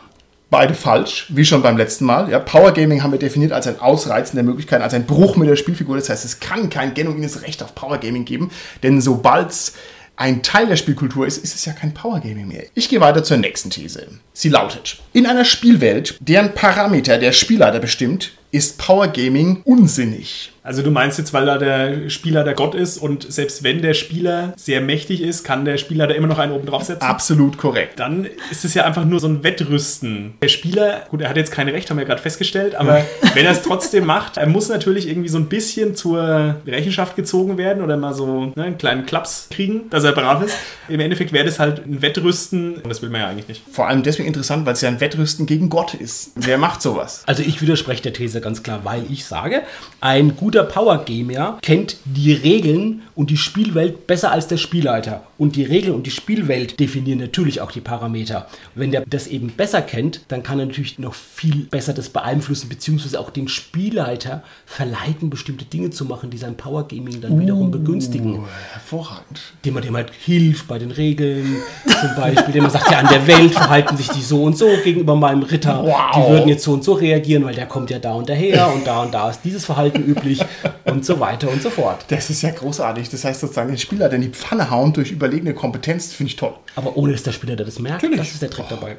Beide 0.50 0.74
falsch, 0.74 1.26
wie 1.30 1.44
schon 1.44 1.62
beim 1.62 1.76
letzten 1.76 2.04
Mal. 2.04 2.30
Ja, 2.30 2.38
Power 2.38 2.70
Gaming 2.70 3.02
haben 3.02 3.10
wir 3.10 3.18
definiert 3.18 3.50
als 3.50 3.66
ein 3.66 3.80
Ausreizen 3.80 4.36
der 4.36 4.44
Möglichkeiten, 4.44 4.84
als 4.84 4.94
ein 4.94 5.04
Bruch 5.04 5.34
mit 5.34 5.48
der 5.48 5.56
Spielfigur. 5.56 5.96
Das 5.96 6.08
heißt, 6.08 6.24
es 6.24 6.38
kann 6.38 6.70
kein 6.70 6.94
genuines 6.94 7.42
Recht 7.42 7.60
auf 7.64 7.74
Power 7.74 7.98
Gaming 7.98 8.24
geben, 8.24 8.52
denn 8.84 9.00
sobald 9.00 9.50
es 9.50 9.72
ein 10.16 10.42
Teil 10.42 10.66
der 10.66 10.76
Spielkultur 10.76 11.26
ist, 11.26 11.38
ist 11.38 11.54
es 11.54 11.64
ja 11.64 11.72
kein 11.72 11.92
Power 11.92 12.20
Gaming 12.20 12.48
mehr. 12.48 12.64
Ich 12.74 12.88
gehe 12.88 13.00
weiter 13.00 13.24
zur 13.24 13.36
nächsten 13.36 13.70
These. 13.70 14.06
Sie 14.32 14.48
lautet: 14.48 14.98
In 15.12 15.26
einer 15.26 15.44
Spielwelt, 15.44 16.16
deren 16.20 16.54
Parameter 16.54 17.18
der 17.18 17.32
Spielleiter 17.32 17.80
bestimmt, 17.80 18.32
ist 18.50 18.78
Power 18.78 19.08
Gaming 19.08 19.62
unsinnig. 19.64 20.53
Also 20.64 20.80
du 20.80 20.90
meinst 20.90 21.18
jetzt, 21.18 21.34
weil 21.34 21.44
da 21.44 21.58
der 21.58 22.08
Spieler 22.08 22.42
der 22.42 22.54
Gott 22.54 22.74
ist 22.74 22.96
und 22.96 23.30
selbst 23.30 23.62
wenn 23.64 23.82
der 23.82 23.92
Spieler 23.92 24.54
sehr 24.56 24.80
mächtig 24.80 25.20
ist, 25.20 25.44
kann 25.44 25.66
der 25.66 25.76
Spieler 25.76 26.06
da 26.06 26.14
immer 26.14 26.26
noch 26.26 26.38
einen 26.38 26.52
oben 26.52 26.64
draufsetzen? 26.64 27.06
Absolut 27.06 27.58
korrekt. 27.58 28.00
Dann 28.00 28.26
ist 28.50 28.64
es 28.64 28.72
ja 28.72 28.84
einfach 28.84 29.04
nur 29.04 29.20
so 29.20 29.28
ein 29.28 29.44
Wettrüsten. 29.44 30.32
Der 30.40 30.48
Spieler, 30.48 31.02
gut, 31.10 31.20
er 31.20 31.28
hat 31.28 31.36
jetzt 31.36 31.52
kein 31.52 31.68
Recht, 31.68 31.90
haben 31.90 31.98
wir 31.98 32.06
gerade 32.06 32.22
festgestellt, 32.22 32.76
aber 32.76 33.04
wenn 33.34 33.44
er 33.44 33.52
es 33.52 33.60
trotzdem 33.60 34.06
macht, 34.06 34.38
er 34.38 34.46
muss 34.46 34.70
natürlich 34.70 35.06
irgendwie 35.06 35.28
so 35.28 35.36
ein 35.36 35.50
bisschen 35.50 35.96
zur 35.96 36.56
Rechenschaft 36.66 37.14
gezogen 37.14 37.58
werden 37.58 37.82
oder 37.82 37.98
mal 37.98 38.14
so 38.14 38.46
ne, 38.56 38.62
einen 38.62 38.78
kleinen 38.78 39.04
Klaps 39.04 39.48
kriegen, 39.50 39.90
dass 39.90 40.02
er 40.04 40.12
brav 40.12 40.42
ist. 40.42 40.56
Im 40.88 41.00
Endeffekt 41.00 41.34
wäre 41.34 41.44
das 41.44 41.58
halt 41.58 41.84
ein 41.84 42.00
Wettrüsten 42.00 42.76
und 42.76 42.88
das 42.88 43.02
will 43.02 43.10
man 43.10 43.20
ja 43.20 43.28
eigentlich 43.28 43.48
nicht. 43.48 43.62
Vor 43.70 43.86
allem 43.86 44.02
deswegen 44.02 44.28
interessant, 44.28 44.64
weil 44.64 44.72
es 44.72 44.80
ja 44.80 44.88
ein 44.88 45.00
Wettrüsten 45.02 45.44
gegen 45.44 45.68
Gott 45.68 45.92
ist. 45.92 46.32
Wer 46.36 46.56
macht 46.56 46.80
sowas? 46.80 47.22
Also 47.26 47.42
ich 47.42 47.60
widerspreche 47.60 48.02
der 48.02 48.14
These 48.14 48.40
ganz 48.40 48.62
klar, 48.62 48.80
weil 48.84 49.04
ich 49.10 49.26
sage, 49.26 49.60
ein 50.00 50.36
guter 50.36 50.53
Power 50.62 51.04
Gamer 51.04 51.58
kennt 51.60 51.96
die 52.04 52.32
Regeln 52.32 53.02
und 53.16 53.30
die 53.30 53.36
Spielwelt 53.36 54.06
besser 54.06 54.30
als 54.30 54.46
der 54.46 54.56
Spielleiter. 54.56 55.24
Und 55.36 55.56
die 55.56 55.64
Regeln 55.64 55.94
und 55.94 56.06
die 56.06 56.10
Spielwelt 56.10 56.78
definieren 56.78 57.18
natürlich 57.18 57.60
auch 57.60 57.72
die 57.72 57.80
Parameter. 57.80 58.46
Wenn 58.74 58.92
der 58.92 59.04
das 59.06 59.26
eben 59.26 59.48
besser 59.48 59.82
kennt, 59.82 60.20
dann 60.28 60.42
kann 60.42 60.58
er 60.58 60.66
natürlich 60.66 60.98
noch 60.98 61.14
viel 61.14 61.64
besser 61.64 61.92
das 61.92 62.08
beeinflussen, 62.08 62.68
beziehungsweise 62.68 63.18
auch 63.18 63.30
den 63.30 63.48
Spielleiter 63.48 64.42
verleiten, 64.64 65.30
bestimmte 65.30 65.64
Dinge 65.64 65.90
zu 65.90 66.04
machen, 66.04 66.30
die 66.30 66.38
sein 66.38 66.56
Power 66.56 66.86
Gaming 66.86 67.20
dann 67.20 67.40
wiederum 67.40 67.70
begünstigen. 67.70 68.44
Hervorragend. 68.72 69.40
Dem 69.64 69.74
man 69.74 69.82
dem 69.82 69.96
halt 69.96 70.12
hilft 70.24 70.68
bei 70.68 70.78
den 70.78 70.90
Regeln, 70.90 71.56
zum 71.86 72.14
Beispiel, 72.16 72.52
dem 72.52 72.62
man 72.62 72.72
sagt, 72.72 72.90
ja, 72.90 72.98
an 72.98 73.08
der 73.08 73.26
Welt 73.26 73.52
verhalten 73.52 73.96
sich 73.96 74.08
die 74.08 74.22
so 74.22 74.44
und 74.44 74.56
so 74.56 74.68
gegenüber 74.82 75.16
meinem 75.16 75.42
Ritter. 75.42 75.84
Wow. 75.84 75.94
Die 76.16 76.32
würden 76.32 76.48
jetzt 76.48 76.64
so 76.64 76.72
und 76.72 76.84
so 76.84 76.92
reagieren, 76.92 77.44
weil 77.44 77.54
der 77.54 77.66
kommt 77.66 77.90
ja 77.90 77.98
da 77.98 78.12
und 78.14 78.28
daher 78.28 78.72
und 78.72 78.86
da 78.86 79.02
und 79.02 79.12
da 79.12 79.30
ist 79.30 79.40
dieses 79.44 79.64
Verhalten 79.64 80.02
üblich 80.04 80.43
und 80.84 81.04
so 81.04 81.20
weiter 81.20 81.50
und 81.50 81.62
so 81.62 81.70
fort. 81.70 82.04
Das 82.08 82.30
ist 82.30 82.42
ja 82.42 82.50
großartig. 82.50 83.08
Das 83.10 83.24
heißt 83.24 83.40
sozusagen, 83.40 83.68
den 83.68 83.78
Spieler 83.78 84.12
in 84.12 84.22
die 84.22 84.28
Pfanne 84.28 84.70
hauen 84.70 84.92
durch 84.92 85.10
überlegene 85.10 85.54
Kompetenz, 85.54 86.12
finde 86.12 86.30
ich 86.30 86.36
toll. 86.36 86.54
Aber 86.76 86.96
ohne 86.96 87.12
dass 87.12 87.22
der 87.22 87.32
Spieler 87.32 87.56
das 87.56 87.78
merkt, 87.78 88.02
Natürlich. 88.02 88.20
das 88.20 88.32
ist 88.32 88.42
der 88.42 88.50
Trick 88.50 88.66
dabei. 88.68 88.96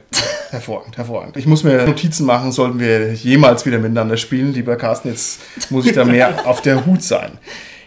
Hervorragend, 0.52 0.98
hervorragend. 0.98 1.38
Ich 1.38 1.46
muss 1.46 1.64
mir 1.64 1.86
Notizen 1.86 2.26
machen, 2.26 2.52
sollten 2.52 2.80
wir 2.80 3.14
jemals 3.14 3.66
wieder 3.66 3.80
miteinander 3.80 4.18
spielen, 4.18 4.54
lieber 4.54 4.76
Carsten. 4.76 5.10
Jetzt 5.10 5.39
muss 5.70 5.86
ich 5.86 5.93
da 5.93 6.06
mehr 6.06 6.46
auf 6.46 6.62
der 6.62 6.86
Hut 6.86 7.04
sein. 7.04 7.38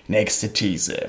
Nächste 0.07 0.53
These. 0.53 1.09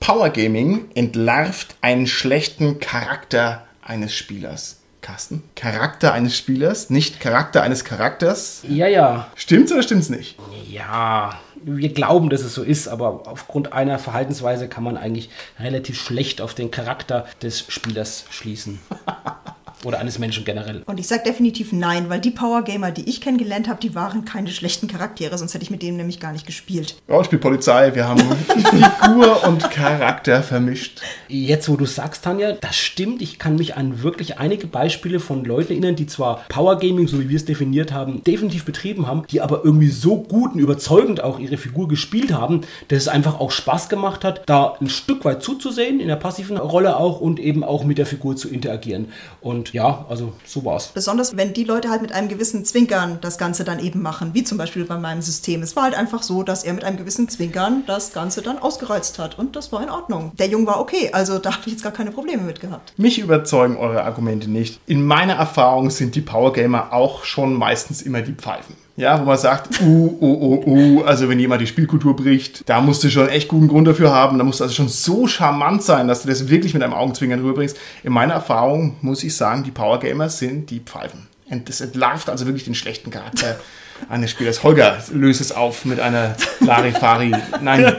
Power 0.00 0.30
Gaming 0.30 0.86
entlarvt 0.94 1.76
einen 1.80 2.06
schlechten 2.06 2.78
Charakter 2.78 3.66
eines 3.82 4.14
Spielers. 4.14 4.76
Carsten? 5.00 5.42
Charakter 5.54 6.12
eines 6.12 6.36
Spielers, 6.36 6.90
nicht 6.90 7.20
Charakter 7.20 7.62
eines 7.62 7.84
Charakters. 7.84 8.62
Ja, 8.68 8.86
ja. 8.86 9.28
Stimmt's 9.36 9.72
oder 9.72 9.82
stimmt's 9.82 10.08
nicht? 10.10 10.36
Ja, 10.68 11.38
wir 11.76 11.92
glauben, 11.92 12.30
dass 12.30 12.42
es 12.42 12.54
so 12.54 12.62
ist, 12.62 12.88
aber 12.88 13.22
aufgrund 13.26 13.72
einer 13.72 13.98
Verhaltensweise 13.98 14.68
kann 14.68 14.84
man 14.84 14.96
eigentlich 14.96 15.30
relativ 15.58 16.00
schlecht 16.00 16.40
auf 16.40 16.54
den 16.54 16.70
Charakter 16.70 17.26
des 17.42 17.60
Spielers 17.68 18.24
schließen. 18.30 18.80
Oder 19.84 20.00
eines 20.00 20.18
Menschen 20.18 20.44
generell. 20.44 20.82
Und 20.86 20.98
ich 20.98 21.06
sage 21.06 21.22
definitiv 21.24 21.72
nein, 21.72 22.10
weil 22.10 22.20
die 22.20 22.30
Power 22.30 22.62
Gamer, 22.62 22.90
die 22.90 23.08
ich 23.08 23.20
kennengelernt 23.20 23.68
habe, 23.68 23.80
die 23.80 23.94
waren 23.94 24.24
keine 24.24 24.50
schlechten 24.50 24.88
Charaktere, 24.88 25.38
sonst 25.38 25.54
hätte 25.54 25.62
ich 25.62 25.70
mit 25.70 25.82
denen 25.82 25.96
nämlich 25.96 26.18
gar 26.18 26.32
nicht 26.32 26.46
gespielt. 26.46 26.96
Rollenspielpolizei, 27.08 27.94
wir 27.94 28.08
haben 28.08 28.20
Figur 28.46 29.44
und 29.46 29.70
Charakter 29.70 30.42
vermischt. 30.42 31.00
Jetzt, 31.28 31.68
wo 31.68 31.76
du 31.76 31.84
sagst, 31.84 32.24
Tanja, 32.24 32.52
das 32.52 32.76
stimmt. 32.76 33.22
Ich 33.22 33.38
kann 33.38 33.56
mich 33.56 33.76
an 33.76 34.02
wirklich 34.02 34.38
einige 34.38 34.66
Beispiele 34.66 35.20
von 35.20 35.44
Leuten 35.44 35.72
erinnern, 35.72 35.96
die 35.96 36.06
zwar 36.06 36.44
Power 36.48 36.78
Gaming, 36.78 37.06
so 37.06 37.20
wie 37.20 37.28
wir 37.28 37.36
es 37.36 37.44
definiert 37.44 37.92
haben, 37.92 38.24
definitiv 38.24 38.64
betrieben 38.64 39.06
haben, 39.06 39.24
die 39.30 39.40
aber 39.40 39.64
irgendwie 39.64 39.88
so 39.88 40.22
gut 40.22 40.54
und 40.54 40.60
überzeugend 40.60 41.22
auch 41.22 41.38
ihre 41.38 41.56
Figur 41.56 41.88
gespielt 41.88 42.32
haben, 42.32 42.62
dass 42.88 42.98
es 42.98 43.08
einfach 43.08 43.38
auch 43.38 43.50
Spaß 43.50 43.88
gemacht 43.88 44.24
hat, 44.24 44.42
da 44.46 44.74
ein 44.80 44.88
Stück 44.88 45.24
weit 45.24 45.42
zuzusehen, 45.42 46.00
in 46.00 46.08
der 46.08 46.16
passiven 46.16 46.56
Rolle 46.56 46.96
auch 46.96 47.20
und 47.20 47.38
eben 47.38 47.62
auch 47.62 47.84
mit 47.84 47.98
der 47.98 48.06
Figur 48.06 48.36
zu 48.36 48.48
interagieren. 48.48 49.12
Und 49.40 49.67
ja, 49.72 50.06
also 50.08 50.32
so 50.44 50.64
war's. 50.64 50.88
Besonders 50.88 51.36
wenn 51.36 51.52
die 51.52 51.64
Leute 51.64 51.90
halt 51.90 52.02
mit 52.02 52.12
einem 52.12 52.28
gewissen 52.28 52.64
Zwinkern 52.64 53.18
das 53.20 53.38
Ganze 53.38 53.64
dann 53.64 53.78
eben 53.78 54.02
machen, 54.02 54.34
wie 54.34 54.44
zum 54.44 54.58
Beispiel 54.58 54.84
bei 54.84 54.96
meinem 54.96 55.22
System. 55.22 55.62
Es 55.62 55.76
war 55.76 55.84
halt 55.84 55.94
einfach 55.94 56.22
so, 56.22 56.42
dass 56.42 56.64
er 56.64 56.72
mit 56.72 56.84
einem 56.84 56.96
gewissen 56.96 57.28
Zwinkern 57.28 57.84
das 57.86 58.12
Ganze 58.12 58.42
dann 58.42 58.58
ausgereizt 58.58 59.18
hat 59.18 59.38
und 59.38 59.56
das 59.56 59.72
war 59.72 59.82
in 59.82 59.90
Ordnung. 59.90 60.32
Der 60.38 60.48
Junge 60.48 60.66
war 60.66 60.80
okay, 60.80 61.10
also 61.12 61.38
da 61.38 61.52
habe 61.52 61.62
ich 61.66 61.72
jetzt 61.72 61.82
gar 61.82 61.92
keine 61.92 62.10
Probleme 62.10 62.42
mit 62.42 62.60
gehabt. 62.60 62.92
Mich 62.96 63.18
überzeugen 63.18 63.76
eure 63.76 64.04
Argumente 64.04 64.50
nicht. 64.50 64.80
In 64.86 65.02
meiner 65.02 65.34
Erfahrung 65.34 65.90
sind 65.90 66.14
die 66.14 66.20
Power 66.20 66.52
Gamer 66.52 66.92
auch 66.92 67.24
schon 67.24 67.54
meistens 67.54 68.02
immer 68.02 68.22
die 68.22 68.32
Pfeifen. 68.32 68.76
Ja, 68.98 69.20
wo 69.20 69.24
man 69.26 69.38
sagt, 69.38 69.80
uh, 69.80 70.18
uh, 70.20 70.24
uh, 70.24 70.66
uh, 70.66 71.04
also 71.04 71.28
wenn 71.28 71.38
jemand 71.38 71.62
die 71.62 71.68
Spielkultur 71.68 72.16
bricht, 72.16 72.68
da 72.68 72.80
musst 72.80 73.04
du 73.04 73.10
schon 73.10 73.28
echt 73.28 73.46
guten 73.46 73.68
Grund 73.68 73.86
dafür 73.86 74.10
haben. 74.10 74.38
Da 74.38 74.44
musst 74.44 74.58
du 74.58 74.64
also 74.64 74.74
schon 74.74 74.88
so 74.88 75.28
charmant 75.28 75.84
sein, 75.84 76.08
dass 76.08 76.22
du 76.22 76.28
das 76.28 76.48
wirklich 76.48 76.74
mit 76.74 76.82
einem 76.82 76.94
Augenzwinkern 76.94 77.38
rüberbringst. 77.38 77.78
In 78.02 78.12
meiner 78.12 78.34
Erfahrung 78.34 78.96
muss 79.00 79.22
ich 79.22 79.36
sagen, 79.36 79.62
die 79.62 79.70
Power 79.70 80.00
Gamer 80.00 80.28
sind 80.28 80.70
die 80.70 80.80
Pfeifen. 80.80 81.28
Und 81.48 81.68
das 81.68 81.80
entlarvt 81.80 82.28
also 82.28 82.46
wirklich 82.46 82.64
den 82.64 82.74
schlechten 82.74 83.12
Charakter 83.12 83.60
eines 84.08 84.30
Spielers. 84.30 84.62
Holger 84.62 84.98
löst 85.12 85.40
es 85.40 85.52
auf 85.52 85.84
mit 85.84 86.00
einer 86.00 86.36
Larifari, 86.60 87.32
nein, 87.60 87.96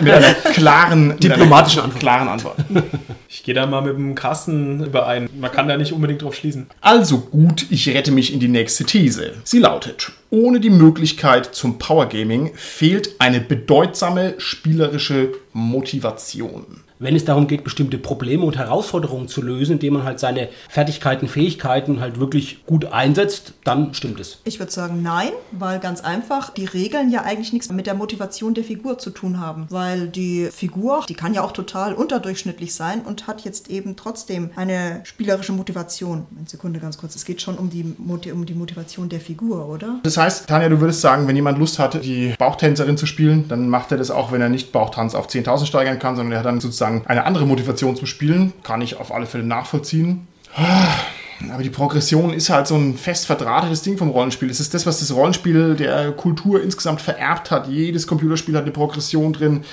mit 0.00 0.12
einer 0.12 0.34
klaren, 0.34 1.18
Diplomatischen 1.18 1.82
einer 1.82 1.94
klaren 1.94 2.28
Antwort. 2.28 2.56
Ich 3.28 3.44
gehe 3.44 3.54
da 3.54 3.66
mal 3.66 3.82
mit 3.82 3.94
dem 3.94 4.14
Carsten 4.14 4.84
überein. 4.84 5.28
Man 5.38 5.52
kann 5.52 5.68
da 5.68 5.76
nicht 5.76 5.92
unbedingt 5.92 6.22
drauf 6.22 6.34
schließen. 6.34 6.66
Also 6.80 7.20
gut, 7.20 7.66
ich 7.70 7.88
rette 7.88 8.10
mich 8.10 8.32
in 8.32 8.40
die 8.40 8.48
nächste 8.48 8.84
These. 8.84 9.34
Sie 9.44 9.58
lautet, 9.58 10.12
ohne 10.30 10.60
die 10.60 10.70
Möglichkeit 10.70 11.54
zum 11.54 11.78
Power 11.78 12.08
Gaming 12.08 12.52
fehlt 12.54 13.14
eine 13.18 13.40
bedeutsame 13.40 14.34
spielerische 14.38 15.32
Motivation. 15.52 16.82
Wenn 17.00 17.16
es 17.16 17.24
darum 17.24 17.46
geht, 17.46 17.64
bestimmte 17.64 17.98
Probleme 17.98 18.44
und 18.44 18.56
Herausforderungen 18.56 19.26
zu 19.26 19.42
lösen, 19.42 19.72
indem 19.72 19.94
man 19.94 20.04
halt 20.04 20.20
seine 20.20 20.48
Fertigkeiten, 20.68 21.28
Fähigkeiten 21.28 22.00
halt 22.00 22.20
wirklich 22.20 22.64
gut 22.66 22.92
einsetzt, 22.92 23.54
dann 23.64 23.94
stimmt 23.94 24.20
es. 24.20 24.38
Ich 24.44 24.58
würde 24.58 24.70
sagen 24.70 25.02
nein, 25.02 25.30
weil 25.50 25.80
ganz 25.80 26.02
einfach 26.02 26.50
die 26.50 26.66
Regeln 26.66 27.10
ja 27.10 27.22
eigentlich 27.22 27.52
nichts 27.52 27.72
mit 27.72 27.86
der 27.86 27.94
Motivation 27.94 28.54
der 28.54 28.64
Figur 28.64 28.98
zu 28.98 29.10
tun 29.10 29.40
haben. 29.40 29.66
Weil 29.70 30.08
die 30.08 30.48
Figur, 30.52 31.04
die 31.08 31.14
kann 31.14 31.32
ja 31.34 31.42
auch 31.42 31.52
total 31.52 31.94
unterdurchschnittlich 31.94 32.74
sein 32.74 33.00
und 33.00 33.26
hat 33.26 33.40
jetzt 33.42 33.70
eben 33.70 33.96
trotzdem 33.96 34.50
eine 34.56 35.00
spielerische 35.04 35.52
Motivation. 35.52 36.26
Eine 36.36 36.48
Sekunde 36.48 36.80
ganz 36.80 36.98
kurz, 36.98 37.16
es 37.16 37.24
geht 37.24 37.40
schon 37.40 37.56
um 37.56 37.70
die, 37.70 37.84
Moti- 37.98 38.32
um 38.32 38.44
die 38.44 38.54
Motivation 38.54 39.08
der 39.08 39.20
Figur, 39.20 39.66
oder? 39.68 40.00
Das 40.02 40.18
heißt, 40.18 40.48
Tanja, 40.48 40.68
du 40.68 40.80
würdest 40.80 41.00
sagen, 41.00 41.26
wenn 41.26 41.36
jemand 41.36 41.58
Lust 41.58 41.78
hat, 41.78 42.04
die 42.04 42.34
Bauchtänzerin 42.38 42.98
zu 42.98 43.06
spielen, 43.06 43.46
dann 43.48 43.68
macht 43.70 43.90
er 43.90 43.96
das 43.98 44.10
auch, 44.10 44.32
wenn 44.32 44.42
er 44.42 44.50
nicht 44.50 44.70
Bauchtanz 44.72 45.14
auf 45.14 45.28
10.000 45.28 45.64
steigern 45.64 45.98
kann, 45.98 46.16
sondern 46.16 46.32
er 46.32 46.38
hat 46.40 46.46
dann 46.46 46.60
sozusagen 46.60 46.89
eine 47.06 47.24
andere 47.24 47.46
Motivation 47.46 47.96
zum 47.96 48.06
Spielen. 48.06 48.52
Kann 48.62 48.82
ich 48.82 48.96
auf 48.96 49.12
alle 49.12 49.26
Fälle 49.26 49.44
nachvollziehen. 49.44 50.26
Aber 51.52 51.62
die 51.62 51.70
Progression 51.70 52.32
ist 52.32 52.50
halt 52.50 52.66
so 52.66 52.76
ein 52.76 52.96
fest 52.96 53.26
verdrahtetes 53.26 53.82
Ding 53.82 53.96
vom 53.96 54.10
Rollenspiel. 54.10 54.50
Es 54.50 54.60
ist 54.60 54.74
das, 54.74 54.84
was 54.86 55.00
das 55.00 55.14
Rollenspiel 55.14 55.74
der 55.74 56.12
Kultur 56.12 56.62
insgesamt 56.62 57.00
vererbt 57.00 57.50
hat. 57.50 57.68
Jedes 57.68 58.06
Computerspiel 58.06 58.56
hat 58.56 58.64
eine 58.64 58.72
Progression 58.72 59.32
drin. 59.32 59.64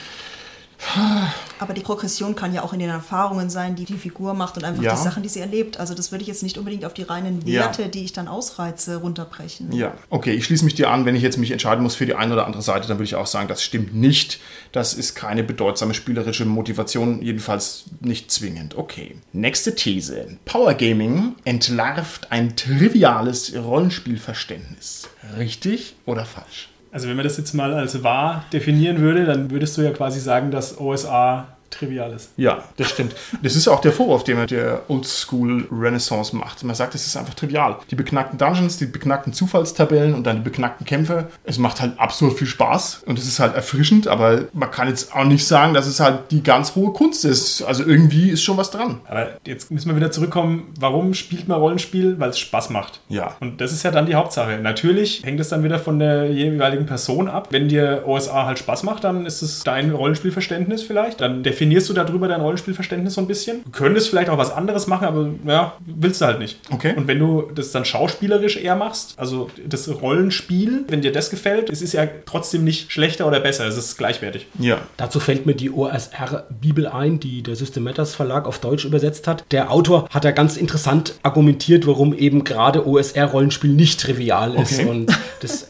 Aber 1.60 1.74
die 1.74 1.82
Progression 1.82 2.36
kann 2.36 2.54
ja 2.54 2.62
auch 2.64 2.72
in 2.72 2.80
den 2.80 2.90
Erfahrungen 2.90 3.50
sein, 3.50 3.76
die 3.76 3.86
die 3.86 3.98
Figur 3.98 4.34
macht 4.36 4.58
und 4.58 4.64
einfach 4.64 4.84
Ja. 4.84 4.96
die 4.96 5.02
Sachen, 5.02 5.24
die 5.24 5.30
sie 5.30 5.40
erlebt. 5.40 5.80
Also 5.80 5.94
das 5.96 6.12
würde 6.12 6.22
ich 6.22 6.28
jetzt 6.28 6.44
nicht 6.44 6.58
unbedingt 6.58 6.86
auf 6.86 6.94
die 6.94 7.02
reinen 7.04 7.42
Ja. 7.46 7.62
Werte, 7.62 7.90
die 7.90 8.04
ich 8.04 8.14
dann 8.14 8.28
ausreize, 8.28 8.98
runterbrechen. 8.98 9.72
Ja, 9.72 9.94
okay, 10.10 10.34
ich 10.34 10.46
schließe 10.46 10.64
mich 10.66 10.76
dir 10.76 10.90
an. 10.92 11.06
Wenn 11.06 11.16
ich 11.16 11.24
jetzt 11.24 11.38
mich 11.38 11.52
entscheiden 11.52 11.82
muss 11.84 11.96
für 11.96 12.06
die 12.06 12.14
eine 12.14 12.34
oder 12.34 12.46
andere 12.46 12.62
Seite, 12.62 12.88
dann 12.88 12.98
würde 12.98 13.06
ich 13.06 13.16
auch 13.16 13.26
sagen, 13.28 13.48
das 13.48 13.64
stimmt 13.64 13.96
nicht. 13.96 14.40
Das 14.72 14.94
ist 14.94 15.16
keine 15.16 15.44
bedeutsame 15.44 15.94
spielerische 15.96 16.46
Motivation, 16.46 17.22
jedenfalls 17.24 17.86
nicht 18.00 18.30
zwingend. 18.32 18.78
Okay. 18.78 19.16
Nächste 19.34 19.74
These. 19.76 20.38
Power 20.46 20.76
Gaming 20.76 21.36
entlarvt 21.44 22.32
ein 22.32 22.56
triviales 22.56 23.54
Rollenspielverständnis. 23.56 25.10
Richtig 25.38 25.96
oder 26.06 26.26
falsch? 26.26 26.70
Also 26.92 27.08
wenn 27.08 27.16
man 27.16 27.24
das 27.24 27.38
jetzt 27.38 27.54
mal 27.54 27.74
als 27.74 28.04
wahr 28.04 28.46
definieren 28.54 29.00
würde, 29.00 29.26
dann 29.26 29.52
würdest 29.52 29.78
du 29.78 29.82
ja 29.82 29.92
quasi 29.92 30.20
sagen, 30.20 30.52
dass 30.52 30.80
OSA 30.80 31.57
trivial 31.70 32.14
ist. 32.14 32.32
Ja, 32.38 32.64
das 32.78 32.90
stimmt. 32.90 33.16
Das 33.44 33.56
ist 33.56 33.68
auch 33.68 33.82
der 33.82 33.92
Vorwurf, 33.92 34.24
den 34.24 34.38
man 34.38 34.48
der 34.48 34.82
Oldschool 34.88 35.68
Renaissance 35.72 36.36
macht. 36.36 36.64
Man 36.64 36.76
sagt, 36.76 36.96
es 36.96 37.06
ist 37.06 37.18
einfach 37.18 37.34
trivial. 37.34 37.78
Die 37.92 37.96
beknackten 37.96 38.38
Dungeons, 38.38 38.78
die 38.78 38.86
beknackten 38.86 39.34
Zufallstabellen 39.34 40.14
und 40.14 40.26
dann 40.26 40.38
die 40.38 40.44
beknackten 40.44 40.86
Kämpfe. 40.86 41.28
Es 41.44 41.58
macht 41.58 41.82
halt 41.82 42.00
absurd 42.00 42.38
viel 42.38 42.48
Spaß 42.48 43.04
und 43.06 43.20
es 43.20 43.28
ist 43.28 43.40
halt 43.40 43.56
erfrischend, 43.56 44.08
aber 44.08 44.46
man 44.54 44.72
kann 44.72 44.88
jetzt 44.88 45.14
auch 45.14 45.26
nicht 45.26 45.46
sagen, 45.46 45.74
dass 45.74 45.88
es 45.88 46.00
halt 46.00 46.32
die 46.32 46.44
ganz 46.44 46.76
hohe 46.76 46.94
Kunst 46.94 47.26
ist. 47.26 47.62
Also 47.64 47.84
irgendwie 47.84 48.30
ist 48.30 48.44
schon 48.44 48.58
was 48.58 48.72
dran. 48.72 49.02
Aber 49.08 49.30
jetzt 49.46 49.72
müssen 49.72 49.90
wir 49.90 49.96
wieder 49.96 50.12
zurückkommen, 50.12 50.74
warum 50.80 51.14
spielt 51.14 51.48
man 51.48 51.60
Rollenspiel? 51.60 52.20
Weil 52.20 52.30
es 52.30 52.40
Spaß 52.40 52.70
macht. 52.70 53.02
Ja. 53.10 53.36
Und 53.40 53.62
das 53.62 53.72
ist 53.72 53.84
ja 53.84 53.92
dann 53.92 54.06
die 54.06 54.16
Hauptsache. 54.16 54.60
Natürlich 54.62 55.24
hängt 55.24 55.40
es 55.40 55.50
dann 55.50 55.64
wieder 55.64 55.80
von 55.80 56.00
der 56.00 56.32
jeweiligen 56.32 56.86
Person 56.86 57.28
ab. 57.28 57.50
Wenn 57.52 57.68
dir 57.68 58.04
OSA 58.06 58.46
halt 58.46 58.60
Spaß 58.60 58.84
macht, 58.84 59.04
dann 59.04 59.26
ist 59.26 59.42
es 59.42 59.64
dein 59.64 59.92
Rollenspielverständnis 59.92 60.84
vielleicht. 60.84 61.22
Dann 61.22 61.44
definierst 61.58 61.90
du 61.90 61.94
darüber 61.94 62.28
dein 62.28 62.42
Rollenspielverständnis 62.42 63.16
so 63.16 63.22
ein 63.22 63.28
bisschen. 63.28 63.64
Du 63.64 63.72
könntest 63.72 64.10
vielleicht 64.10 64.30
auch 64.30 64.38
was 64.38 64.52
anderes 64.52 64.86
machen, 64.86 65.08
aber 65.08 65.30
ja, 65.46 65.74
willst 65.86 66.22
du 66.22 66.26
halt 66.26 66.38
nicht. 66.38 66.60
Okay. 66.70 66.94
Und 66.96 67.08
wenn 67.08 67.18
du 67.18 67.50
das 67.54 67.72
dann 67.72 67.84
schauspielerisch 67.84 68.58
eher 68.58 68.76
machst, 68.76 69.16
also 69.18 69.50
das 69.66 69.90
Rollenspiel, 69.90 70.86
wenn 70.88 71.02
dir 71.02 71.12
das 71.12 71.32
gefällt, 71.32 71.72
es 71.72 71.82
ist 71.82 71.94
ja 71.94 72.08
trotzdem 72.28 72.64
nicht 72.64 72.92
schlechter 72.92 73.26
oder 73.26 73.40
besser, 73.40 73.66
es 73.66 73.76
ist 73.76 73.98
gleichwertig. 73.98 74.46
Ja. 74.60 74.78
Dazu 74.98 75.20
fällt 75.20 75.48
mir 75.48 75.56
die 75.56 75.72
OSR-Bibel 75.72 76.86
ein, 76.86 77.20
die 77.20 77.42
der 77.42 77.56
System 77.56 77.84
Matters 77.84 78.14
Verlag 78.14 78.46
auf 78.46 78.60
Deutsch 78.60 78.86
übersetzt 78.86 79.28
hat. 79.28 79.44
Der 79.52 79.72
Autor 79.72 80.08
hat 80.12 80.26
da 80.26 80.32
ganz 80.32 80.58
interessant 80.58 81.16
argumentiert, 81.24 81.88
warum 81.88 82.14
eben 82.14 82.44
gerade 82.44 82.88
OSR-Rollenspiel 82.88 83.72
nicht 83.72 84.00
trivial 84.00 84.54
ist. 84.56 84.80
Okay. 84.80 84.90
Und 84.90 85.12
das 85.42 85.70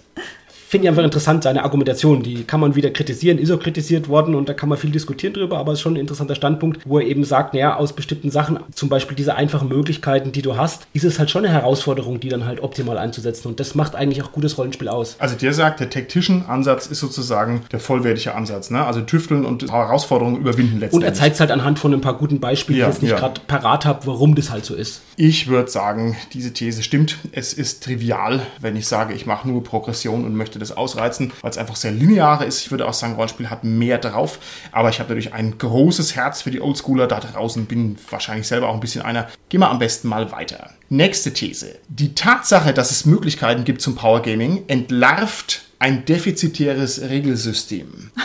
finde 0.67 0.85
ich 0.85 0.89
einfach 0.89 1.03
interessant, 1.03 1.43
seine 1.43 1.63
Argumentation. 1.63 2.23
Die 2.23 2.43
kann 2.43 2.59
man 2.59 2.75
wieder 2.75 2.89
kritisieren, 2.89 3.37
ist 3.37 3.51
auch 3.51 3.59
kritisiert 3.59 4.09
worden 4.09 4.35
und 4.35 4.49
da 4.49 4.53
kann 4.53 4.67
man 4.67 4.77
viel 4.77 4.89
diskutieren 4.89 5.33
drüber, 5.33 5.57
aber 5.57 5.71
es 5.71 5.79
ist 5.79 5.83
schon 5.83 5.93
ein 5.93 5.99
interessanter 5.99 6.35
Standpunkt, 6.35 6.81
wo 6.85 6.99
er 6.99 7.07
eben 7.07 7.23
sagt, 7.23 7.53
naja, 7.53 7.77
aus 7.77 7.93
bestimmten 7.93 8.31
Sachen, 8.31 8.59
zum 8.73 8.89
Beispiel 8.89 9.15
diese 9.15 9.35
einfachen 9.35 9.69
Möglichkeiten, 9.69 10.33
die 10.33 10.41
du 10.41 10.57
hast, 10.57 10.87
ist 10.91 11.05
es 11.05 11.19
halt 11.19 11.31
schon 11.31 11.45
eine 11.45 11.53
Herausforderung, 11.53 12.19
die 12.19 12.27
dann 12.27 12.45
halt 12.45 12.61
optimal 12.61 12.97
einzusetzen. 12.97 13.47
Und 13.47 13.61
das 13.61 13.75
macht 13.75 13.95
eigentlich 13.95 14.21
auch 14.21 14.33
gutes 14.33 14.57
Rollenspiel 14.57 14.89
aus. 14.89 15.15
Also 15.19 15.35
der 15.35 15.53
sagt, 15.53 15.79
der 15.79 15.89
Tactician-Ansatz 15.89 16.87
ist 16.87 16.99
sozusagen 16.99 17.61
der 17.71 17.79
vollwertige 17.79 18.35
Ansatz. 18.35 18.69
Ne? 18.69 18.83
Also 18.83 19.01
tüfteln 19.01 19.45
und 19.45 19.71
Herausforderungen 19.71 20.37
überwinden 20.37 20.79
letztendlich. 20.79 20.93
Und 20.93 21.03
er 21.03 21.13
zeigt 21.13 21.35
es 21.35 21.39
halt 21.39 21.51
anhand 21.51 21.79
von 21.79 21.93
ein 21.93 22.01
paar 22.01 22.17
guten 22.17 22.41
Beispielen, 22.41 22.79
Ja, 22.79 22.85
die 22.85 22.89
ich 22.89 22.95
jetzt 22.95 23.03
nicht 23.03 23.11
ja. 23.11 23.19
gerade 23.19 23.39
parat 23.47 23.85
habe, 23.85 24.05
warum 24.05 24.35
das 24.35 24.51
halt 24.51 24.65
so 24.65 24.75
ist. 24.75 25.01
Ich 25.15 25.47
würde 25.47 25.69
sagen, 25.69 26.17
diese 26.33 26.51
These 26.51 26.83
stimmt. 26.83 27.17
Es 27.31 27.53
ist 27.53 27.83
trivial, 27.83 28.41
wenn 28.59 28.75
ich 28.75 28.87
sage, 28.87 29.13
ich 29.13 29.25
mache 29.25 29.47
nur 29.47 29.63
Progression 29.63 30.25
und 30.25 30.35
möchte 30.35 30.56
das 30.59 30.75
ausreizen, 30.75 31.31
weil 31.41 31.51
es 31.51 31.57
einfach 31.57 31.75
sehr 31.75 31.91
linear 31.91 32.43
ist. 32.45 32.61
Ich 32.61 32.71
würde 32.71 32.87
auch 32.87 32.93
sagen, 32.93 33.15
Rollenspiel 33.15 33.49
hat 33.49 33.63
mehr 33.63 33.97
drauf. 33.97 34.39
Aber 34.71 34.89
ich 34.89 34.99
habe 34.99 35.09
natürlich 35.09 35.33
ein 35.33 35.57
großes 35.57 36.15
Herz 36.15 36.41
für 36.41 36.51
die 36.51 36.61
Oldschooler 36.61 37.07
da 37.07 37.19
draußen, 37.19 37.65
bin 37.65 37.97
wahrscheinlich 38.09 38.47
selber 38.47 38.69
auch 38.69 38.73
ein 38.73 38.79
bisschen 38.79 39.01
einer. 39.01 39.27
Gehen 39.49 39.61
wir 39.61 39.69
am 39.69 39.79
besten 39.79 40.07
mal 40.07 40.31
weiter. 40.31 40.71
Nächste 40.89 41.33
These. 41.33 41.75
Die 41.87 42.15
Tatsache, 42.15 42.73
dass 42.73 42.91
es 42.91 43.05
Möglichkeiten 43.05 43.63
gibt 43.63 43.81
zum 43.81 43.95
Power 43.95 44.21
Gaming, 44.21 44.63
entlarvt 44.67 45.63
ein 45.79 46.05
defizitäres 46.05 47.01
Regelsystem. 47.01 48.11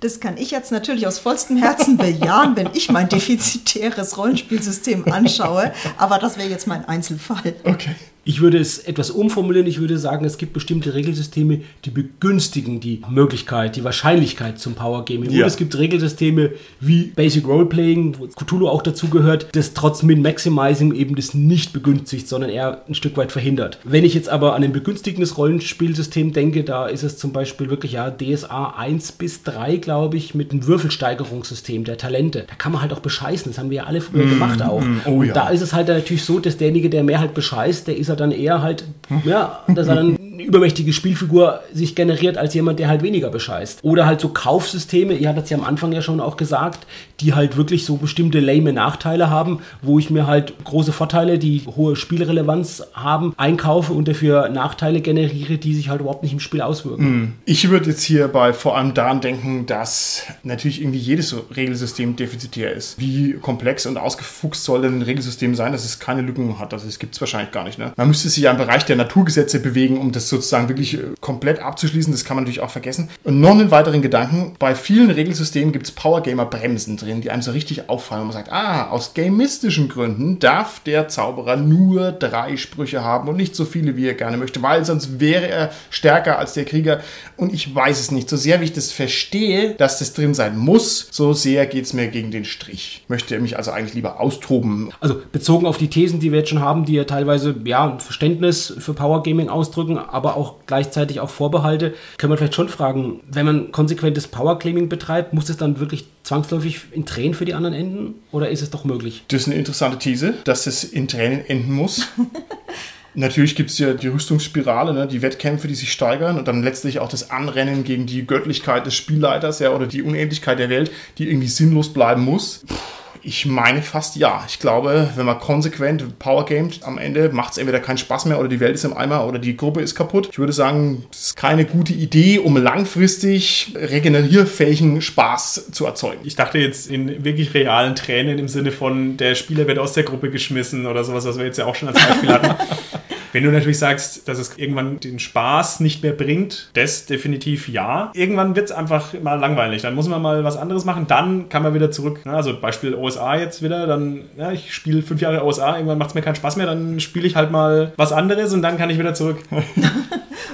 Das 0.00 0.20
kann 0.20 0.36
ich 0.36 0.50
jetzt 0.50 0.72
natürlich 0.72 1.06
aus 1.06 1.18
vollstem 1.18 1.56
Herzen 1.56 1.96
bejahen, 1.96 2.54
wenn 2.54 2.68
ich 2.74 2.90
mein 2.90 3.08
defizitäres 3.08 4.18
Rollenspielsystem 4.18 5.10
anschaue. 5.10 5.72
Aber 5.96 6.18
das 6.18 6.36
wäre 6.36 6.50
jetzt 6.50 6.66
mein 6.66 6.84
Einzelfall. 6.84 7.54
Okay. 7.64 7.94
Ich 8.28 8.40
würde 8.40 8.58
es 8.58 8.80
etwas 8.80 9.12
umformulieren. 9.12 9.68
Ich 9.68 9.78
würde 9.78 9.96
sagen, 9.98 10.24
es 10.24 10.36
gibt 10.36 10.52
bestimmte 10.52 10.94
Regelsysteme, 10.94 11.60
die 11.84 11.90
begünstigen 11.90 12.80
die 12.80 13.00
Möglichkeit, 13.08 13.76
die 13.76 13.84
Wahrscheinlichkeit 13.84 14.58
zum 14.58 14.74
Power 14.74 15.04
Gaming. 15.04 15.30
Ja. 15.30 15.44
Und 15.44 15.46
es 15.46 15.56
gibt 15.56 15.78
Regelsysteme 15.78 16.50
wie 16.80 17.04
Basic 17.04 17.46
Roleplaying, 17.46 18.18
wo 18.18 18.26
Cthulhu 18.26 18.66
auch 18.66 18.82
dazu 18.82 19.06
gehört, 19.10 19.46
das 19.52 19.74
trotz 19.74 20.02
Min-Maximizing 20.02 20.92
eben 20.92 21.14
das 21.14 21.34
nicht 21.34 21.72
begünstigt, 21.72 22.26
sondern 22.26 22.50
eher 22.50 22.82
ein 22.88 22.96
Stück 22.96 23.16
weit 23.16 23.30
verhindert. 23.30 23.78
Wenn 23.84 24.04
ich 24.04 24.14
jetzt 24.14 24.28
aber 24.28 24.56
an 24.56 24.64
ein 24.64 24.72
begünstigendes 24.72 25.38
Rollenspielsystem 25.38 26.32
denke, 26.32 26.64
da 26.64 26.88
ist 26.88 27.04
es 27.04 27.18
zum 27.18 27.32
Beispiel 27.32 27.70
wirklich 27.70 27.92
ja 27.92 28.10
DSA 28.10 28.74
1 28.76 29.12
bis 29.12 29.44
3, 29.44 29.76
glaube 29.76 30.16
ich, 30.16 30.34
mit 30.34 30.50
einem 30.50 30.66
Würfelsteigerungssystem 30.66 31.84
der 31.84 31.96
Talente. 31.96 32.46
Da 32.48 32.56
kann 32.56 32.72
man 32.72 32.82
halt 32.82 32.92
auch 32.92 32.98
bescheißen. 32.98 33.52
Das 33.52 33.58
haben 33.60 33.70
wir 33.70 33.76
ja 33.76 33.84
alle 33.84 34.00
früher 34.00 34.26
gemacht 34.26 34.62
auch. 34.62 34.82
Oh 35.04 35.10
Und 35.20 35.26
ja. 35.26 35.32
da 35.32 35.50
ist 35.50 35.60
es 35.60 35.72
halt 35.72 35.86
natürlich 35.86 36.24
so, 36.24 36.40
dass 36.40 36.56
derjenige, 36.56 36.90
der 36.90 37.04
mehr 37.04 37.20
halt 37.20 37.32
bescheißt, 37.32 37.86
der 37.86 37.96
ist 37.96 38.15
dann 38.20 38.32
eher 38.32 38.62
halt, 38.62 38.84
ja, 39.24 39.60
dass 39.68 39.88
er 39.88 39.94
dann 39.96 40.16
übermächtige 40.40 40.92
Spielfigur 40.92 41.60
sich 41.72 41.94
generiert 41.94 42.38
als 42.38 42.54
jemand, 42.54 42.78
der 42.78 42.88
halt 42.88 43.02
weniger 43.02 43.30
bescheißt. 43.30 43.80
Oder 43.82 44.06
halt 44.06 44.20
so 44.20 44.28
Kaufsysteme, 44.28 45.14
ihr 45.14 45.28
hattet 45.28 45.44
es 45.44 45.50
ja 45.50 45.58
am 45.58 45.64
Anfang 45.64 45.92
ja 45.92 46.02
schon 46.02 46.20
auch 46.20 46.36
gesagt, 46.36 46.86
die 47.20 47.34
halt 47.34 47.56
wirklich 47.56 47.84
so 47.84 47.96
bestimmte 47.96 48.40
lame 48.40 48.72
Nachteile 48.72 49.30
haben, 49.30 49.60
wo 49.82 49.98
ich 49.98 50.10
mir 50.10 50.26
halt 50.26 50.52
große 50.64 50.92
Vorteile, 50.92 51.38
die 51.38 51.62
hohe 51.76 51.96
Spielrelevanz 51.96 52.82
haben, 52.94 53.34
einkaufe 53.36 53.92
und 53.92 54.08
dafür 54.08 54.48
Nachteile 54.48 55.00
generiere, 55.00 55.58
die 55.58 55.74
sich 55.74 55.88
halt 55.88 56.00
überhaupt 56.00 56.22
nicht 56.22 56.32
im 56.32 56.40
Spiel 56.40 56.60
auswirken. 56.60 57.34
Ich 57.44 57.70
würde 57.70 57.90
jetzt 57.90 58.02
hierbei 58.02 58.52
vor 58.52 58.76
allem 58.76 58.94
daran 58.94 59.20
denken, 59.20 59.66
dass 59.66 60.24
natürlich 60.42 60.80
irgendwie 60.80 60.98
jedes 60.98 61.34
Regelsystem 61.54 62.16
defizitär 62.16 62.72
ist. 62.72 62.98
Wie 63.00 63.34
komplex 63.34 63.86
und 63.86 63.96
ausgefuchst 63.96 64.64
soll 64.64 64.82
denn 64.82 64.98
ein 64.98 65.02
Regelsystem 65.02 65.54
sein, 65.54 65.72
dass 65.72 65.84
es 65.84 65.98
keine 65.98 66.22
Lücken 66.22 66.58
hat? 66.58 66.72
Also 66.72 66.86
das 66.86 66.98
gibt 66.98 67.14
es 67.14 67.20
wahrscheinlich 67.20 67.52
gar 67.52 67.64
nicht. 67.64 67.78
Ne? 67.78 67.92
Man 67.96 68.08
müsste 68.08 68.28
sich 68.28 68.42
ja 68.42 68.50
im 68.50 68.56
Bereich 68.56 68.84
der 68.84 68.96
Naturgesetze 68.96 69.60
bewegen, 69.60 69.98
um 69.98 70.12
das 70.12 70.25
sozusagen 70.28 70.68
wirklich 70.68 70.94
äh, 70.94 71.02
komplett 71.20 71.60
abzuschließen. 71.60 72.12
Das 72.12 72.24
kann 72.24 72.36
man 72.36 72.44
natürlich 72.44 72.60
auch 72.60 72.70
vergessen. 72.70 73.08
Und 73.24 73.40
noch 73.40 73.52
einen 73.52 73.70
weiteren 73.70 74.02
Gedanken. 74.02 74.54
Bei 74.58 74.74
vielen 74.74 75.10
Regelsystemen 75.10 75.72
gibt 75.72 75.86
es 75.86 75.92
Powergamer-Bremsen 75.92 76.96
drin, 76.96 77.20
die 77.20 77.30
einem 77.30 77.42
so 77.42 77.52
richtig 77.52 77.88
auffallen. 77.88 78.22
Und 78.22 78.28
man 78.28 78.36
sagt, 78.36 78.52
ah, 78.52 78.88
aus 78.88 79.14
gamistischen 79.14 79.88
Gründen 79.88 80.38
darf 80.38 80.80
der 80.80 81.08
Zauberer 81.08 81.56
nur 81.56 82.12
drei 82.12 82.56
Sprüche 82.56 83.04
haben 83.04 83.28
und 83.28 83.36
nicht 83.36 83.54
so 83.54 83.64
viele, 83.64 83.96
wie 83.96 84.06
er 84.06 84.14
gerne 84.14 84.36
möchte, 84.36 84.62
weil 84.62 84.84
sonst 84.84 85.20
wäre 85.20 85.48
er 85.48 85.70
stärker 85.90 86.38
als 86.38 86.54
der 86.54 86.64
Krieger. 86.64 87.00
Und 87.36 87.52
ich 87.52 87.74
weiß 87.74 88.00
es 88.00 88.10
nicht. 88.10 88.28
So 88.28 88.36
sehr 88.36 88.60
wie 88.60 88.64
ich 88.64 88.72
das 88.72 88.92
verstehe, 88.92 89.74
dass 89.74 89.98
das 89.98 90.12
drin 90.12 90.34
sein 90.34 90.58
muss, 90.58 91.08
so 91.10 91.32
sehr 91.32 91.66
geht 91.66 91.84
es 91.84 91.92
mir 91.92 92.08
gegen 92.08 92.30
den 92.30 92.44
Strich. 92.44 93.02
Ich 93.02 93.08
möchte 93.08 93.38
mich 93.38 93.56
also 93.56 93.70
eigentlich 93.70 93.94
lieber 93.94 94.20
austoben. 94.20 94.90
Also 95.00 95.20
bezogen 95.32 95.66
auf 95.66 95.78
die 95.78 95.88
Thesen, 95.88 96.20
die 96.20 96.32
wir 96.32 96.40
jetzt 96.40 96.50
schon 96.50 96.60
haben, 96.60 96.84
die 96.84 96.94
ja 96.94 97.04
teilweise 97.04 97.54
ja 97.64 97.88
ein 97.88 98.00
Verständnis 98.00 98.74
für 98.78 98.94
Power 98.94 99.22
Gaming 99.22 99.48
ausdrücken, 99.48 99.98
aber 100.16 100.34
auch 100.36 100.54
gleichzeitig 100.66 101.20
auch 101.20 101.28
Vorbehalte, 101.28 101.92
kann 102.16 102.30
man 102.30 102.38
vielleicht 102.38 102.54
schon 102.54 102.70
fragen, 102.70 103.20
wenn 103.30 103.44
man 103.44 103.70
konsequentes 103.70 104.26
Power 104.28 104.58
Gaming 104.58 104.88
betreibt, 104.88 105.34
muss 105.34 105.50
es 105.50 105.58
dann 105.58 105.78
wirklich 105.78 106.06
zwangsläufig 106.22 106.80
in 106.90 107.04
Tränen 107.04 107.34
für 107.34 107.44
die 107.44 107.52
anderen 107.52 107.74
enden 107.74 108.14
oder 108.32 108.48
ist 108.48 108.62
es 108.62 108.70
doch 108.70 108.86
möglich? 108.86 109.24
Das 109.28 109.42
ist 109.42 109.48
eine 109.48 109.56
interessante 109.56 109.98
These, 109.98 110.32
dass 110.44 110.66
es 110.66 110.84
in 110.84 111.06
Tränen 111.06 111.44
enden 111.46 111.72
muss. 111.72 112.08
Natürlich 113.14 113.56
gibt 113.56 113.70
es 113.70 113.78
ja 113.78 113.92
die 113.92 114.08
Rüstungsspirale, 114.08 114.94
ne, 114.94 115.06
die 115.06 115.20
Wettkämpfe, 115.20 115.68
die 115.68 115.74
sich 115.74 115.92
steigern 115.92 116.38
und 116.38 116.48
dann 116.48 116.62
letztlich 116.62 116.98
auch 116.98 117.08
das 117.08 117.30
Anrennen 117.30 117.84
gegen 117.84 118.06
die 118.06 118.26
Göttlichkeit 118.26 118.86
des 118.86 118.94
Spielleiters 118.94 119.58
ja, 119.58 119.70
oder 119.70 119.86
die 119.86 120.02
Unendlichkeit 120.02 120.58
der 120.58 120.70
Welt, 120.70 120.90
die 121.18 121.28
irgendwie 121.28 121.48
sinnlos 121.48 121.92
bleiben 121.92 122.24
muss. 122.24 122.64
Puh, 122.66 122.74
Ich 123.22 123.46
meine 123.46 123.82
fast 123.82 124.16
ja. 124.16 124.44
Ich 124.48 124.58
glaube, 124.58 125.10
wenn 125.16 125.26
man 125.26 125.38
konsequent 125.38 126.18
Power 126.18 126.44
gamet, 126.44 126.80
am 126.82 126.98
Ende 126.98 127.28
macht 127.30 127.52
es 127.52 127.58
entweder 127.58 127.80
keinen 127.80 127.98
Spaß 127.98 128.26
mehr 128.26 128.38
oder 128.38 128.48
die 128.48 128.60
Welt 128.60 128.74
ist 128.74 128.84
im 128.84 128.96
Eimer 128.96 129.26
oder 129.26 129.38
die 129.38 129.56
Gruppe 129.56 129.80
ist 129.80 129.94
kaputt. 129.94 130.28
Ich 130.30 130.38
würde 130.38 130.52
sagen, 130.52 131.04
das 131.10 131.28
ist 131.28 131.36
keine 131.36 131.64
gute 131.64 131.92
Idee, 131.92 132.38
um 132.38 132.56
langfristig 132.56 133.74
regenerierfähigen 133.74 135.00
Spaß 135.00 135.70
zu 135.72 135.86
erzeugen. 135.86 136.20
Ich 136.24 136.36
dachte 136.36 136.58
jetzt 136.58 136.90
in 136.90 137.24
wirklich 137.24 137.54
realen 137.54 137.94
Tränen 137.94 138.38
im 138.38 138.48
Sinne 138.48 138.72
von, 138.72 139.16
der 139.16 139.34
Spieler 139.34 139.66
wird 139.66 139.78
aus 139.78 139.92
der 139.92 140.04
Gruppe 140.04 140.30
geschmissen 140.30 140.86
oder 140.86 141.04
sowas, 141.04 141.24
was 141.24 141.38
wir 141.38 141.44
jetzt 141.44 141.58
ja 141.58 141.66
auch 141.66 141.74
schon 141.74 141.88
als 141.88 142.04
Beispiel 142.04 142.30
hatten. 142.30 142.54
Wenn 143.32 143.44
du 143.44 143.50
natürlich 143.50 143.78
sagst, 143.78 144.28
dass 144.28 144.38
es 144.38 144.56
irgendwann 144.56 145.00
den 145.00 145.18
Spaß 145.18 145.80
nicht 145.80 146.02
mehr 146.02 146.12
bringt, 146.12 146.70
das 146.74 147.06
definitiv 147.06 147.68
ja. 147.68 148.10
Irgendwann 148.14 148.56
wird 148.56 148.66
es 148.66 148.72
einfach 148.72 149.12
mal 149.20 149.38
langweilig. 149.38 149.82
Dann 149.82 149.94
muss 149.94 150.08
man 150.08 150.22
mal 150.22 150.44
was 150.44 150.56
anderes 150.56 150.84
machen. 150.84 151.06
Dann 151.06 151.48
kann 151.48 151.62
man 151.62 151.74
wieder 151.74 151.90
zurück. 151.90 152.20
Also 152.24 152.58
Beispiel 152.60 152.94
OSA 152.94 153.36
jetzt 153.36 153.62
wieder. 153.62 153.86
Dann, 153.86 154.22
ja, 154.36 154.52
ich 154.52 154.74
spiele 154.74 155.02
fünf 155.02 155.20
Jahre 155.20 155.44
OSA. 155.44 155.76
Irgendwann 155.76 155.98
macht 155.98 156.10
es 156.10 156.14
mir 156.14 156.22
keinen 156.22 156.36
Spaß 156.36 156.56
mehr. 156.56 156.66
Dann 156.66 157.00
spiele 157.00 157.26
ich 157.26 157.36
halt 157.36 157.50
mal 157.50 157.92
was 157.96 158.12
anderes 158.12 158.52
und 158.52 158.62
dann 158.62 158.78
kann 158.78 158.90
ich 158.90 158.98
wieder 158.98 159.14
zurück. 159.14 159.38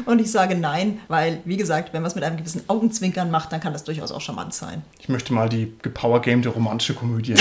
Und 0.06 0.20
ich 0.20 0.30
sage 0.30 0.54
nein, 0.54 1.00
weil, 1.08 1.40
wie 1.44 1.56
gesagt, 1.56 1.92
wenn 1.92 2.02
man 2.02 2.08
es 2.08 2.14
mit 2.14 2.24
einem 2.24 2.36
gewissen 2.36 2.62
Augenzwinkern 2.68 3.30
macht, 3.30 3.52
dann 3.52 3.60
kann 3.60 3.72
das 3.72 3.84
durchaus 3.84 4.12
auch 4.12 4.20
charmant 4.20 4.54
sein. 4.54 4.82
Ich 4.98 5.08
möchte 5.08 5.32
mal 5.32 5.48
die 5.48 5.72
gepowergamte 5.82 6.48
romantische 6.48 6.94
Komödie 6.94 7.34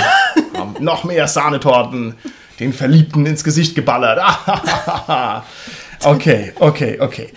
haben. 0.55 0.75
Noch 0.83 1.03
mehr 1.03 1.27
Sahnetorten, 1.27 2.15
den 2.61 2.73
Verliebten 2.73 3.25
ins 3.25 3.43
Gesicht 3.43 3.75
geballert. 3.75 4.19
okay, 6.03 6.53
okay, 6.59 6.97
okay. 6.99 7.29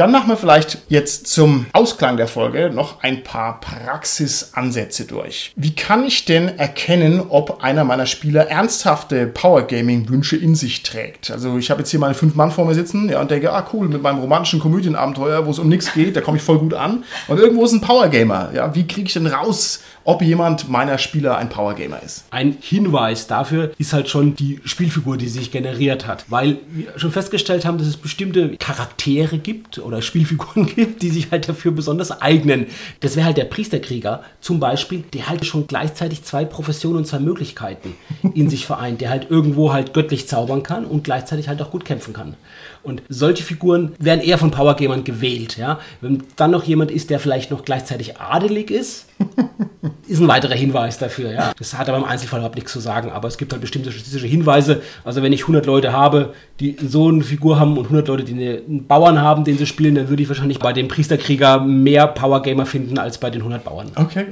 Dann 0.00 0.12
machen 0.12 0.30
wir 0.30 0.38
vielleicht 0.38 0.78
jetzt 0.88 1.26
zum 1.26 1.66
Ausklang 1.74 2.16
der 2.16 2.26
Folge 2.26 2.70
noch 2.72 3.02
ein 3.02 3.22
paar 3.22 3.60
Praxisansätze 3.60 5.04
durch. 5.04 5.52
Wie 5.56 5.74
kann 5.74 6.06
ich 6.06 6.24
denn 6.24 6.56
erkennen, 6.58 7.20
ob 7.28 7.62
einer 7.62 7.84
meiner 7.84 8.06
Spieler 8.06 8.48
ernsthafte 8.48 9.26
Powergaming-Wünsche 9.26 10.36
in 10.36 10.54
sich 10.54 10.84
trägt? 10.84 11.30
Also 11.30 11.58
ich 11.58 11.70
habe 11.70 11.80
jetzt 11.80 11.90
hier 11.90 12.00
meine 12.00 12.14
fünf 12.14 12.34
Mann 12.34 12.50
vor 12.50 12.64
mir 12.64 12.74
sitzen 12.74 13.10
ja, 13.10 13.20
und 13.20 13.30
denke, 13.30 13.52
ah 13.52 13.66
cool, 13.74 13.88
mit 13.88 14.00
meinem 14.00 14.20
romantischen 14.20 14.58
Komödienabenteuer, 14.58 15.44
wo 15.44 15.50
es 15.50 15.58
um 15.58 15.68
nichts 15.68 15.92
geht, 15.92 16.16
da 16.16 16.22
komme 16.22 16.38
ich 16.38 16.42
voll 16.42 16.60
gut 16.60 16.72
an. 16.72 17.04
Und 17.28 17.38
irgendwo 17.38 17.66
ist 17.66 17.72
ein 17.72 17.82
Powergamer. 17.82 18.52
Ja, 18.54 18.74
wie 18.74 18.86
kriege 18.86 19.08
ich 19.08 19.12
denn 19.12 19.26
raus, 19.26 19.82
ob 20.04 20.22
jemand 20.22 20.68
meiner 20.68 20.98
Spieler 20.98 21.36
ein 21.36 21.48
Powergamer 21.48 22.02
ist. 22.02 22.24
Ein 22.30 22.56
Hinweis 22.60 23.26
dafür 23.26 23.72
ist 23.78 23.92
halt 23.92 24.08
schon 24.08 24.34
die 24.34 24.60
Spielfigur, 24.64 25.16
die 25.16 25.28
sich 25.28 25.50
generiert 25.50 26.06
hat. 26.06 26.24
Weil 26.28 26.58
wir 26.70 26.98
schon 26.98 27.12
festgestellt 27.12 27.64
haben, 27.64 27.78
dass 27.78 27.86
es 27.86 27.96
bestimmte 27.96 28.56
Charaktere 28.56 29.38
gibt 29.38 29.78
oder 29.78 30.02
Spielfiguren 30.10 30.66
gibt, 30.66 31.02
die 31.02 31.10
sich 31.10 31.30
halt 31.30 31.48
dafür 31.48 31.72
besonders 31.72 32.22
eignen. 32.22 32.66
Das 33.00 33.16
wäre 33.16 33.26
halt 33.26 33.36
der 33.36 33.44
Priesterkrieger 33.44 34.22
zum 34.40 34.60
Beispiel, 34.60 35.04
der 35.12 35.28
halt 35.28 35.44
schon 35.44 35.66
gleichzeitig 35.66 36.24
zwei 36.24 36.44
Professionen 36.44 36.98
und 36.98 37.06
zwei 37.06 37.18
Möglichkeiten 37.18 37.94
in 38.34 38.50
sich 38.50 38.66
vereint, 38.66 39.00
der 39.00 39.10
halt 39.10 39.30
irgendwo 39.30 39.72
halt 39.72 39.94
göttlich 39.94 40.28
zaubern 40.28 40.62
kann 40.62 40.84
und 40.84 41.04
gleichzeitig 41.04 41.48
halt 41.48 41.60
auch 41.62 41.70
gut 41.70 41.84
kämpfen 41.84 42.14
kann. 42.14 42.36
Und 42.82 43.02
solche 43.08 43.44
Figuren 43.44 43.92
werden 43.98 44.20
eher 44.20 44.38
von 44.38 44.50
Powergamern 44.50 45.04
gewählt. 45.04 45.58
Ja? 45.58 45.80
Wenn 46.00 46.22
dann 46.36 46.50
noch 46.50 46.64
jemand 46.64 46.90
ist, 46.90 47.10
der 47.10 47.20
vielleicht 47.20 47.50
noch 47.50 47.64
gleichzeitig 47.64 48.18
adelig 48.18 48.70
ist, 48.70 49.06
ist 50.08 50.20
ein 50.20 50.28
weiterer 50.28 50.54
Hinweis 50.54 50.98
dafür. 50.98 51.32
Ja. 51.32 51.52
Das 51.58 51.76
hat 51.76 51.88
aber 51.88 51.98
im 51.98 52.04
Einzelfall 52.04 52.40
überhaupt 52.40 52.54
nichts 52.54 52.72
zu 52.72 52.80
sagen, 52.80 53.10
aber 53.10 53.28
es 53.28 53.36
gibt 53.36 53.52
halt 53.52 53.60
bestimmte 53.60 53.92
statistische 53.92 54.26
Hinweise. 54.26 54.82
Also 55.04 55.22
wenn 55.22 55.32
ich 55.32 55.42
100 55.42 55.66
Leute 55.66 55.92
habe, 55.92 56.32
die 56.58 56.76
so 56.82 57.08
eine 57.08 57.22
Figur 57.22 57.60
haben 57.60 57.76
und 57.76 57.84
100 57.84 58.08
Leute, 58.08 58.24
die 58.24 58.32
einen 58.32 58.86
Bauern 58.86 59.20
haben, 59.20 59.44
den 59.44 59.58
sie 59.58 59.66
spielen, 59.66 59.94
dann 59.94 60.08
würde 60.08 60.22
ich 60.22 60.28
wahrscheinlich 60.28 60.58
bei 60.58 60.72
dem 60.72 60.88
Priesterkrieger 60.88 61.60
mehr 61.60 62.06
Powergamer 62.06 62.64
finden 62.64 62.98
als 62.98 63.18
bei 63.18 63.30
den 63.30 63.42
100 63.42 63.62
Bauern. 63.62 63.90
Okay. 63.96 64.26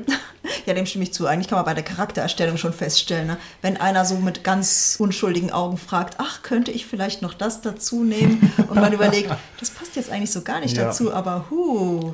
Ja, 0.66 0.74
dem 0.74 0.86
stimme 0.86 1.04
ich 1.04 1.12
zu. 1.12 1.26
Eigentlich 1.26 1.48
kann 1.48 1.56
man 1.58 1.64
bei 1.64 1.74
der 1.74 1.84
Charaktererstellung 1.84 2.56
schon 2.56 2.72
feststellen, 2.72 3.26
ne? 3.26 3.36
wenn 3.62 3.76
einer 3.76 4.04
so 4.04 4.16
mit 4.16 4.44
ganz 4.44 4.96
unschuldigen 4.98 5.50
Augen 5.52 5.76
fragt, 5.78 6.16
ach, 6.18 6.42
könnte 6.42 6.70
ich 6.70 6.86
vielleicht 6.86 7.22
noch 7.22 7.34
das 7.34 7.60
dazu 7.62 8.04
nehmen? 8.04 8.52
Und 8.68 8.76
man 8.76 8.92
überlegt, 8.92 9.30
das 9.60 9.70
passt 9.70 9.96
jetzt 9.96 10.10
eigentlich 10.10 10.30
so 10.32 10.42
gar 10.42 10.60
nicht 10.60 10.76
Ja. 10.76 10.84
dazu, 10.84 11.12
aber 11.12 11.46
hu. 11.50 12.12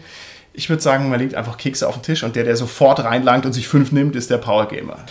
Ich 0.52 0.68
würde 0.68 0.82
sagen, 0.82 1.08
man 1.08 1.18
legt 1.18 1.34
einfach 1.34 1.56
Kekse 1.56 1.88
auf 1.88 1.96
den 1.96 2.02
Tisch 2.02 2.22
und 2.22 2.36
der, 2.36 2.44
der 2.44 2.56
sofort 2.56 3.02
reinlangt 3.02 3.44
und 3.44 3.52
sich 3.52 3.66
fünf 3.66 3.90
nimmt, 3.90 4.14
ist 4.14 4.30
der 4.30 4.38
Powergamer. 4.38 5.04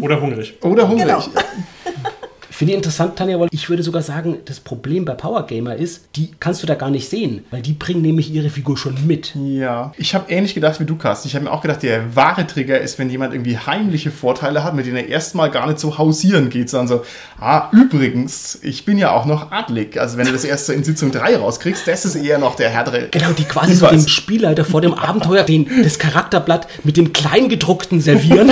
Oder 0.00 0.20
hungrig. 0.20 0.54
Oder 0.62 0.88
hungrig. 0.88 1.06
Genau. 1.06 1.22
Finde 2.60 2.74
ich 2.74 2.76
interessant, 2.76 3.16
Tanja, 3.16 3.40
weil 3.40 3.48
ich 3.52 3.70
würde 3.70 3.82
sogar 3.82 4.02
sagen, 4.02 4.36
das 4.44 4.60
Problem 4.60 5.06
bei 5.06 5.14
Powergamer 5.14 5.76
ist, 5.76 6.10
die 6.16 6.28
kannst 6.40 6.62
du 6.62 6.66
da 6.66 6.74
gar 6.74 6.90
nicht 6.90 7.08
sehen, 7.08 7.42
weil 7.50 7.62
die 7.62 7.72
bringen 7.72 8.02
nämlich 8.02 8.30
ihre 8.34 8.50
Figur 8.50 8.76
schon 8.76 9.06
mit. 9.06 9.34
Ja, 9.34 9.92
ich 9.96 10.14
habe 10.14 10.30
ähnlich 10.30 10.52
gedacht 10.52 10.78
wie 10.78 10.84
du, 10.84 10.96
Carsten. 10.96 11.28
Ich 11.28 11.34
habe 11.34 11.46
mir 11.46 11.52
auch 11.52 11.62
gedacht, 11.62 11.82
der 11.82 12.14
wahre 12.14 12.46
Trigger 12.46 12.78
ist, 12.78 12.98
wenn 12.98 13.08
jemand 13.08 13.32
irgendwie 13.32 13.56
heimliche 13.56 14.10
Vorteile 14.10 14.62
hat, 14.62 14.74
mit 14.74 14.84
denen 14.84 14.98
er 14.98 15.08
erstmal 15.08 15.50
gar 15.50 15.66
nicht 15.68 15.78
so 15.78 15.96
hausieren 15.96 16.50
geht, 16.50 16.68
sondern 16.68 16.98
so, 16.98 17.04
ah, 17.40 17.70
übrigens, 17.72 18.58
ich 18.60 18.84
bin 18.84 18.98
ja 18.98 19.12
auch 19.12 19.24
noch 19.24 19.50
adlig. 19.52 19.98
Also 19.98 20.18
wenn 20.18 20.26
du 20.26 20.32
das 20.32 20.44
erst 20.44 20.66
so 20.66 20.74
in 20.74 20.84
Sitzung 20.84 21.12
3 21.12 21.38
rauskriegst, 21.38 21.88
das 21.88 22.04
ist 22.04 22.14
eher 22.14 22.38
noch 22.38 22.56
der 22.56 22.68
härtere. 22.68 23.08
Genau, 23.10 23.30
die 23.30 23.44
quasi 23.44 23.74
so 23.74 23.86
dem 23.86 24.06
Spielleiter 24.06 24.66
vor 24.66 24.82
dem 24.82 24.92
Abenteuer 24.92 25.44
den, 25.44 25.66
das 25.82 25.98
Charakterblatt 25.98 26.68
mit 26.84 26.98
dem 26.98 27.14
Kleingedruckten 27.14 28.02
servieren, 28.02 28.50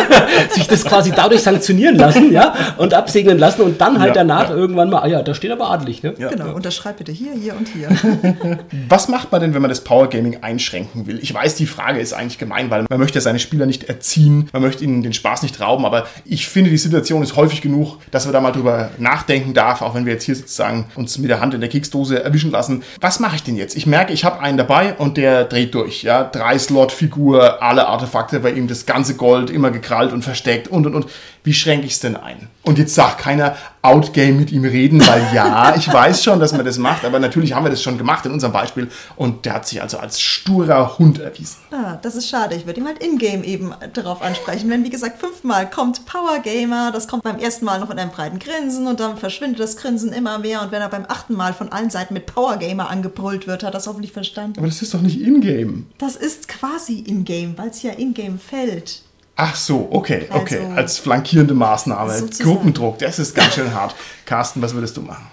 sich 0.52 0.66
das 0.66 0.82
quasi 0.82 1.12
dadurch 1.14 1.42
sanktionieren 1.42 1.96
lassen, 1.96 2.32
ja, 2.32 2.54
und 2.78 2.94
absegnen 2.94 3.36
lassen 3.36 3.49
und 3.58 3.80
dann 3.80 3.98
halt 3.98 4.08
Ja, 4.08 4.14
danach 4.14 4.50
ja. 4.50 4.56
irgendwann 4.56 4.90
mal, 4.90 5.00
ah 5.00 5.06
ja, 5.06 5.22
da 5.22 5.34
steht 5.34 5.50
aber 5.50 5.70
adelig, 5.70 6.02
ne? 6.02 6.14
Ja, 6.18 6.28
Genau, 6.28 6.46
ja. 6.46 6.52
unterschreib 6.52 6.98
bitte 6.98 7.10
hier, 7.12 7.32
hier 7.32 7.54
und 7.56 7.68
hier. 7.68 7.88
Was 8.88 9.08
macht 9.08 9.32
man 9.32 9.40
denn, 9.40 9.54
wenn 9.54 9.62
man 9.62 9.68
das 9.68 9.82
Powergaming 9.82 10.42
einschränken 10.42 11.06
will? 11.06 11.18
Ich 11.22 11.32
weiß, 11.34 11.54
die 11.56 11.66
Frage 11.66 12.00
ist 12.00 12.12
eigentlich 12.12 12.38
gemein, 12.38 12.70
weil 12.70 12.84
man 12.88 12.98
möchte 13.00 13.18
ja 13.18 13.22
seine 13.22 13.38
Spieler 13.38 13.66
nicht 13.66 13.84
erziehen, 13.84 14.48
man 14.52 14.62
möchte 14.62 14.84
ihnen 14.84 15.02
den 15.02 15.12
Spaß 15.12 15.42
nicht 15.42 15.60
rauben, 15.60 15.84
aber 15.84 16.06
ich 16.24 16.48
finde, 16.48 16.70
die 16.70 16.78
Situation 16.78 17.22
ist 17.22 17.36
häufig 17.36 17.62
genug, 17.62 17.98
dass 18.10 18.24
man 18.24 18.32
da 18.32 18.40
mal 18.40 18.52
drüber 18.52 18.90
nachdenken 18.98 19.54
darf, 19.54 19.82
auch 19.82 19.94
wenn 19.94 20.06
wir 20.06 20.12
jetzt 20.12 20.24
hier 20.24 20.36
sozusagen 20.36 20.86
uns 20.94 21.18
mit 21.18 21.30
der 21.30 21.40
Hand 21.40 21.54
in 21.54 21.60
der 21.60 21.70
Keksdose 21.70 22.22
erwischen 22.22 22.50
lassen. 22.50 22.82
Was 23.00 23.20
mache 23.20 23.36
ich 23.36 23.42
denn 23.42 23.56
jetzt? 23.56 23.76
Ich 23.76 23.86
merke, 23.86 24.12
ich 24.12 24.24
habe 24.24 24.40
einen 24.40 24.58
dabei 24.58 24.94
und 24.94 25.16
der 25.16 25.44
dreht 25.44 25.74
durch. 25.74 26.02
Ja, 26.02 26.24
drei 26.24 26.58
Slot-Figur, 26.58 27.62
alle 27.62 27.86
Artefakte 27.86 28.40
bei 28.40 28.52
ihm, 28.52 28.66
das 28.68 28.86
ganze 28.86 29.14
Gold 29.14 29.50
immer 29.50 29.70
gekrallt 29.70 30.12
und 30.12 30.22
versteckt 30.22 30.68
und 30.68 30.86
und 30.86 30.94
und. 30.94 31.06
Wie 31.42 31.54
schränke 31.54 31.86
ich 31.86 31.92
es 31.92 32.00
denn 32.00 32.16
ein? 32.16 32.48
Und 32.62 32.78
jetzt 32.78 32.94
sagt 32.94 33.18
keiner 33.18 33.56
Outgame 33.82 34.32
mit 34.32 34.52
ihm 34.52 34.64
reden, 34.64 35.00
weil 35.06 35.26
ja, 35.34 35.74
ich 35.76 35.90
weiß 35.90 36.22
schon, 36.22 36.38
dass 36.38 36.52
man 36.52 36.64
das 36.66 36.76
macht, 36.76 37.04
aber 37.04 37.18
natürlich 37.18 37.54
haben 37.54 37.64
wir 37.64 37.70
das 37.70 37.82
schon 37.82 37.96
gemacht 37.96 38.26
in 38.26 38.32
unserem 38.32 38.52
Beispiel 38.52 38.88
und 39.16 39.46
der 39.46 39.54
hat 39.54 39.66
sich 39.66 39.80
also 39.80 39.98
als 39.98 40.20
sturer 40.20 40.98
Hund 40.98 41.18
erwiesen. 41.18 41.56
Ah, 41.70 41.98
das 42.02 42.14
ist 42.14 42.28
schade. 42.28 42.54
Ich 42.54 42.66
würde 42.66 42.80
ihn 42.80 42.86
halt 42.86 43.02
in-game 43.02 43.42
eben 43.42 43.72
darauf 43.94 44.20
ansprechen. 44.20 44.68
Wenn, 44.68 44.84
wie 44.84 44.90
gesagt, 44.90 45.18
fünfmal 45.18 45.70
kommt 45.70 46.04
Power 46.04 46.40
Gamer, 46.40 46.90
das 46.92 47.08
kommt 47.08 47.22
beim 47.22 47.38
ersten 47.38 47.64
Mal 47.64 47.80
noch 47.80 47.88
mit 47.88 47.98
einem 47.98 48.10
breiten 48.10 48.38
Grinsen 48.38 48.86
und 48.86 49.00
dann 49.00 49.16
verschwindet 49.16 49.60
das 49.60 49.78
Grinsen 49.78 50.12
immer 50.12 50.38
mehr. 50.38 50.62
Und 50.62 50.72
wenn 50.72 50.82
er 50.82 50.90
beim 50.90 51.06
achten 51.08 51.34
Mal 51.34 51.54
von 51.54 51.72
allen 51.72 51.88
Seiten 51.88 52.12
mit 52.12 52.26
Power 52.26 52.58
Gamer 52.58 52.90
angebrüllt 52.90 53.46
wird, 53.46 53.62
hat 53.62 53.70
er 53.70 53.72
das 53.72 53.86
hoffentlich 53.86 54.12
verstanden. 54.12 54.58
Aber 54.58 54.68
das 54.68 54.82
ist 54.82 54.92
doch 54.92 55.00
nicht 55.00 55.20
in-game. 55.20 55.86
Das 55.96 56.16
ist 56.16 56.48
quasi 56.48 56.98
in-game, 56.98 57.56
weil 57.56 57.68
es 57.68 57.82
ja 57.82 57.92
in-game 57.92 58.38
fällt. 58.38 59.02
Ach 59.36 59.54
so, 59.56 59.88
okay, 59.90 60.28
okay. 60.30 60.58
Also- 60.60 60.74
als 60.76 60.98
flankierende 60.98 61.54
Maßnahme. 61.54 62.16
Sozusagen. 62.18 62.50
Gruppendruck, 62.50 62.98
das 62.98 63.18
ist 63.18 63.34
ganz 63.34 63.54
schön 63.54 63.72
hart. 63.74 63.94
Carsten, 64.26 64.60
was 64.62 64.74
würdest 64.74 64.96
du 64.96 65.02
machen? 65.02 65.26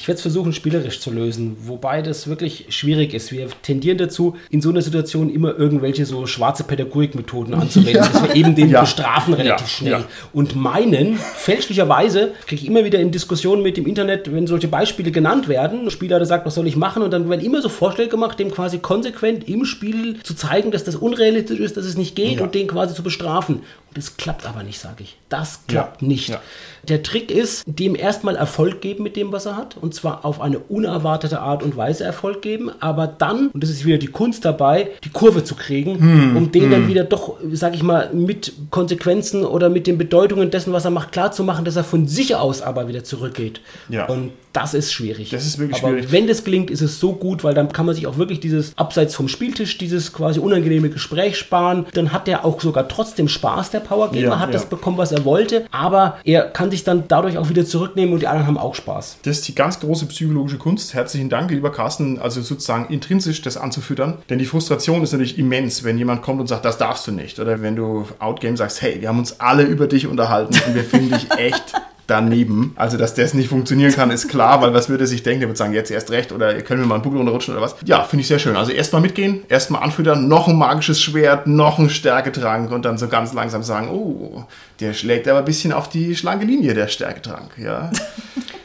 Ich 0.00 0.06
werde 0.06 0.16
es 0.18 0.22
versuchen, 0.22 0.52
spielerisch 0.52 1.00
zu 1.00 1.10
lösen, 1.10 1.56
wobei 1.64 2.02
das 2.02 2.28
wirklich 2.28 2.66
schwierig 2.68 3.14
ist. 3.14 3.32
Wir 3.32 3.48
tendieren 3.62 3.98
dazu, 3.98 4.36
in 4.48 4.60
so 4.60 4.70
einer 4.70 4.80
Situation 4.80 5.28
immer 5.28 5.58
irgendwelche 5.58 6.06
so 6.06 6.24
schwarze 6.28 6.62
Pädagogikmethoden 6.62 7.52
anzuwenden, 7.52 7.94
Ja. 7.96 8.08
dass 8.08 8.22
wir 8.22 8.36
eben 8.36 8.54
den 8.54 8.70
Ja. 8.70 8.82
bestrafen 8.82 9.34
relativ 9.34 9.66
Ja. 9.66 9.72
schnell. 9.98 10.04
Und 10.32 10.54
meinen, 10.54 11.16
fälschlicherweise, 11.18 12.30
kriege 12.46 12.62
ich 12.62 12.68
immer 12.68 12.84
wieder 12.84 13.00
in 13.00 13.10
Diskussionen 13.10 13.62
mit 13.62 13.76
dem 13.76 13.86
Internet, 13.86 14.32
wenn 14.32 14.46
solche 14.46 14.68
Beispiele 14.68 15.10
genannt 15.10 15.48
werden, 15.48 15.86
ein 15.86 15.90
Spieler 15.90 16.18
der 16.18 16.26
sagt, 16.26 16.46
was 16.46 16.54
soll 16.54 16.68
ich 16.68 16.76
machen? 16.76 17.02
Und 17.02 17.10
dann 17.10 17.28
werden 17.28 17.44
immer 17.44 17.60
so 17.60 17.68
Vorschläge 17.68 18.10
gemacht, 18.10 18.38
dem 18.38 18.52
quasi 18.52 18.78
konsequent 18.78 19.48
im 19.48 19.64
Spiel 19.64 20.20
zu 20.22 20.34
zeigen, 20.34 20.70
dass 20.70 20.84
das 20.84 20.94
unrealistisch 20.94 21.58
ist, 21.58 21.76
dass 21.76 21.84
es 21.86 21.96
nicht 21.96 22.14
geht 22.14 22.40
und 22.40 22.54
den 22.54 22.68
quasi 22.68 22.94
zu 22.94 23.02
bestrafen. 23.02 23.56
Und 23.56 23.96
das 23.96 24.16
klappt 24.16 24.46
aber 24.46 24.62
nicht, 24.62 24.78
sage 24.78 25.02
ich. 25.02 25.16
Das 25.28 25.60
klappt 25.66 26.02
Ja. 26.02 26.08
nicht. 26.08 26.28
Ja. 26.28 26.40
Der 26.86 27.02
Trick 27.02 27.30
ist, 27.30 27.64
dem 27.66 27.94
erstmal 27.96 28.36
Erfolg 28.36 28.80
geben 28.80 29.02
mit 29.02 29.16
dem, 29.16 29.32
was 29.32 29.46
er 29.46 29.56
hat. 29.56 29.76
Und 29.88 29.94
zwar 29.94 30.26
auf 30.26 30.42
eine 30.42 30.58
unerwartete 30.58 31.40
Art 31.40 31.62
und 31.62 31.74
Weise 31.74 32.04
Erfolg 32.04 32.42
geben. 32.42 32.70
Aber 32.78 33.06
dann, 33.06 33.48
und 33.48 33.62
das 33.62 33.70
ist 33.70 33.86
wieder 33.86 33.96
die 33.96 34.08
Kunst 34.08 34.44
dabei, 34.44 34.90
die 35.02 35.08
Kurve 35.08 35.44
zu 35.44 35.54
kriegen, 35.54 35.98
Hm, 35.98 36.36
um 36.36 36.52
den 36.52 36.70
dann 36.70 36.88
wieder 36.88 37.04
doch, 37.04 37.36
sag 37.54 37.74
ich 37.74 37.82
mal, 37.82 38.10
mit 38.12 38.52
Konsequenzen 38.70 39.46
oder 39.46 39.70
mit 39.70 39.86
den 39.86 39.96
Bedeutungen 39.96 40.50
dessen, 40.50 40.74
was 40.74 40.84
er 40.84 40.90
macht, 40.90 41.12
klarzumachen, 41.12 41.64
dass 41.64 41.76
er 41.76 41.84
von 41.84 42.06
sich 42.06 42.36
aus 42.36 42.60
aber 42.60 42.86
wieder 42.86 43.02
zurückgeht. 43.02 43.62
Ja. 43.88 44.04
Und 44.04 44.32
das 44.52 44.74
ist 44.74 44.92
schwierig. 44.92 45.30
Das 45.30 45.46
ist 45.46 45.58
wirklich 45.58 45.82
aber 45.82 45.92
schwierig. 45.92 46.12
wenn 46.12 46.26
das 46.26 46.42
gelingt, 46.44 46.70
ist 46.70 46.80
es 46.82 47.00
so 47.00 47.12
gut, 47.12 47.44
weil 47.44 47.54
dann 47.54 47.72
kann 47.72 47.86
man 47.86 47.94
sich 47.94 48.06
auch 48.06 48.16
wirklich 48.18 48.40
dieses 48.40 48.72
abseits 48.76 49.14
vom 49.14 49.28
Spieltisch, 49.28 49.78
dieses 49.78 50.12
quasi 50.12 50.40
unangenehme 50.40 50.90
Gespräch 50.90 51.38
sparen. 51.38 51.86
Dann 51.94 52.12
hat 52.12 52.28
er 52.28 52.44
auch 52.44 52.60
sogar 52.60 52.88
trotzdem 52.88 53.28
Spaß, 53.28 53.70
der 53.70 53.80
Powergamer, 53.80 54.20
Ja, 54.20 54.38
hat 54.38 54.48
ja. 54.48 54.52
das 54.54 54.66
bekommen, 54.66 54.98
was 54.98 55.12
er 55.12 55.24
wollte, 55.24 55.64
aber 55.70 56.18
er 56.24 56.42
kann 56.42 56.70
sich 56.70 56.82
dann 56.84 57.04
dadurch 57.08 57.38
auch 57.38 57.48
wieder 57.48 57.64
zurücknehmen 57.64 58.12
und 58.14 58.20
die 58.20 58.26
anderen 58.26 58.46
haben 58.48 58.58
auch 58.58 58.74
Spaß. 58.74 59.18
Das 59.22 59.38
ist 59.38 59.48
die 59.48 59.54
ganz 59.54 59.77
große 59.80 60.06
psychologische 60.06 60.58
Kunst. 60.58 60.94
Herzlichen 60.94 61.28
Dank, 61.28 61.50
lieber 61.50 61.72
Carsten, 61.72 62.18
also 62.18 62.40
sozusagen 62.42 62.92
intrinsisch 62.92 63.42
das 63.42 63.56
anzufüttern. 63.56 64.18
Denn 64.30 64.38
die 64.38 64.44
Frustration 64.44 65.02
ist 65.02 65.12
natürlich 65.12 65.38
immens, 65.38 65.84
wenn 65.84 65.98
jemand 65.98 66.22
kommt 66.22 66.40
und 66.40 66.46
sagt, 66.46 66.64
das 66.64 66.78
darfst 66.78 67.06
du 67.06 67.12
nicht. 67.12 67.38
Oder 67.38 67.62
wenn 67.62 67.76
du 67.76 68.06
Outgame 68.18 68.56
sagst, 68.56 68.82
hey, 68.82 69.00
wir 69.00 69.08
haben 69.08 69.18
uns 69.18 69.40
alle 69.40 69.64
über 69.64 69.86
dich 69.86 70.06
unterhalten 70.06 70.54
und 70.66 70.74
wir 70.74 70.84
finden 70.84 71.12
dich 71.12 71.30
echt 71.36 71.74
daneben. 72.08 72.72
Also, 72.76 72.96
dass 72.96 73.14
das 73.14 73.34
nicht 73.34 73.48
funktionieren 73.48 73.92
kann, 73.92 74.10
ist 74.10 74.28
klar, 74.28 74.60
weil 74.62 74.74
was 74.74 74.88
würde 74.88 75.04
er 75.04 75.06
sich 75.06 75.22
denken? 75.22 75.40
Der 75.40 75.48
würde 75.48 75.58
sagen, 75.58 75.74
jetzt 75.74 75.90
erst 75.90 76.10
recht 76.10 76.32
oder 76.32 76.54
könnt 76.62 76.80
mir 76.80 76.86
mal 76.86 76.96
einen 76.96 77.04
Buckel 77.04 77.18
runterrutschen 77.18 77.54
oder 77.54 77.62
was. 77.62 77.76
Ja, 77.84 78.02
finde 78.02 78.22
ich 78.22 78.28
sehr 78.28 78.38
schön. 78.38 78.56
Also 78.56 78.72
erstmal 78.72 79.02
mitgehen, 79.02 79.42
erstmal 79.48 79.82
anfüttern, 79.82 80.26
noch 80.26 80.48
ein 80.48 80.56
magisches 80.56 81.00
Schwert, 81.00 81.46
noch 81.46 81.78
ein 81.78 81.90
Stärketrank 81.90 82.72
und 82.72 82.84
dann 82.84 82.98
so 82.98 83.08
ganz 83.08 83.32
langsam 83.34 83.62
sagen, 83.62 83.90
oh, 83.90 84.44
der 84.80 84.94
schlägt 84.94 85.28
aber 85.28 85.40
ein 85.40 85.44
bisschen 85.44 85.72
auf 85.72 85.88
die 85.88 86.16
schlanke 86.16 86.46
Linie, 86.46 86.74
der 86.74 86.88
Stärketrank, 86.88 87.52
ja. 87.58 87.92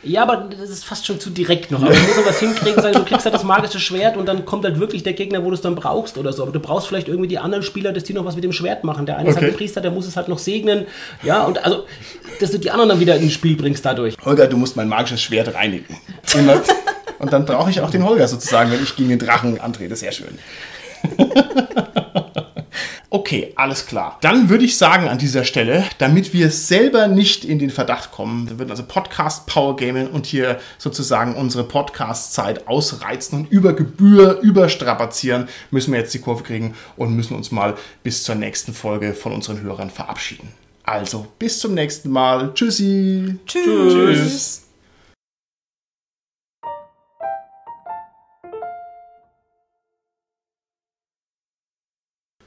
Ja, 0.06 0.24
aber 0.24 0.49
das 0.60 0.70
ist 0.70 0.84
fast 0.84 1.06
schon 1.06 1.20
zu 1.20 1.30
direkt 1.30 1.72
noch. 1.72 1.82
Aber 1.82 1.93
du 1.93 1.99
musst 2.01 2.26
was 2.26 2.39
hinkriegen, 2.39 2.82
sagen, 2.82 2.95
du 2.95 3.06
kriegst 3.06 3.24
halt 3.26 3.34
das 3.34 3.43
magische 3.43 3.80
Schwert 3.80 4.18
und 4.18 4.26
dann 4.26 4.43
kommt 4.45 4.66
halt 4.66 4.78
wirklich 4.80 5.04
der 5.04 5.14
Gegner, 5.14 5.43
wo 5.43 5.49
du 5.49 5.54
es 5.56 5.62
dann 5.62 5.76
brauchst 5.76 6.18
oder 6.18 6.34
so. 6.34 6.43
Aber 6.43 6.51
du 6.51 6.60
brauchst 6.60 6.88
vielleicht 6.88 7.08
irgendwie 7.08 7.30
die 7.30 7.39
anderen 7.39 7.64
Spieler, 7.64 7.93
dass 7.93 8.04
die 8.04 8.14
noch 8.14 8.26
was 8.26 8.36
mit 8.36 8.43
dem 8.43 8.51
Schwert 8.51 8.84
machen. 8.84 9.06
Der 9.06 9.18
eine 9.18 9.30
ist 9.30 9.36
Okay. 9.38 9.45
halt 9.45 9.54
ein 9.54 9.58
Priester, 9.58 9.82
der 9.82 9.91
muss 9.91 10.06
es 10.06 10.18
halt 10.18 10.28
noch 10.28 10.39
segnen. 10.39 10.88
Ja, 11.24 11.43
und 11.45 11.64
also, 11.64 11.86
dass 12.41 12.51
du 12.51 12.58
die 12.60 12.70
anderen 12.72 12.89
dann 12.89 12.99
wieder 12.99 13.16
ins 13.16 13.34
Spiel 13.34 13.56
bringst 13.56 13.86
dadurch. 13.86 14.16
Holger, 14.26 14.47
du 14.47 14.58
musst 14.58 14.76
mein 14.76 14.89
magisches 14.89 15.22
Schwert 15.22 15.54
reinigen. 15.56 15.86
Und 17.20 17.32
dann 17.32 17.45
brauche 17.45 17.70
ich 17.70 17.80
auch 17.80 17.89
den 17.89 18.04
Holger 18.06 18.28
sozusagen, 18.28 18.72
wenn 18.72 18.84
ich 18.84 18.95
gegen 18.97 19.10
den 19.10 19.20
Drachen 19.20 19.62
antrete. 19.62 19.95
Sehr 19.95 20.12
schön. 20.12 20.38
Okay, 23.14 23.53
alles 23.57 23.86
klar. 23.86 24.18
Dann 24.22 24.49
würde 24.49 24.66
ich 24.66 24.76
sagen 24.76 25.07
an 25.07 25.20
dieser 25.20 25.43
Stelle, 25.43 25.86
damit 25.99 26.34
wir 26.34 26.49
selber 26.49 27.07
nicht 27.07 27.45
in 27.45 27.59
den 27.59 27.70
Verdacht 27.70 28.11
kommen, 28.11 28.49
wir 28.49 28.57
würden 28.57 28.72
also 28.72 28.82
Podcast 28.88 29.45
Power 29.45 29.76
Gaming 29.76 30.07
und 30.07 30.26
hier 30.26 30.59
sozusagen 30.80 31.36
unsere 31.36 31.64
Podcast-Zeit 31.64 32.68
ausreizen 32.68 33.41
und 33.41 33.51
über 33.51 33.74
Gebühr 33.74 34.39
überstrapazieren, 34.39 35.47
müssen 35.70 35.93
wir 35.93 35.99
jetzt 35.99 36.16
die 36.16 36.22
Kurve 36.22 36.41
kriegen 36.41 36.74
und 36.95 37.16
müssen 37.16 37.36
uns 37.36 37.51
mal 37.51 37.76
bis 38.01 38.24
zur 38.24 38.34
nächsten 38.34 38.74
Folge 38.74 39.14
von 39.14 39.32
unseren 39.32 39.61
Hörern 39.61 39.91
verabschieden. 39.91 40.47
Also, 40.82 41.28
bis 41.38 41.59
zum 41.59 41.76
nächsten 41.76 42.09
Mal. 42.09 42.51
Tschüssi. 42.55 43.36
Tschüss. 43.45 43.93
Tschüss. 43.93 44.62